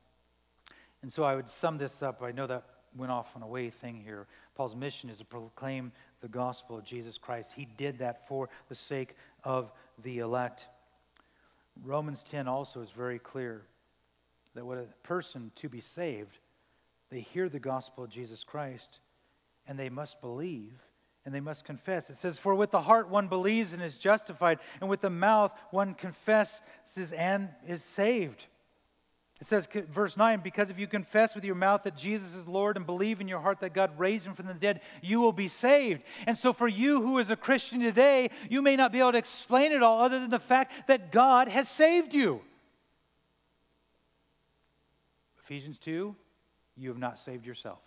And 1.02 1.12
so 1.12 1.24
I 1.24 1.36
would 1.36 1.50
sum 1.50 1.78
this 1.78 2.04
up. 2.04 2.22
I 2.22 2.32
know 2.32 2.46
that 2.48 2.64
went 2.96 3.12
off 3.12 3.36
on 3.36 3.42
a 3.42 3.48
way 3.48 3.70
thing 3.70 4.02
here. 4.04 4.28
Paul's 4.56 4.76
mission 4.76 5.10
is 5.10 5.20
to 5.20 5.26
proclaim 5.26 5.92
the 6.22 6.28
gospel 6.28 6.78
of 6.78 6.84
Jesus 6.84 7.18
Christ. 7.18 7.54
He 7.56 7.68
did 7.78 8.00
that 8.00 8.28
for 8.28 8.50
the 8.68 8.76
sake 8.76 9.16
of 9.44 9.72
the 10.02 10.20
elect. 10.20 10.68
Romans 11.84 12.24
10 12.24 12.48
also 12.48 12.82
is 12.82 12.90
very 12.90 13.20
clear 13.20 13.64
that 14.56 14.66
what 14.66 14.78
a 14.78 14.88
person 15.04 15.52
to 15.56 15.70
be 15.70 15.82
saved, 15.82 16.40
they 17.10 17.22
hear 17.22 17.48
the 17.48 17.60
gospel 17.60 18.04
of 18.04 18.10
Jesus 18.10 18.44
Christ 18.44 19.00
and 19.68 19.78
they 19.78 19.90
must 19.90 20.20
believe 20.22 20.74
and 21.26 21.34
they 21.34 21.40
must 21.40 21.66
confess. 21.66 22.10
It 22.10 22.16
says, 22.16 22.40
For 22.40 22.56
with 22.56 22.72
the 22.72 22.82
heart 22.82 23.10
one 23.10 23.28
believes 23.28 23.74
and 23.74 23.84
is 23.84 23.96
justified, 23.96 24.60
and 24.82 24.90
with 24.90 25.02
the 25.02 25.10
mouth 25.10 25.54
one 25.70 25.94
confesses 25.94 27.12
and 27.16 27.50
is 27.68 27.84
saved. 27.84 28.48
It 29.42 29.48
says, 29.48 29.70
verse 29.90 30.18
9, 30.18 30.42
because 30.42 30.70
if 30.70 30.78
you 30.78 30.86
confess 30.86 31.34
with 31.34 31.46
your 31.46 31.56
mouth 31.56 31.84
that 31.84 31.96
Jesus 31.96 32.36
is 32.36 32.46
Lord 32.46 32.76
and 32.76 32.86
believe 32.86 33.22
in 33.22 33.30
your 33.30 33.40
heart 33.40 33.62
that 33.62 33.74
God 33.74 33.98
raised 33.98 34.26
him 34.26 34.34
from 34.34 34.48
the 34.48 34.54
dead, 34.54 34.82
you 35.02 35.22
will 35.22 35.32
be 35.32 35.48
saved. 35.48 36.04
And 36.28 36.38
so, 36.38 36.52
for 36.52 36.68
you 36.68 37.02
who 37.02 37.20
is 37.20 37.30
a 37.30 37.38
Christian 37.38 37.80
today, 37.80 38.32
you 38.50 38.62
may 38.62 38.76
not 38.76 38.92
be 38.92 39.00
able 39.00 39.14
to 39.14 39.18
explain 39.18 39.72
it 39.72 39.82
all 39.82 40.02
other 40.02 40.20
than 40.20 40.30
the 40.30 40.40
fact 40.40 40.88
that 40.88 41.14
God 41.14 41.48
has 41.48 41.70
saved 41.70 42.14
you. 42.14 42.42
Ephesians 45.42 45.78
2, 45.78 46.14
you 46.76 46.90
have 46.90 47.00
not 47.00 47.18
saved 47.18 47.46
yourself. 47.46 47.80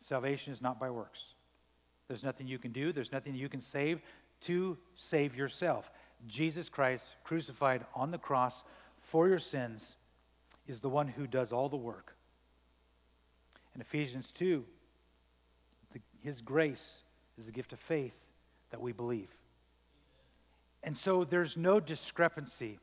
Salvation 0.00 0.52
is 0.52 0.60
not 0.60 0.80
by 0.80 0.90
works. 0.90 1.22
There's 2.08 2.24
nothing 2.24 2.48
you 2.48 2.58
can 2.58 2.72
do, 2.72 2.92
there's 2.92 3.12
nothing 3.12 3.36
you 3.36 3.48
can 3.48 3.60
save 3.60 4.00
to 4.42 4.76
save 4.96 5.36
yourself. 5.36 5.92
Jesus 6.26 6.68
Christ, 6.68 7.14
crucified 7.22 7.86
on 7.94 8.10
the 8.10 8.18
cross, 8.18 8.64
for 9.08 9.26
your 9.26 9.38
sins 9.38 9.96
is 10.66 10.80
the 10.80 10.88
one 10.88 11.08
who 11.08 11.26
does 11.26 11.50
all 11.50 11.70
the 11.70 11.78
work. 11.78 12.14
In 13.74 13.80
Ephesians 13.80 14.30
2, 14.32 14.62
the, 15.94 16.00
his 16.20 16.42
grace 16.42 17.00
is 17.38 17.48
a 17.48 17.52
gift 17.52 17.72
of 17.72 17.80
faith 17.80 18.32
that 18.70 18.82
we 18.82 18.92
believe. 18.92 19.30
And 20.82 20.94
so 20.94 21.24
there's 21.24 21.56
no 21.56 21.80
discrepancy. 21.80 22.78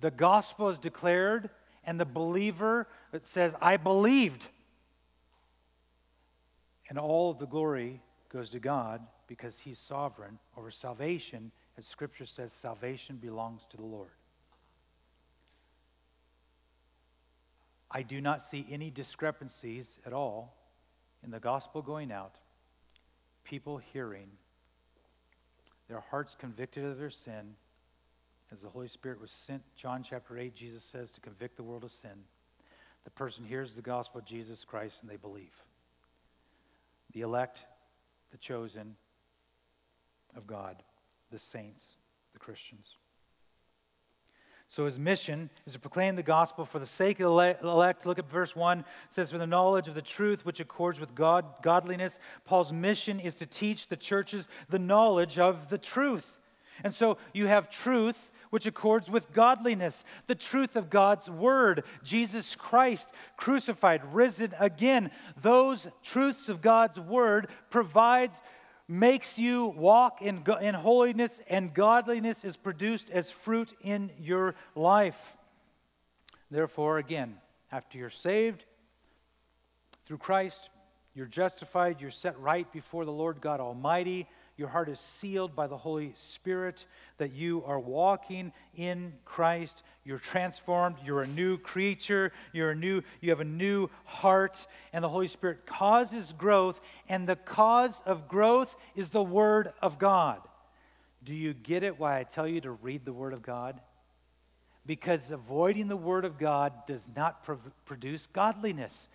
The 0.00 0.10
gospel 0.10 0.70
is 0.70 0.78
declared, 0.78 1.50
and 1.84 2.00
the 2.00 2.06
believer 2.06 2.88
says, 3.24 3.54
I 3.60 3.76
believed. 3.76 4.48
And 6.88 6.98
all 6.98 7.30
of 7.30 7.38
the 7.38 7.46
glory 7.46 8.00
goes 8.30 8.50
to 8.52 8.60
God 8.60 9.02
because 9.26 9.58
he's 9.58 9.78
sovereign 9.78 10.38
over 10.56 10.70
salvation. 10.70 11.52
As 11.76 11.86
scripture 11.86 12.24
says, 12.24 12.54
salvation 12.54 13.16
belongs 13.16 13.66
to 13.70 13.76
the 13.76 13.84
Lord. 13.84 14.08
I 17.90 18.02
do 18.02 18.20
not 18.20 18.42
see 18.42 18.66
any 18.70 18.90
discrepancies 18.90 19.98
at 20.04 20.12
all 20.12 20.56
in 21.24 21.30
the 21.30 21.40
gospel 21.40 21.82
going 21.82 22.12
out, 22.12 22.36
people 23.44 23.78
hearing, 23.78 24.28
their 25.88 26.00
hearts 26.00 26.36
convicted 26.38 26.84
of 26.84 26.98
their 26.98 27.10
sin, 27.10 27.54
as 28.52 28.60
the 28.60 28.68
Holy 28.68 28.88
Spirit 28.88 29.20
was 29.20 29.30
sent, 29.30 29.62
John 29.76 30.02
chapter 30.02 30.38
8, 30.38 30.54
Jesus 30.54 30.84
says, 30.84 31.10
to 31.12 31.20
convict 31.20 31.56
the 31.56 31.62
world 31.62 31.84
of 31.84 31.90
sin. 31.90 32.24
The 33.04 33.10
person 33.10 33.44
hears 33.44 33.74
the 33.74 33.82
gospel 33.82 34.20
of 34.20 34.24
Jesus 34.24 34.64
Christ 34.64 34.98
and 35.02 35.10
they 35.10 35.16
believe. 35.16 35.54
The 37.12 37.22
elect, 37.22 37.64
the 38.30 38.38
chosen 38.38 38.96
of 40.36 40.46
God, 40.46 40.82
the 41.30 41.38
saints, 41.38 41.96
the 42.32 42.38
Christians. 42.38 42.96
So 44.68 44.84
his 44.84 44.98
mission 44.98 45.48
is 45.64 45.74
to 45.74 45.78
proclaim 45.78 46.16
the 46.16 46.22
gospel 46.22 46.64
for 46.64 46.80
the 46.80 46.86
sake 46.86 47.20
of 47.20 47.30
the 47.30 47.56
elect. 47.62 48.04
Look 48.04 48.18
at 48.18 48.28
verse 48.28 48.56
1. 48.56 48.80
It 48.80 48.84
says, 49.10 49.30
For 49.30 49.38
the 49.38 49.46
knowledge 49.46 49.86
of 49.86 49.94
the 49.94 50.02
truth 50.02 50.44
which 50.44 50.58
accords 50.58 50.98
with 50.98 51.14
God, 51.14 51.44
godliness. 51.62 52.18
Paul's 52.44 52.72
mission 52.72 53.20
is 53.20 53.36
to 53.36 53.46
teach 53.46 53.86
the 53.86 53.96
churches 53.96 54.48
the 54.68 54.80
knowledge 54.80 55.38
of 55.38 55.68
the 55.68 55.78
truth. 55.78 56.40
And 56.82 56.92
so 56.92 57.18
you 57.32 57.46
have 57.46 57.70
truth 57.70 58.30
which 58.50 58.66
accords 58.66 59.10
with 59.10 59.32
godliness, 59.32 60.04
the 60.26 60.34
truth 60.34 60.76
of 60.76 60.90
God's 60.90 61.28
word, 61.28 61.84
Jesus 62.02 62.54
Christ, 62.54 63.12
crucified, 63.36 64.02
risen 64.14 64.54
again. 64.58 65.10
Those 65.40 65.88
truths 66.02 66.48
of 66.48 66.62
God's 66.62 66.98
word 66.98 67.48
provides 67.70 68.40
makes 68.88 69.38
you 69.38 69.66
walk 69.66 70.22
in, 70.22 70.44
in 70.60 70.74
holiness, 70.74 71.40
and 71.48 71.74
godliness 71.74 72.44
is 72.44 72.56
produced 72.56 73.10
as 73.10 73.30
fruit 73.30 73.72
in 73.80 74.10
your 74.20 74.54
life. 74.74 75.36
Therefore, 76.50 76.98
again, 76.98 77.36
after 77.72 77.98
you're 77.98 78.10
saved 78.10 78.64
through 80.06 80.18
Christ, 80.18 80.70
you're 81.14 81.26
justified, 81.26 82.00
you're 82.00 82.10
set 82.10 82.38
right 82.38 82.70
before 82.72 83.04
the 83.04 83.12
Lord 83.12 83.40
God 83.40 83.58
Almighty. 83.58 84.28
Your 84.56 84.68
heart 84.68 84.88
is 84.88 84.98
sealed 84.98 85.54
by 85.54 85.66
the 85.66 85.76
Holy 85.76 86.12
Spirit, 86.14 86.86
that 87.18 87.32
you 87.32 87.62
are 87.66 87.78
walking 87.78 88.52
in 88.74 89.12
Christ. 89.26 89.82
You're 90.02 90.18
transformed. 90.18 90.96
You're 91.04 91.22
a 91.22 91.26
new 91.26 91.58
creature. 91.58 92.32
You're 92.54 92.70
a 92.70 92.74
new, 92.74 93.02
you 93.20 93.30
have 93.30 93.40
a 93.40 93.44
new 93.44 93.90
heart, 94.04 94.66
and 94.94 95.04
the 95.04 95.10
Holy 95.10 95.28
Spirit 95.28 95.66
causes 95.66 96.32
growth, 96.32 96.80
and 97.08 97.28
the 97.28 97.36
cause 97.36 98.02
of 98.06 98.28
growth 98.28 98.74
is 98.94 99.10
the 99.10 99.22
Word 99.22 99.72
of 99.82 99.98
God. 99.98 100.40
Do 101.22 101.34
you 101.34 101.52
get 101.52 101.82
it 101.82 101.98
why 101.98 102.18
I 102.18 102.24
tell 102.24 102.46
you 102.46 102.60
to 102.62 102.70
read 102.70 103.04
the 103.04 103.12
Word 103.12 103.34
of 103.34 103.42
God? 103.42 103.80
Because 104.86 105.30
avoiding 105.30 105.88
the 105.88 105.96
Word 105.96 106.24
of 106.24 106.38
God 106.38 106.72
does 106.86 107.08
not 107.14 107.44
pro- 107.44 107.58
produce 107.84 108.26
godliness. 108.26 109.08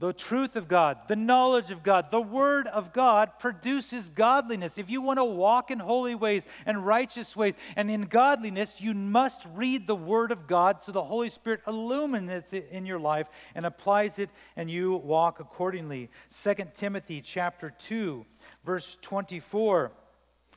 The 0.00 0.12
truth 0.12 0.54
of 0.54 0.68
God, 0.68 0.96
the 1.08 1.16
knowledge 1.16 1.72
of 1.72 1.82
God, 1.82 2.12
the 2.12 2.20
Word 2.20 2.68
of 2.68 2.92
God 2.92 3.32
produces 3.40 4.10
godliness. 4.10 4.78
If 4.78 4.88
you 4.88 5.02
want 5.02 5.18
to 5.18 5.24
walk 5.24 5.72
in 5.72 5.80
holy 5.80 6.14
ways 6.14 6.46
and 6.66 6.86
righteous 6.86 7.34
ways 7.34 7.54
and 7.74 7.90
in 7.90 8.02
godliness, 8.02 8.80
you 8.80 8.94
must 8.94 9.44
read 9.54 9.88
the 9.88 9.96
Word 9.96 10.30
of 10.30 10.46
God 10.46 10.80
so 10.80 10.92
the 10.92 11.02
Holy 11.02 11.30
Spirit 11.30 11.62
illuminates 11.66 12.52
it 12.52 12.68
in 12.70 12.86
your 12.86 13.00
life 13.00 13.28
and 13.56 13.66
applies 13.66 14.20
it 14.20 14.30
and 14.54 14.70
you 14.70 14.94
walk 14.94 15.40
accordingly. 15.40 16.10
2 16.30 16.54
Timothy 16.74 17.20
chapter 17.20 17.74
2, 17.76 18.24
verse 18.64 18.96
24. 19.02 19.90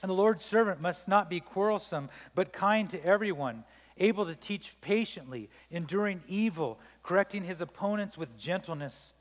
And 0.04 0.10
the 0.12 0.14
Lord's 0.14 0.46
servant 0.46 0.82
must 0.82 1.08
not 1.08 1.32
be 1.32 1.40
quarrelsome, 1.40 2.10
but 2.36 2.54
kind 2.54 2.88
to 2.92 3.04
everyone, 3.04 3.64
able 3.98 4.28
to 4.28 4.36
teach 4.36 4.76
patiently, 4.82 5.50
enduring 5.72 6.22
evil, 6.28 6.80
correcting 7.02 7.44
his 7.44 7.60
opponents 7.60 8.20
with 8.20 8.38
gentleness. 8.38 9.14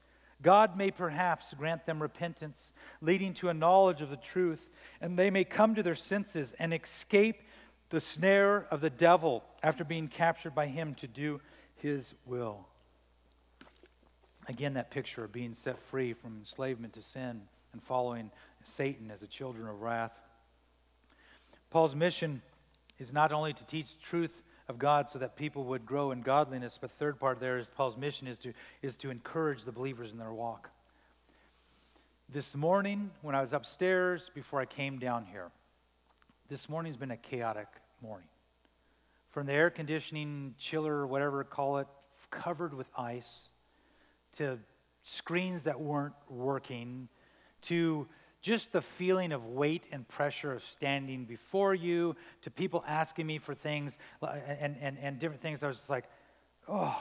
God 0.42 0.76
may 0.76 0.90
perhaps 0.90 1.52
grant 1.54 1.84
them 1.86 2.00
repentance, 2.00 2.72
leading 3.00 3.34
to 3.34 3.48
a 3.48 3.54
knowledge 3.54 4.00
of 4.00 4.10
the 4.10 4.16
truth, 4.16 4.70
and 5.00 5.18
they 5.18 5.30
may 5.30 5.44
come 5.44 5.74
to 5.74 5.82
their 5.82 5.94
senses 5.94 6.54
and 6.58 6.72
escape 6.72 7.42
the 7.90 8.00
snare 8.00 8.66
of 8.70 8.80
the 8.80 8.90
devil 8.90 9.44
after 9.62 9.84
being 9.84 10.08
captured 10.08 10.54
by 10.54 10.66
him 10.66 10.94
to 10.94 11.06
do 11.06 11.40
his 11.76 12.14
will. 12.24 12.66
Again, 14.48 14.74
that 14.74 14.90
picture 14.90 15.24
of 15.24 15.32
being 15.32 15.52
set 15.52 15.78
free 15.78 16.12
from 16.12 16.38
enslavement 16.38 16.94
to 16.94 17.02
sin 17.02 17.42
and 17.72 17.82
following 17.82 18.30
Satan 18.64 19.10
as 19.10 19.22
a 19.22 19.26
children 19.26 19.68
of 19.68 19.80
wrath. 19.82 20.18
Paul's 21.70 21.94
mission 21.94 22.42
is 22.98 23.12
not 23.12 23.32
only 23.32 23.52
to 23.52 23.66
teach 23.66 24.00
truth 24.00 24.42
of 24.70 24.78
God 24.78 25.10
so 25.10 25.18
that 25.18 25.36
people 25.36 25.64
would 25.64 25.84
grow 25.84 26.12
in 26.12 26.22
godliness. 26.22 26.78
But 26.80 26.90
third 26.92 27.20
part 27.20 27.40
there 27.40 27.58
is 27.58 27.68
Paul's 27.68 27.98
mission 27.98 28.26
is 28.26 28.38
to, 28.38 28.54
is 28.80 28.96
to 28.98 29.10
encourage 29.10 29.64
the 29.64 29.72
believers 29.72 30.12
in 30.12 30.18
their 30.18 30.32
walk. 30.32 30.70
This 32.30 32.56
morning, 32.56 33.10
when 33.20 33.34
I 33.34 33.42
was 33.42 33.52
upstairs 33.52 34.30
before 34.32 34.60
I 34.60 34.64
came 34.64 34.98
down 34.98 35.26
here, 35.26 35.50
this 36.48 36.68
morning's 36.68 36.96
been 36.96 37.10
a 37.10 37.16
chaotic 37.16 37.66
morning. 38.00 38.28
From 39.28 39.46
the 39.46 39.52
air 39.52 39.68
conditioning, 39.68 40.54
chiller, 40.56 41.06
whatever 41.06 41.44
call 41.44 41.78
it, 41.78 41.88
covered 42.30 42.72
with 42.72 42.88
ice, 42.96 43.48
to 44.36 44.58
screens 45.02 45.64
that 45.64 45.80
weren't 45.80 46.14
working, 46.28 47.08
to 47.62 48.06
just 48.40 48.72
the 48.72 48.80
feeling 48.80 49.32
of 49.32 49.46
weight 49.46 49.86
and 49.92 50.06
pressure 50.08 50.52
of 50.52 50.64
standing 50.64 51.24
before 51.24 51.74
you, 51.74 52.16
to 52.42 52.50
people 52.50 52.82
asking 52.86 53.26
me 53.26 53.38
for 53.38 53.54
things 53.54 53.98
and, 54.22 54.76
and, 54.80 54.96
and 55.00 55.18
different 55.18 55.42
things, 55.42 55.62
I 55.62 55.68
was 55.68 55.76
just 55.76 55.90
like, 55.90 56.04
oh, 56.68 56.96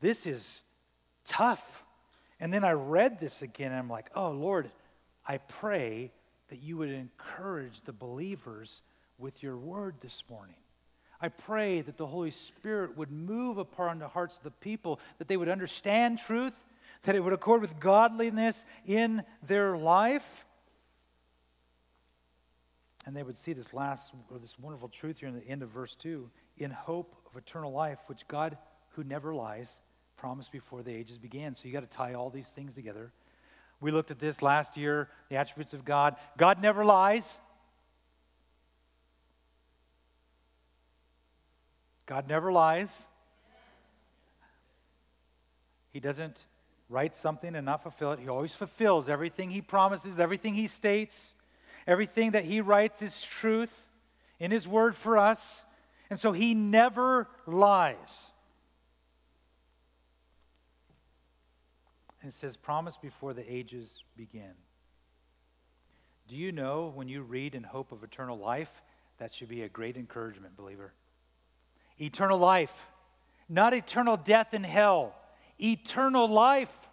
this 0.00 0.26
is 0.26 0.62
tough. 1.24 1.84
And 2.40 2.52
then 2.52 2.64
I 2.64 2.72
read 2.72 3.18
this 3.18 3.42
again, 3.42 3.72
and 3.72 3.78
I'm 3.78 3.90
like, 3.90 4.10
oh, 4.14 4.30
Lord, 4.30 4.70
I 5.26 5.38
pray 5.38 6.12
that 6.48 6.62
you 6.62 6.76
would 6.76 6.90
encourage 6.90 7.82
the 7.82 7.92
believers 7.92 8.82
with 9.18 9.42
your 9.42 9.56
word 9.56 9.96
this 10.00 10.22
morning. 10.30 10.54
I 11.20 11.28
pray 11.28 11.80
that 11.80 11.96
the 11.96 12.06
Holy 12.06 12.30
Spirit 12.30 12.96
would 12.96 13.10
move 13.10 13.58
upon 13.58 13.98
the 13.98 14.06
hearts 14.06 14.36
of 14.36 14.44
the 14.44 14.50
people, 14.52 15.00
that 15.18 15.26
they 15.26 15.36
would 15.36 15.48
understand 15.48 16.20
truth, 16.20 16.64
that 17.04 17.14
it 17.14 17.20
would 17.20 17.32
accord 17.32 17.60
with 17.60 17.78
godliness 17.80 18.64
in 18.86 19.22
their 19.46 19.76
life. 19.76 20.46
And 23.06 23.16
they 23.16 23.22
would 23.22 23.36
see 23.36 23.52
this 23.52 23.72
last, 23.72 24.12
or 24.30 24.38
this 24.38 24.58
wonderful 24.58 24.88
truth 24.88 25.18
here 25.18 25.28
in 25.28 25.34
the 25.34 25.46
end 25.46 25.62
of 25.62 25.70
verse 25.70 25.94
2 25.94 26.28
in 26.58 26.70
hope 26.70 27.14
of 27.26 27.36
eternal 27.36 27.72
life, 27.72 27.98
which 28.06 28.26
God, 28.28 28.58
who 28.90 29.04
never 29.04 29.34
lies, 29.34 29.80
promised 30.16 30.52
before 30.52 30.82
the 30.82 30.92
ages 30.92 31.16
began. 31.16 31.54
So 31.54 31.66
you 31.66 31.72
got 31.72 31.80
to 31.80 31.86
tie 31.86 32.14
all 32.14 32.28
these 32.28 32.50
things 32.50 32.74
together. 32.74 33.12
We 33.80 33.92
looked 33.92 34.10
at 34.10 34.18
this 34.18 34.42
last 34.42 34.76
year, 34.76 35.08
the 35.30 35.36
attributes 35.36 35.72
of 35.72 35.84
God. 35.84 36.16
God 36.36 36.60
never 36.60 36.84
lies. 36.84 37.38
God 42.06 42.28
never 42.28 42.50
lies. 42.50 43.06
He 45.90 46.00
doesn't 46.00 46.44
writes 46.88 47.18
something 47.18 47.54
and 47.54 47.66
not 47.66 47.82
fulfill 47.82 48.12
it. 48.12 48.20
He 48.20 48.28
always 48.28 48.54
fulfills 48.54 49.08
everything 49.08 49.50
he 49.50 49.60
promises, 49.60 50.18
everything 50.18 50.54
he 50.54 50.68
states. 50.68 51.34
Everything 51.86 52.32
that 52.32 52.44
he 52.44 52.60
writes 52.60 53.00
is 53.00 53.22
truth 53.22 53.88
in 54.38 54.50
his 54.50 54.68
word 54.68 54.94
for 54.94 55.16
us. 55.16 55.64
And 56.10 56.18
so 56.18 56.32
he 56.32 56.54
never 56.54 57.28
lies. 57.46 58.30
And 62.20 62.28
it 62.30 62.34
says, 62.34 62.58
promise 62.58 62.98
before 62.98 63.32
the 63.32 63.50
ages 63.50 64.02
begin. 64.18 64.52
Do 66.26 66.36
you 66.36 66.52
know 66.52 66.92
when 66.94 67.08
you 67.08 67.22
read 67.22 67.54
in 67.54 67.62
hope 67.62 67.90
of 67.90 68.04
eternal 68.04 68.36
life, 68.36 68.82
that 69.16 69.32
should 69.32 69.48
be 69.48 69.62
a 69.62 69.68
great 69.68 69.96
encouragement, 69.96 70.58
believer? 70.58 70.92
Eternal 71.98 72.38
life, 72.38 72.86
not 73.48 73.72
eternal 73.72 74.18
death 74.18 74.52
in 74.52 74.62
hell, 74.62 75.14
eternal 75.58 76.28
life, 76.28 76.88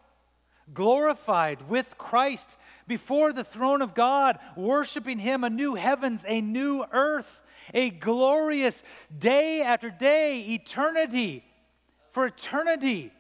glorified 0.74 1.70
with 1.70 1.98
Christ 1.98 2.58
before 2.88 3.34
the 3.34 3.44
throne 3.44 3.82
of 3.82 3.94
God, 3.94 4.40
worshiping 4.56 5.20
Him, 5.20 5.44
a 5.44 5.50
new 5.50 5.76
heavens, 5.76 6.26
a 6.28 6.42
new 6.42 6.86
earth, 6.92 7.42
a 7.74 7.90
glorious 7.90 8.84
day 9.18 9.62
after 9.62 9.90
day, 9.90 10.42
eternity, 10.42 11.44
for 12.12 12.28
eternity, 12.28 13.12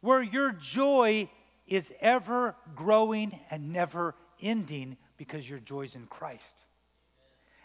where 0.00 0.22
your 0.22 0.52
joy 0.52 1.28
is 1.66 1.92
ever 2.00 2.54
growing 2.74 3.38
and 3.50 3.72
never 3.72 4.14
ending 4.42 4.96
because 5.16 5.48
your 5.48 5.58
joy's 5.58 5.94
in 5.94 6.06
Christ. 6.06 6.64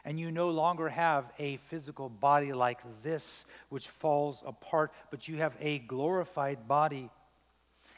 And 0.05 0.19
you 0.19 0.31
no 0.31 0.49
longer 0.49 0.87
have 0.87 1.31
a 1.37 1.57
physical 1.57 2.07
body 2.09 2.53
like 2.53 2.79
this, 3.03 3.45
which 3.67 3.89
falls 3.89 4.41
apart, 4.45 4.93
but 5.11 5.27
you 5.27 5.37
have 5.37 5.55
a 5.59 5.79
glorified 5.79 6.67
body, 6.67 7.09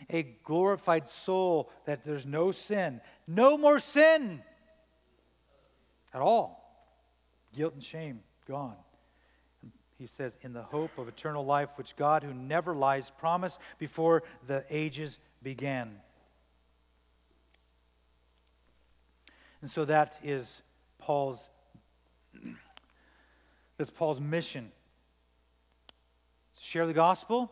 a 0.09 0.23
glorified 0.43 1.07
soul 1.07 1.69
that 1.85 2.03
there's 2.03 2.25
no 2.25 2.51
sin, 2.51 3.01
no 3.27 3.57
more 3.57 3.79
sin 3.79 4.41
at 6.13 6.21
all. 6.21 6.57
Guilt 7.53 7.73
and 7.73 7.83
shame 7.83 8.21
gone. 8.47 8.75
He 9.97 10.07
says, 10.07 10.37
in 10.41 10.51
the 10.51 10.63
hope 10.63 10.97
of 10.97 11.07
eternal 11.07 11.45
life, 11.45 11.69
which 11.75 11.95
God, 11.95 12.23
who 12.23 12.33
never 12.33 12.73
lies, 12.73 13.11
promised 13.19 13.59
before 13.77 14.23
the 14.47 14.65
ages 14.69 15.19
began. 15.43 15.95
And 19.61 19.69
so 19.69 19.85
that 19.85 20.17
is 20.23 20.61
Paul's 20.97 21.49
that's 23.77 23.91
Paul's 23.91 24.19
mission. 24.19 24.71
To 26.55 26.63
share 26.63 26.87
the 26.87 26.93
gospel, 26.93 27.51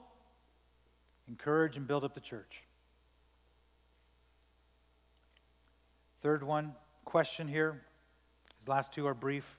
encourage 1.30 1.78
and 1.78 1.88
build 1.88 2.04
up 2.04 2.14
the 2.14 2.20
church. 2.20 2.64
Third 6.22 6.44
one, 6.44 6.74
question 7.06 7.48
here. 7.48 7.82
His 8.58 8.68
last 8.68 8.92
two 8.92 9.08
are 9.08 9.14
brief. 9.14 9.58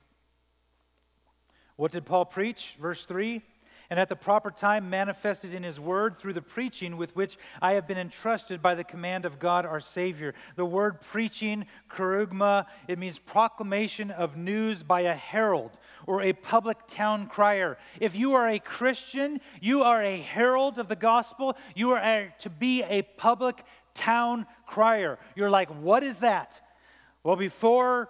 What 1.75 1.91
did 1.91 2.05
Paul 2.05 2.25
preach? 2.25 2.75
Verse 2.79 3.05
3 3.05 3.41
and 3.91 3.99
at 3.99 4.07
the 4.07 4.15
proper 4.15 4.49
time 4.49 4.89
manifested 4.89 5.53
in 5.53 5.63
his 5.63 5.77
word 5.77 6.17
through 6.17 6.31
the 6.31 6.41
preaching 6.41 6.95
with 6.95 7.13
which 7.13 7.37
I 7.61 7.73
have 7.73 7.89
been 7.89 7.97
entrusted 7.97 8.61
by 8.61 8.73
the 8.73 8.85
command 8.85 9.25
of 9.25 9.37
God 9.37 9.65
our 9.65 9.81
Savior. 9.81 10.33
The 10.55 10.65
word 10.65 11.01
preaching, 11.01 11.65
kerugma, 11.89 12.67
it 12.87 12.97
means 12.97 13.19
proclamation 13.19 14.09
of 14.09 14.37
news 14.37 14.81
by 14.81 15.01
a 15.01 15.13
herald 15.13 15.77
or 16.07 16.21
a 16.21 16.31
public 16.31 16.77
town 16.87 17.27
crier. 17.27 17.77
If 17.99 18.15
you 18.15 18.33
are 18.35 18.47
a 18.47 18.59
Christian, 18.59 19.41
you 19.59 19.83
are 19.83 20.01
a 20.01 20.15
herald 20.15 20.79
of 20.79 20.87
the 20.87 20.95
gospel. 20.95 21.57
You 21.75 21.91
are 21.91 22.33
to 22.39 22.49
be 22.49 22.83
a 22.83 23.01
public 23.01 23.61
town 23.93 24.45
crier. 24.65 25.19
You're 25.35 25.49
like, 25.49 25.67
what 25.67 26.01
is 26.01 26.19
that? 26.19 26.61
Well, 27.25 27.35
before 27.35 28.09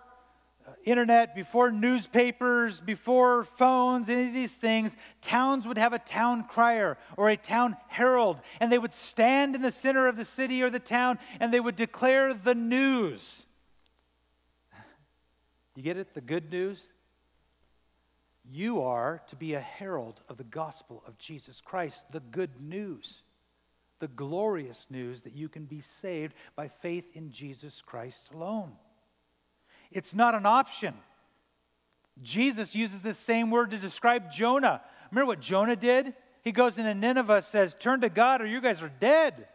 Uh, 0.67 0.71
internet, 0.83 1.33
before 1.33 1.71
newspapers, 1.71 2.79
before 2.81 3.43
phones, 3.43 4.09
any 4.09 4.27
of 4.27 4.33
these 4.33 4.55
things, 4.55 4.95
towns 5.21 5.67
would 5.67 5.77
have 5.77 5.93
a 5.93 5.99
town 5.99 6.43
crier 6.43 6.97
or 7.17 7.29
a 7.29 7.37
town 7.37 7.75
herald, 7.87 8.39
and 8.59 8.71
they 8.71 8.77
would 8.77 8.93
stand 8.93 9.55
in 9.55 9.61
the 9.61 9.71
center 9.71 10.07
of 10.07 10.17
the 10.17 10.25
city 10.25 10.61
or 10.61 10.69
the 10.69 10.79
town 10.79 11.17
and 11.39 11.51
they 11.51 11.59
would 11.59 11.75
declare 11.75 12.33
the 12.33 12.55
news. 12.55 13.43
You 15.75 15.83
get 15.83 15.95
it? 15.95 16.13
The 16.13 16.21
good 16.21 16.51
news? 16.51 16.91
You 18.43 18.81
are 18.81 19.21
to 19.27 19.35
be 19.37 19.53
a 19.53 19.59
herald 19.61 20.19
of 20.27 20.35
the 20.35 20.43
gospel 20.43 21.01
of 21.07 21.17
Jesus 21.17 21.61
Christ, 21.61 22.11
the 22.11 22.19
good 22.19 22.59
news, 22.59 23.21
the 23.99 24.09
glorious 24.09 24.87
news 24.89 25.21
that 25.21 25.33
you 25.33 25.47
can 25.47 25.63
be 25.63 25.79
saved 25.79 26.33
by 26.55 26.67
faith 26.67 27.07
in 27.15 27.31
Jesus 27.31 27.81
Christ 27.81 28.29
alone. 28.33 28.73
It's 29.91 30.13
not 30.13 30.35
an 30.35 30.45
option. 30.45 30.93
Jesus 32.21 32.75
uses 32.75 33.01
this 33.01 33.17
same 33.17 33.51
word 33.51 33.71
to 33.71 33.77
describe 33.77 34.31
Jonah. 34.31 34.81
Remember 35.11 35.27
what 35.27 35.39
Jonah 35.41 35.75
did? 35.75 36.13
He 36.43 36.51
goes 36.51 36.77
into 36.77 36.93
Nineveh, 36.93 37.41
says, 37.41 37.75
Turn 37.75 38.01
to 38.01 38.09
God 38.09 38.41
or 38.41 38.45
you 38.45 38.61
guys 38.61 38.81
are 38.81 38.91
dead. 38.99 39.47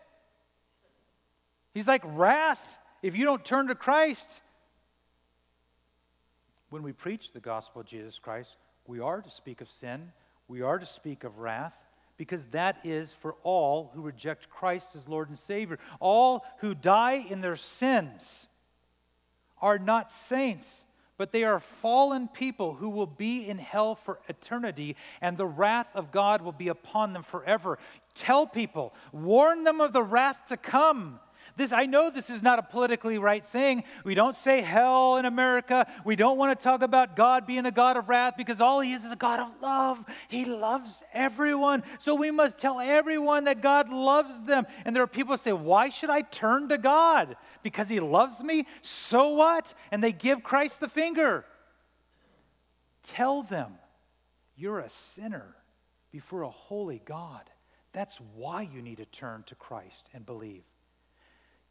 He's 1.75 1.89
like 1.89 2.03
wrath 2.05 2.79
if 3.03 3.17
you 3.17 3.25
don't 3.25 3.45
turn 3.45 3.69
to 3.69 3.75
Christ. 3.75 4.41
When 6.71 6.83
we 6.83 6.93
preach 6.93 7.33
the 7.33 7.41
gospel 7.41 7.81
of 7.81 7.87
Jesus 7.87 8.19
Christ, 8.19 8.57
we 8.87 9.01
are 9.01 9.21
to 9.21 9.31
speak 9.31 9.61
of 9.61 9.71
sin, 9.71 10.13
we 10.49 10.63
are 10.63 10.79
to 10.79 10.87
speak 10.87 11.25
of 11.25 11.39
wrath, 11.39 11.77
because 12.17 12.47
that 12.47 12.79
is 12.85 13.13
for 13.13 13.35
all 13.43 13.91
who 13.95 14.01
reject 14.01 14.49
Christ 14.49 14.97
as 14.97 15.09
Lord 15.09 15.29
and 15.29 15.39
Savior. 15.39 15.79
All 16.01 16.45
who 16.59 16.75
die 16.75 17.27
in 17.29 17.41
their 17.41 17.57
sins 17.57 18.47
are 19.61 19.79
not 19.79 20.11
saints, 20.11 20.85
but 21.19 21.33
they 21.33 21.45
are 21.45 21.61
fallen 21.61 22.29
people 22.29 22.75
who 22.75 22.89
will 22.89 23.07
be 23.07 23.49
in 23.49 23.59
hell 23.59 23.95
for 23.95 24.21
eternity, 24.29 24.97
and 25.21 25.37
the 25.37 25.47
wrath 25.47 25.91
of 25.95 26.11
God 26.11 26.43
will 26.43 26.53
be 26.53 26.69
upon 26.69 27.13
them 27.13 27.23
forever. 27.23 27.79
Tell 28.15 28.47
people, 28.47 28.95
warn 29.13 29.65
them 29.65 29.81
of 29.81 29.93
the 29.93 30.03
wrath 30.03 30.41
to 30.49 30.57
come. 30.57 31.21
This, 31.57 31.73
I 31.73 31.87
know 31.87 32.11
this 32.11 32.29
is 32.29 32.43
not 32.43 32.59
a 32.59 32.63
politically 32.63 33.17
right 33.17 33.43
thing. 33.43 33.85
We 34.05 34.15
don't 34.15 34.37
say 34.37 34.61
hell 34.61 35.17
in 35.17 35.25
America. 35.25 35.91
We 36.05 36.15
don't 36.15 36.37
want 36.37 36.59
to 36.59 36.63
talk 36.63 36.83
about 36.83 37.17
God 37.17 37.47
being 37.47 37.65
a 37.65 37.71
God 37.71 37.97
of 37.97 38.09
wrath 38.11 38.35
because 38.37 38.61
all 38.61 38.81
He 38.81 38.93
is 38.93 39.05
is 39.05 39.13
a 39.13 39.17
God 39.17 39.41
of 39.41 39.63
love. 39.63 40.05
He 40.29 40.45
loves 40.45 41.03
everyone. 41.15 41.83
So 41.99 42.15
we 42.15 42.31
must 42.31 42.59
tell 42.59 42.79
everyone 42.79 43.45
that 43.45 43.63
God 43.63 43.89
loves 43.89 44.43
them. 44.43 44.67
And 44.85 44.95
there 44.95 45.03
are 45.03 45.09
people 45.09 45.35
who 45.35 45.39
say, 45.39 45.53
Why 45.53 45.89
should 45.89 46.11
I 46.11 46.23
turn 46.23 46.69
to 46.69 46.79
God? 46.79 47.37
Because 47.67 47.89
He 47.89 47.99
loves 47.99 48.45
me? 48.45 48.65
So 48.81 49.31
what? 49.31 49.75
And 49.91 50.01
they 50.01 50.13
give 50.13 50.45
Christ 50.45 50.79
the 50.79 50.87
finger. 50.87 51.45
Tell 53.03 53.43
them 53.43 53.73
you're 54.55 54.79
a 54.79 54.89
sinner 54.89 55.57
before 56.13 56.43
a 56.43 56.49
holy 56.49 57.03
God. 57.05 57.51
That's 57.93 58.21
why 58.37 58.63
you 58.63 58.83
need 58.83 58.99
to 58.99 59.05
turn 59.05 59.43
to 59.47 59.57
Christ 59.57 60.09
and 60.15 60.25
believe. 60.25 60.63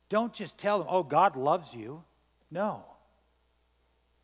Don't 0.10 0.34
just 0.34 0.58
tell 0.58 0.80
them, 0.80 0.88
oh, 0.92 1.02
God 1.02 1.38
loves 1.38 1.74
you. 1.74 2.04
No. 2.52 2.84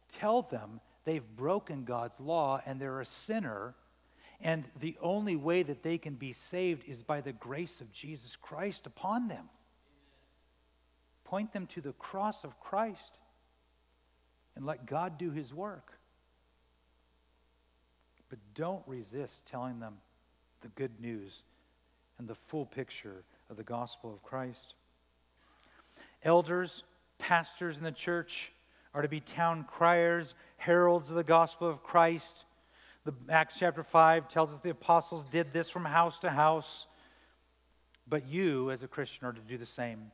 Tell 0.09 0.41
them 0.41 0.81
they've 1.05 1.25
broken 1.37 1.85
God's 1.85 2.19
law 2.19 2.59
and 2.65 2.81
they're 2.81 2.99
a 2.99 3.05
sinner, 3.05 3.75
and 4.41 4.65
the 4.77 4.97
only 4.99 5.37
way 5.37 5.63
that 5.63 5.83
they 5.83 5.97
can 5.97 6.15
be 6.15 6.33
saved 6.33 6.83
is 6.85 7.01
by 7.01 7.21
the 7.21 7.31
grace 7.31 7.79
of 7.79 7.93
Jesus 7.93 8.35
Christ 8.35 8.87
upon 8.87 9.29
them. 9.29 9.47
Point 11.31 11.53
them 11.53 11.65
to 11.67 11.79
the 11.79 11.93
cross 11.93 12.43
of 12.43 12.59
Christ 12.59 13.17
and 14.57 14.65
let 14.65 14.85
God 14.85 15.17
do 15.17 15.31
his 15.31 15.53
work. 15.53 15.97
But 18.27 18.39
don't 18.53 18.85
resist 18.85 19.45
telling 19.45 19.79
them 19.79 19.93
the 20.59 20.67
good 20.67 20.99
news 20.99 21.43
and 22.19 22.27
the 22.27 22.35
full 22.35 22.65
picture 22.65 23.23
of 23.49 23.55
the 23.55 23.63
gospel 23.63 24.11
of 24.13 24.21
Christ. 24.21 24.73
Elders, 26.21 26.83
pastors 27.17 27.77
in 27.77 27.83
the 27.83 27.93
church 27.93 28.51
are 28.93 29.01
to 29.01 29.07
be 29.07 29.21
town 29.21 29.63
criers, 29.63 30.33
heralds 30.57 31.09
of 31.09 31.15
the 31.15 31.23
gospel 31.23 31.69
of 31.69 31.81
Christ. 31.81 32.43
The 33.05 33.13
Acts 33.29 33.55
chapter 33.57 33.83
5 33.83 34.27
tells 34.27 34.51
us 34.51 34.59
the 34.59 34.71
apostles 34.71 35.23
did 35.23 35.53
this 35.53 35.69
from 35.69 35.85
house 35.85 36.19
to 36.19 36.29
house. 36.29 36.87
But 38.05 38.27
you, 38.27 38.69
as 38.69 38.83
a 38.83 38.87
Christian, 38.89 39.27
are 39.27 39.31
to 39.31 39.39
do 39.39 39.57
the 39.57 39.65
same. 39.65 40.11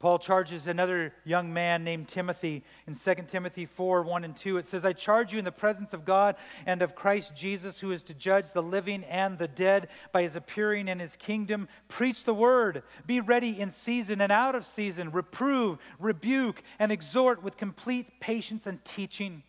Paul 0.00 0.20
charges 0.20 0.68
another 0.68 1.12
young 1.24 1.52
man 1.52 1.82
named 1.82 2.06
Timothy 2.06 2.62
in 2.86 2.94
2 2.94 3.14
Timothy 3.26 3.66
4 3.66 4.02
1 4.02 4.24
and 4.24 4.36
2. 4.36 4.58
It 4.58 4.66
says, 4.66 4.84
I 4.84 4.92
charge 4.92 5.32
you 5.32 5.40
in 5.40 5.44
the 5.44 5.50
presence 5.50 5.92
of 5.92 6.04
God 6.04 6.36
and 6.66 6.82
of 6.82 6.94
Christ 6.94 7.34
Jesus, 7.34 7.80
who 7.80 7.90
is 7.90 8.04
to 8.04 8.14
judge 8.14 8.52
the 8.52 8.62
living 8.62 9.02
and 9.04 9.38
the 9.38 9.48
dead 9.48 9.88
by 10.12 10.22
his 10.22 10.36
appearing 10.36 10.86
in 10.86 11.00
his 11.00 11.16
kingdom. 11.16 11.68
Preach 11.88 12.22
the 12.22 12.34
word. 12.34 12.84
Be 13.06 13.18
ready 13.18 13.60
in 13.60 13.70
season 13.70 14.20
and 14.20 14.30
out 14.30 14.54
of 14.54 14.64
season. 14.64 15.10
Reprove, 15.10 15.78
rebuke, 15.98 16.62
and 16.78 16.92
exhort 16.92 17.42
with 17.42 17.56
complete 17.56 18.20
patience 18.20 18.68
and 18.68 18.84
teaching. 18.84 19.42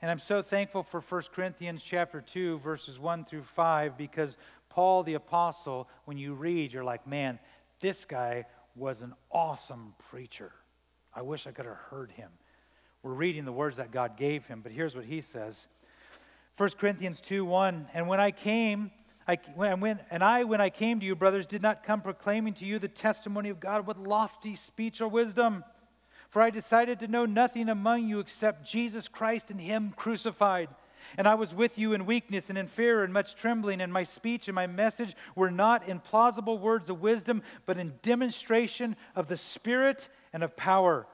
And 0.00 0.10
I'm 0.10 0.18
so 0.18 0.40
thankful 0.40 0.82
for 0.82 1.02
1 1.02 1.22
Corinthians 1.34 1.82
chapter 1.82 2.22
2, 2.22 2.60
verses 2.60 2.98
1 2.98 3.26
through 3.26 3.42
5, 3.42 3.98
because 3.98 4.38
Paul 4.70 5.02
the 5.02 5.14
apostle, 5.14 5.86
when 6.06 6.16
you 6.16 6.32
read, 6.32 6.72
you're 6.72 6.82
like, 6.82 7.06
man, 7.06 7.38
this 7.80 8.06
guy 8.06 8.46
was 8.76 9.02
an 9.02 9.14
awesome 9.30 9.94
preacher. 10.10 10.52
I 11.14 11.22
wish 11.22 11.46
I 11.46 11.50
could 11.50 11.66
have 11.66 11.76
heard 11.76 12.10
him. 12.12 12.30
We're 13.02 13.12
reading 13.12 13.44
the 13.44 13.52
words 13.52 13.78
that 13.78 13.90
God 13.90 14.16
gave 14.16 14.46
him, 14.46 14.60
but 14.62 14.72
here's 14.72 14.94
what 14.94 15.04
he 15.04 15.20
says 15.20 15.66
1 16.56 16.70
Corinthians 16.78 17.20
2 17.20 17.44
1. 17.44 17.88
And 17.94 18.06
when 18.06 18.20
I 18.20 18.30
came, 18.30 18.90
I, 19.26 19.38
when, 19.54 19.80
when, 19.80 20.00
and 20.10 20.22
I, 20.22 20.44
when 20.44 20.60
I 20.60 20.70
came 20.70 21.00
to 21.00 21.06
you, 21.06 21.16
brothers, 21.16 21.46
did 21.46 21.62
not 21.62 21.84
come 21.84 22.00
proclaiming 22.00 22.54
to 22.54 22.66
you 22.66 22.78
the 22.78 22.88
testimony 22.88 23.48
of 23.48 23.60
God 23.60 23.86
with 23.86 23.96
lofty 23.96 24.54
speech 24.54 25.00
or 25.00 25.08
wisdom. 25.08 25.64
For 26.28 26.42
I 26.42 26.50
decided 26.50 27.00
to 27.00 27.08
know 27.08 27.26
nothing 27.26 27.68
among 27.68 28.08
you 28.08 28.20
except 28.20 28.64
Jesus 28.64 29.08
Christ 29.08 29.50
and 29.50 29.60
Him 29.60 29.92
crucified. 29.96 30.68
And 31.18 31.26
I 31.26 31.34
was 31.34 31.54
with 31.54 31.78
you 31.78 31.92
in 31.92 32.06
weakness 32.06 32.50
and 32.50 32.58
in 32.58 32.66
fear 32.66 33.02
and 33.04 33.12
much 33.12 33.34
trembling, 33.34 33.80
and 33.80 33.92
my 33.92 34.04
speech 34.04 34.48
and 34.48 34.54
my 34.54 34.66
message 34.66 35.14
were 35.34 35.50
not 35.50 35.88
in 35.88 36.00
plausible 36.00 36.58
words 36.58 36.88
of 36.88 37.00
wisdom, 37.00 37.42
but 37.66 37.78
in 37.78 37.94
demonstration 38.02 38.96
of 39.16 39.28
the 39.28 39.36
Spirit 39.36 40.08
and 40.32 40.42
of 40.42 40.56
power, 40.56 41.06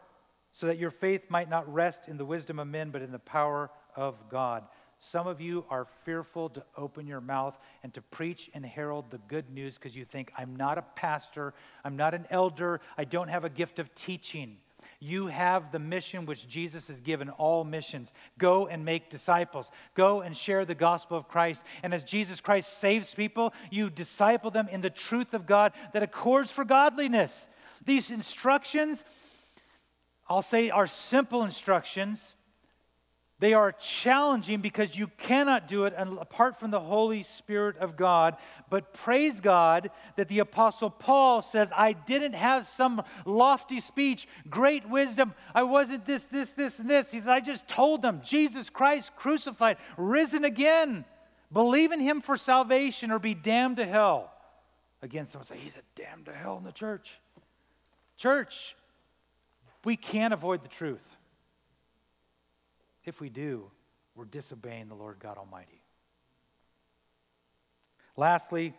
so 0.53 0.67
that 0.67 0.79
your 0.79 0.91
faith 0.91 1.31
might 1.31 1.51
not 1.51 1.73
rest 1.73 2.09
in 2.09 2.17
the 2.17 2.25
wisdom 2.25 2.59
of 2.59 2.69
men, 2.69 2.91
but 2.91 3.03
in 3.03 3.13
the 3.13 3.19
power 3.19 3.71
of 3.95 4.17
God. 4.29 4.65
Some 4.99 5.27
of 5.27 5.41
you 5.41 5.65
are 5.69 5.87
fearful 6.05 6.49
to 6.51 6.65
open 6.77 7.07
your 7.07 7.21
mouth 7.21 7.59
and 7.83 7.93
to 7.95 8.03
preach 8.03 8.51
and 8.55 8.65
herald 8.65 9.11
the 9.11 9.19
good 9.19 9.51
news 9.51 9.77
because 9.77 9.95
you 9.95 10.05
think, 10.05 10.33
I'm 10.37 10.57
not 10.57 10.79
a 10.79 10.83
pastor, 10.83 11.55
I'm 11.85 11.97
not 11.97 12.15
an 12.15 12.27
elder, 12.31 12.81
I 12.97 13.05
don't 13.05 13.29
have 13.29 13.45
a 13.45 13.51
gift 13.51 13.79
of 13.79 13.95
teaching. 13.95 14.57
You 15.01 15.27
have 15.27 15.73
the 15.73 15.79
mission 15.79 16.27
which 16.27 16.49
Jesus 16.49 16.89
has 16.89 17.01
given 17.01 17.31
all 17.31 17.65
missions 17.65 18.13
go 18.39 18.67
and 18.67 18.85
make 18.85 19.11
disciples, 19.11 19.71
go 19.95 20.21
and 20.21 20.37
share 20.37 20.65
the 20.65 20.75
gospel 20.75 21.19
of 21.19 21.29
Christ. 21.29 21.65
And 21.83 21.93
as 21.93 22.05
Jesus 22.05 22.41
Christ 22.41 22.79
saves 22.79 23.15
people, 23.15 23.53
you 23.71 23.91
disciple 23.91 24.51
them 24.51 24.69
in 24.69 24.81
the 24.81 24.91
truth 24.91 25.35
of 25.35 25.47
God 25.47 25.73
that 25.93 26.03
accords 26.03 26.51
for 26.51 26.65
godliness. 26.65 27.47
These 27.85 28.11
instructions, 28.11 29.05
I'll 30.29 30.43
say, 30.43 30.71
are 30.71 30.87
simple 30.87 31.45
instructions 31.45 32.36
they 33.39 33.53
are 33.53 33.73
challenging 33.73 34.63
because 34.63 34.97
you 34.97 35.09
cannot 35.19 35.69
do 35.69 35.85
it 35.85 35.95
apart 35.97 36.59
from 36.59 36.71
the 36.71 36.81
Holy 36.81 37.23
Spirit 37.23 37.77
of 37.79 37.95
God. 37.95 38.37
But 38.71 38.95
praise 38.95 39.41
God 39.41 39.91
that 40.17 40.29
the 40.29 40.39
Apostle 40.39 40.89
Paul 40.89 41.43
says, 41.43 41.71
I 41.77 41.93
didn't 41.93 42.35
have 42.35 42.67
some 42.67 43.03
lofty 43.27 43.81
speech, 43.81 44.27
great 44.49 44.89
wisdom. 44.89 45.35
I 45.55 45.65
wasn't 45.65 46.07
this, 46.07 46.25
this, 46.27 46.53
this, 46.53 46.79
and 46.79 46.89
this. 46.89 47.11
He 47.11 47.21
said, 47.21 47.33
I 47.33 47.41
just 47.41 47.69
told 47.69 48.01
them 48.01 48.23
Jesus 48.25 48.71
Christ 48.71 49.15
crucified, 49.17 49.77
risen 49.99 50.45
again. 50.45 51.05
Believe 51.53 51.93
in 51.93 52.01
him 52.01 52.23
for 52.23 52.39
salvation 52.39 53.11
or 53.11 53.19
be 53.19 53.35
damned 53.35 53.77
to 53.77 53.85
hell. 53.85 54.33
Again, 55.03 55.27
someone 55.27 55.45
say, 55.45 55.59
He's 55.59 55.77
a 55.77 56.01
damned 56.01 56.25
to 56.25 56.33
hell 56.33 56.57
in 56.57 56.65
the 56.65 56.73
church. 56.73 57.19
Church, 58.17 58.75
we 59.85 59.97
can't 59.97 60.33
avoid 60.33 60.63
the 60.63 60.69
truth. 60.69 61.16
If 63.07 63.21
we 63.21 63.31
do, 63.31 63.71
we're 64.15 64.25
disobeying 64.25 64.89
the 64.89 64.95
Lord 64.95 65.19
God 65.21 65.39
Almighty. 65.39 65.81
Lastly, 68.17 68.75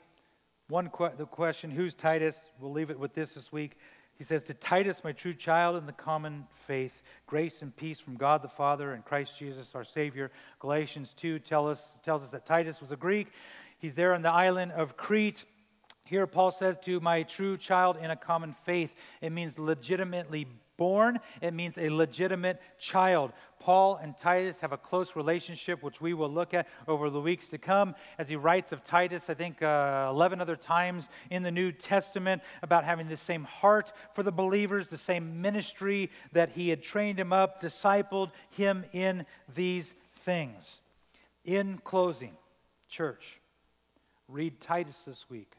one 0.67 0.89
que- 0.89 1.15
the 1.17 1.25
question, 1.25 1.71
who's 1.71 1.95
Titus? 1.95 2.49
We'll 2.59 2.71
leave 2.71 2.89
it 2.89 2.99
with 2.99 3.13
this 3.13 3.33
this 3.35 3.51
week. 3.51 3.77
He 4.17 4.23
says, 4.23 4.43
To 4.45 4.53
Titus, 4.53 5.03
my 5.03 5.11
true 5.11 5.33
child 5.33 5.77
in 5.77 5.85
the 5.85 5.93
common 5.93 6.47
faith, 6.53 7.03
grace 7.27 7.61
and 7.61 7.75
peace 7.75 7.99
from 7.99 8.17
God 8.17 8.41
the 8.41 8.49
Father 8.49 8.93
and 8.93 9.05
Christ 9.05 9.37
Jesus 9.37 9.75
our 9.75 9.83
Savior. 9.83 10.31
Galatians 10.59 11.13
2 11.13 11.39
tell 11.39 11.69
us, 11.69 11.99
tells 12.01 12.23
us 12.23 12.31
that 12.31 12.45
Titus 12.45 12.81
was 12.81 12.91
a 12.91 12.97
Greek. 12.97 13.27
He's 13.77 13.95
there 13.95 14.13
on 14.13 14.23
the 14.23 14.31
island 14.31 14.71
of 14.71 14.97
Crete. 14.97 15.45
Here, 16.03 16.25
Paul 16.25 16.51
says, 16.51 16.77
To 16.79 16.99
my 16.99 17.23
true 17.23 17.57
child 17.57 17.97
in 18.01 18.09
a 18.09 18.15
common 18.15 18.55
faith. 18.65 18.95
It 19.21 19.31
means 19.31 19.59
legitimately 19.59 20.47
born, 20.77 21.19
it 21.41 21.53
means 21.53 21.77
a 21.77 21.89
legitimate 21.89 22.61
child. 22.79 23.33
Paul 23.59 23.97
and 24.01 24.17
Titus 24.17 24.59
have 24.59 24.71
a 24.71 24.77
close 24.77 25.15
relationship, 25.15 25.83
which 25.83 25.99
we 25.99 26.13
will 26.13 26.29
look 26.29 26.53
at 26.53 26.67
over 26.87 27.09
the 27.09 27.19
weeks 27.19 27.49
to 27.49 27.57
come 27.57 27.95
as 28.17 28.29
he 28.29 28.35
writes 28.35 28.71
of 28.71 28.83
Titus, 28.83 29.29
I 29.29 29.33
think 29.33 29.61
uh, 29.61 30.07
11 30.09 30.39
other 30.41 30.55
times 30.55 31.09
in 31.29 31.43
the 31.43 31.51
New 31.51 31.71
Testament, 31.71 32.41
about 32.61 32.83
having 32.83 33.07
the 33.07 33.17
same 33.17 33.43
heart 33.43 33.91
for 34.13 34.23
the 34.23 34.31
believers, 34.31 34.89
the 34.89 34.97
same 34.97 35.41
ministry 35.41 36.11
that 36.31 36.51
he 36.51 36.69
had 36.69 36.83
trained 36.83 37.19
him 37.19 37.33
up, 37.33 37.61
discipled 37.61 38.31
him 38.51 38.85
in 38.93 39.25
these 39.53 39.93
things. 40.13 40.81
In 41.43 41.79
closing, 41.83 42.35
church, 42.89 43.39
read 44.27 44.59
Titus 44.61 45.03
this 45.03 45.29
week. 45.29 45.53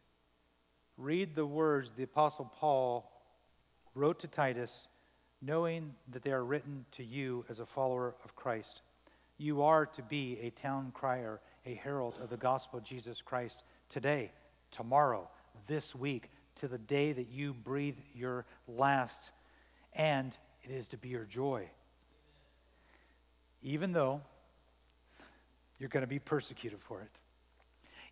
Read 0.96 1.34
the 1.34 1.46
words 1.46 1.92
the 1.92 2.02
Apostle 2.02 2.52
Paul 2.58 3.10
wrote 3.94 4.20
to 4.20 4.28
Titus 4.28 4.88
knowing 5.40 5.94
that 6.10 6.22
they 6.22 6.32
are 6.32 6.44
written 6.44 6.84
to 6.92 7.04
you 7.04 7.44
as 7.48 7.60
a 7.60 7.66
follower 7.66 8.14
of 8.24 8.34
Christ. 8.34 8.82
You 9.36 9.62
are 9.62 9.86
to 9.86 10.02
be 10.02 10.38
a 10.42 10.50
town 10.50 10.90
crier, 10.92 11.40
a 11.64 11.74
herald 11.74 12.18
of 12.20 12.30
the 12.30 12.36
gospel 12.36 12.78
of 12.78 12.84
Jesus 12.84 13.22
Christ 13.22 13.62
today, 13.88 14.32
tomorrow, 14.70 15.28
this 15.66 15.94
week, 15.94 16.30
to 16.56 16.66
the 16.66 16.78
day 16.78 17.12
that 17.12 17.28
you 17.30 17.54
breathe 17.54 17.98
your 18.14 18.46
last. 18.66 19.30
And 19.92 20.36
it 20.62 20.72
is 20.72 20.88
to 20.88 20.96
be 20.96 21.08
your 21.08 21.24
joy. 21.24 21.70
Even 23.62 23.92
though 23.92 24.22
you're 25.78 25.88
going 25.88 26.02
to 26.02 26.08
be 26.08 26.18
persecuted 26.18 26.80
for 26.80 27.00
it. 27.00 27.10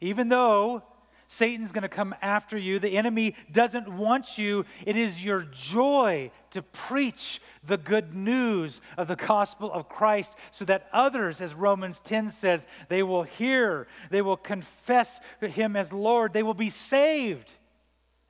Even 0.01 0.29
though 0.29 0.85
Satan's 1.29 1.73
going 1.73 1.83
to 1.83 1.89
come 1.89 2.15
after 2.23 2.57
you. 2.57 2.79
The 2.79 2.97
enemy 2.97 3.35
doesn't 3.51 3.89
want 3.89 4.39
you. 4.39 4.65
It 4.85 4.97
is 4.97 5.25
your 5.25 5.43
joy 5.43 6.31
to 6.51 6.63
preach 6.63 7.41
the 7.65 7.77
good 7.77 8.15
news 8.15 8.81
of 8.97 9.09
the 9.09 9.17
gospel 9.17 9.73
of 9.73 9.89
Christ 9.89 10.37
so 10.51 10.65
that 10.67 10.89
others, 10.93 11.41
as 11.41 11.55
Romans 11.55 12.01
10 12.01 12.31
says, 12.31 12.67
they 12.89 13.03
will 13.03 13.25
hear, 13.25 13.89
they 14.11 14.23
will 14.23 14.37
confess 14.37 15.21
him 15.41 15.77
as 15.77 15.93
Lord, 15.93 16.33
they 16.33 16.45
will 16.45 16.55
be 16.55 16.71
saved, 16.71 17.55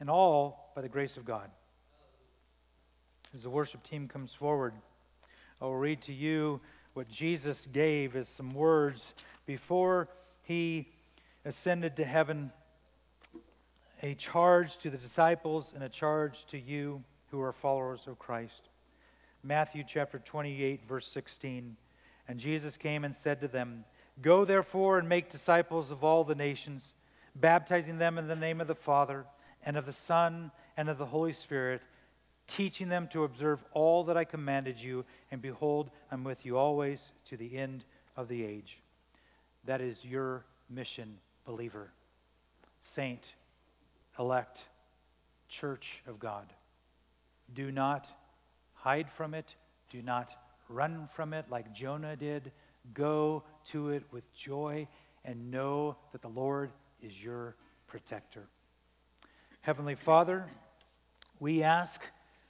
and 0.00 0.08
all 0.08 0.72
by 0.74 0.80
the 0.80 0.88
grace 0.88 1.16
of 1.16 1.24
God. 1.24 1.50
As 3.34 3.42
the 3.42 3.50
worship 3.50 3.82
team 3.82 4.08
comes 4.08 4.32
forward, 4.32 4.72
I 5.60 5.64
will 5.66 5.76
read 5.76 6.00
to 6.02 6.12
you 6.12 6.60
what 6.94 7.08
Jesus 7.08 7.68
gave 7.70 8.16
as 8.16 8.28
some 8.28 8.50
words 8.50 9.12
before 9.44 10.08
he 10.42 10.88
ascended 11.44 11.96
to 11.96 12.04
heaven 12.04 12.50
a 14.02 14.14
charge 14.14 14.76
to 14.78 14.90
the 14.90 14.98
disciples 14.98 15.72
and 15.74 15.82
a 15.82 15.88
charge 15.88 16.44
to 16.46 16.58
you 16.58 17.02
who 17.30 17.40
are 17.40 17.52
followers 17.52 18.06
of 18.06 18.18
Christ. 18.18 18.68
Matthew 19.42 19.84
chapter 19.86 20.18
28, 20.18 20.86
verse 20.86 21.06
16. 21.06 21.76
And 22.28 22.38
Jesus 22.38 22.76
came 22.76 23.04
and 23.04 23.14
said 23.14 23.40
to 23.40 23.48
them, 23.48 23.84
Go 24.20 24.44
therefore 24.44 24.98
and 24.98 25.08
make 25.08 25.28
disciples 25.28 25.90
of 25.90 26.02
all 26.02 26.24
the 26.24 26.34
nations, 26.34 26.94
baptizing 27.34 27.98
them 27.98 28.18
in 28.18 28.28
the 28.28 28.36
name 28.36 28.60
of 28.60 28.66
the 28.66 28.74
Father, 28.74 29.24
and 29.64 29.76
of 29.76 29.86
the 29.86 29.92
Son, 29.92 30.50
and 30.76 30.88
of 30.88 30.98
the 30.98 31.06
Holy 31.06 31.32
Spirit, 31.32 31.82
teaching 32.46 32.88
them 32.88 33.08
to 33.08 33.24
observe 33.24 33.64
all 33.72 34.04
that 34.04 34.16
I 34.16 34.24
commanded 34.24 34.80
you, 34.80 35.04
and 35.30 35.42
behold, 35.42 35.90
I'm 36.10 36.24
with 36.24 36.46
you 36.46 36.56
always 36.56 37.12
to 37.26 37.36
the 37.36 37.56
end 37.56 37.84
of 38.16 38.28
the 38.28 38.44
age. 38.44 38.80
That 39.64 39.80
is 39.80 40.04
your 40.04 40.44
mission, 40.70 41.18
believer. 41.44 41.90
Saint, 42.80 43.34
elect 44.18 44.64
church 45.48 46.02
of 46.06 46.18
God. 46.18 46.46
Do 47.54 47.70
not 47.70 48.10
hide 48.74 49.10
from 49.10 49.34
it. 49.34 49.54
Do 49.90 50.02
not 50.02 50.34
run 50.68 51.08
from 51.14 51.32
it 51.32 51.46
like 51.50 51.72
Jonah 51.72 52.16
did. 52.16 52.52
Go 52.94 53.44
to 53.66 53.90
it 53.90 54.04
with 54.10 54.32
joy 54.34 54.88
and 55.24 55.50
know 55.50 55.96
that 56.12 56.22
the 56.22 56.28
Lord 56.28 56.70
is 57.02 57.22
your 57.22 57.56
protector. 57.86 58.46
Heavenly 59.60 59.96
Father, 59.96 60.46
we 61.40 61.62
ask 61.62 62.00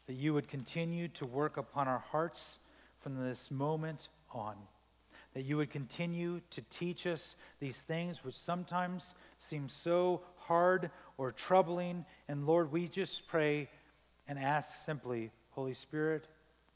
that 0.06 0.14
you 0.14 0.34
would 0.34 0.48
continue 0.48 1.08
to 1.08 1.26
work 1.26 1.56
upon 1.56 1.88
our 1.88 2.04
hearts 2.10 2.58
from 3.00 3.16
this 3.16 3.50
moment 3.50 4.08
on. 4.32 4.56
That 5.34 5.42
you 5.42 5.56
would 5.56 5.70
continue 5.70 6.40
to 6.50 6.62
teach 6.70 7.06
us 7.06 7.36
these 7.60 7.82
things 7.82 8.24
which 8.24 8.34
sometimes 8.34 9.14
seem 9.38 9.68
so 9.68 10.22
hard 10.46 10.90
or 11.18 11.32
troubling. 11.32 12.04
And 12.28 12.46
Lord, 12.46 12.72
we 12.72 12.88
just 12.88 13.26
pray 13.26 13.68
and 14.28 14.38
ask 14.38 14.84
simply, 14.84 15.30
Holy 15.50 15.74
Spirit, 15.74 16.26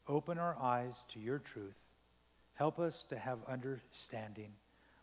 open 0.07 0.37
our 0.37 0.57
eyes 0.59 1.05
to 1.09 1.19
your 1.19 1.39
truth. 1.39 1.75
Help 2.55 2.79
us 2.79 3.03
to 3.09 3.17
have 3.17 3.39
understanding. 3.47 4.51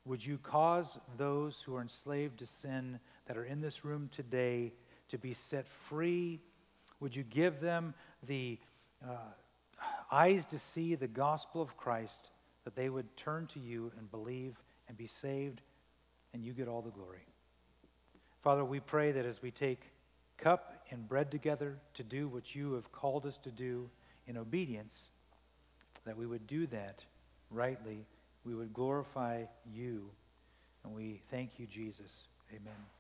Would 0.05 0.25
you 0.25 0.39
cause 0.39 0.99
those 1.17 1.61
who 1.61 1.77
are 1.77 1.83
enslaved 1.83 2.39
to 2.39 2.47
sin 2.47 2.99
that 3.27 3.37
are 3.37 3.45
in 3.45 3.61
this 3.61 3.85
room 3.85 4.09
today 4.11 4.73
to 5.09 5.19
be 5.19 5.35
set 5.35 5.69
free? 5.69 6.41
Would 7.01 7.15
you 7.15 7.25
give 7.25 7.61
them 7.61 7.95
the 8.27 8.59
uh, 9.07 9.17
eyes 10.11 10.47
to 10.47 10.59
see 10.59 10.95
the 10.95 11.09
gospel 11.09 11.61
of 11.61 11.77
Christ, 11.77 12.31
that 12.65 12.75
they 12.75 12.89
would 12.89 13.17
turn 13.17 13.47
to 13.49 13.61
you 13.61 13.93
and 13.99 14.11
believe 14.11 14.57
and 14.89 14.97
be 14.97 15.07
saved, 15.07 15.61
and 16.33 16.43
you 16.43 16.53
get 16.53 16.69
all 16.69 16.83
the 16.83 16.91
glory? 16.91 17.27
Father, 18.43 18.65
we 18.65 18.81
pray 18.81 19.13
that 19.13 19.27
as 19.27 19.43
we 19.43 19.51
take 19.51 19.83
cup 20.37 20.87
and 20.91 21.09
bread 21.09 21.31
together 21.31 21.79
to 21.95 22.03
do 22.05 22.29
what 22.29 22.55
you 22.55 22.73
have 22.75 22.91
called 22.93 23.27
us 23.27 23.37
to 23.39 23.51
do 23.51 23.91
in 24.27 24.37
obedience, 24.37 25.07
that 26.05 26.17
we 26.17 26.27
would 26.27 26.47
do 26.47 26.67
that 26.69 27.05
rightly. 27.51 28.07
We 28.45 28.55
would 28.55 28.73
glorify 28.73 29.45
you 29.71 30.11
And 30.85 30.95
we 30.95 31.21
thank 31.27 31.59
you, 31.59 31.67
Jesus. 31.67 32.25
Amen. 32.51 32.98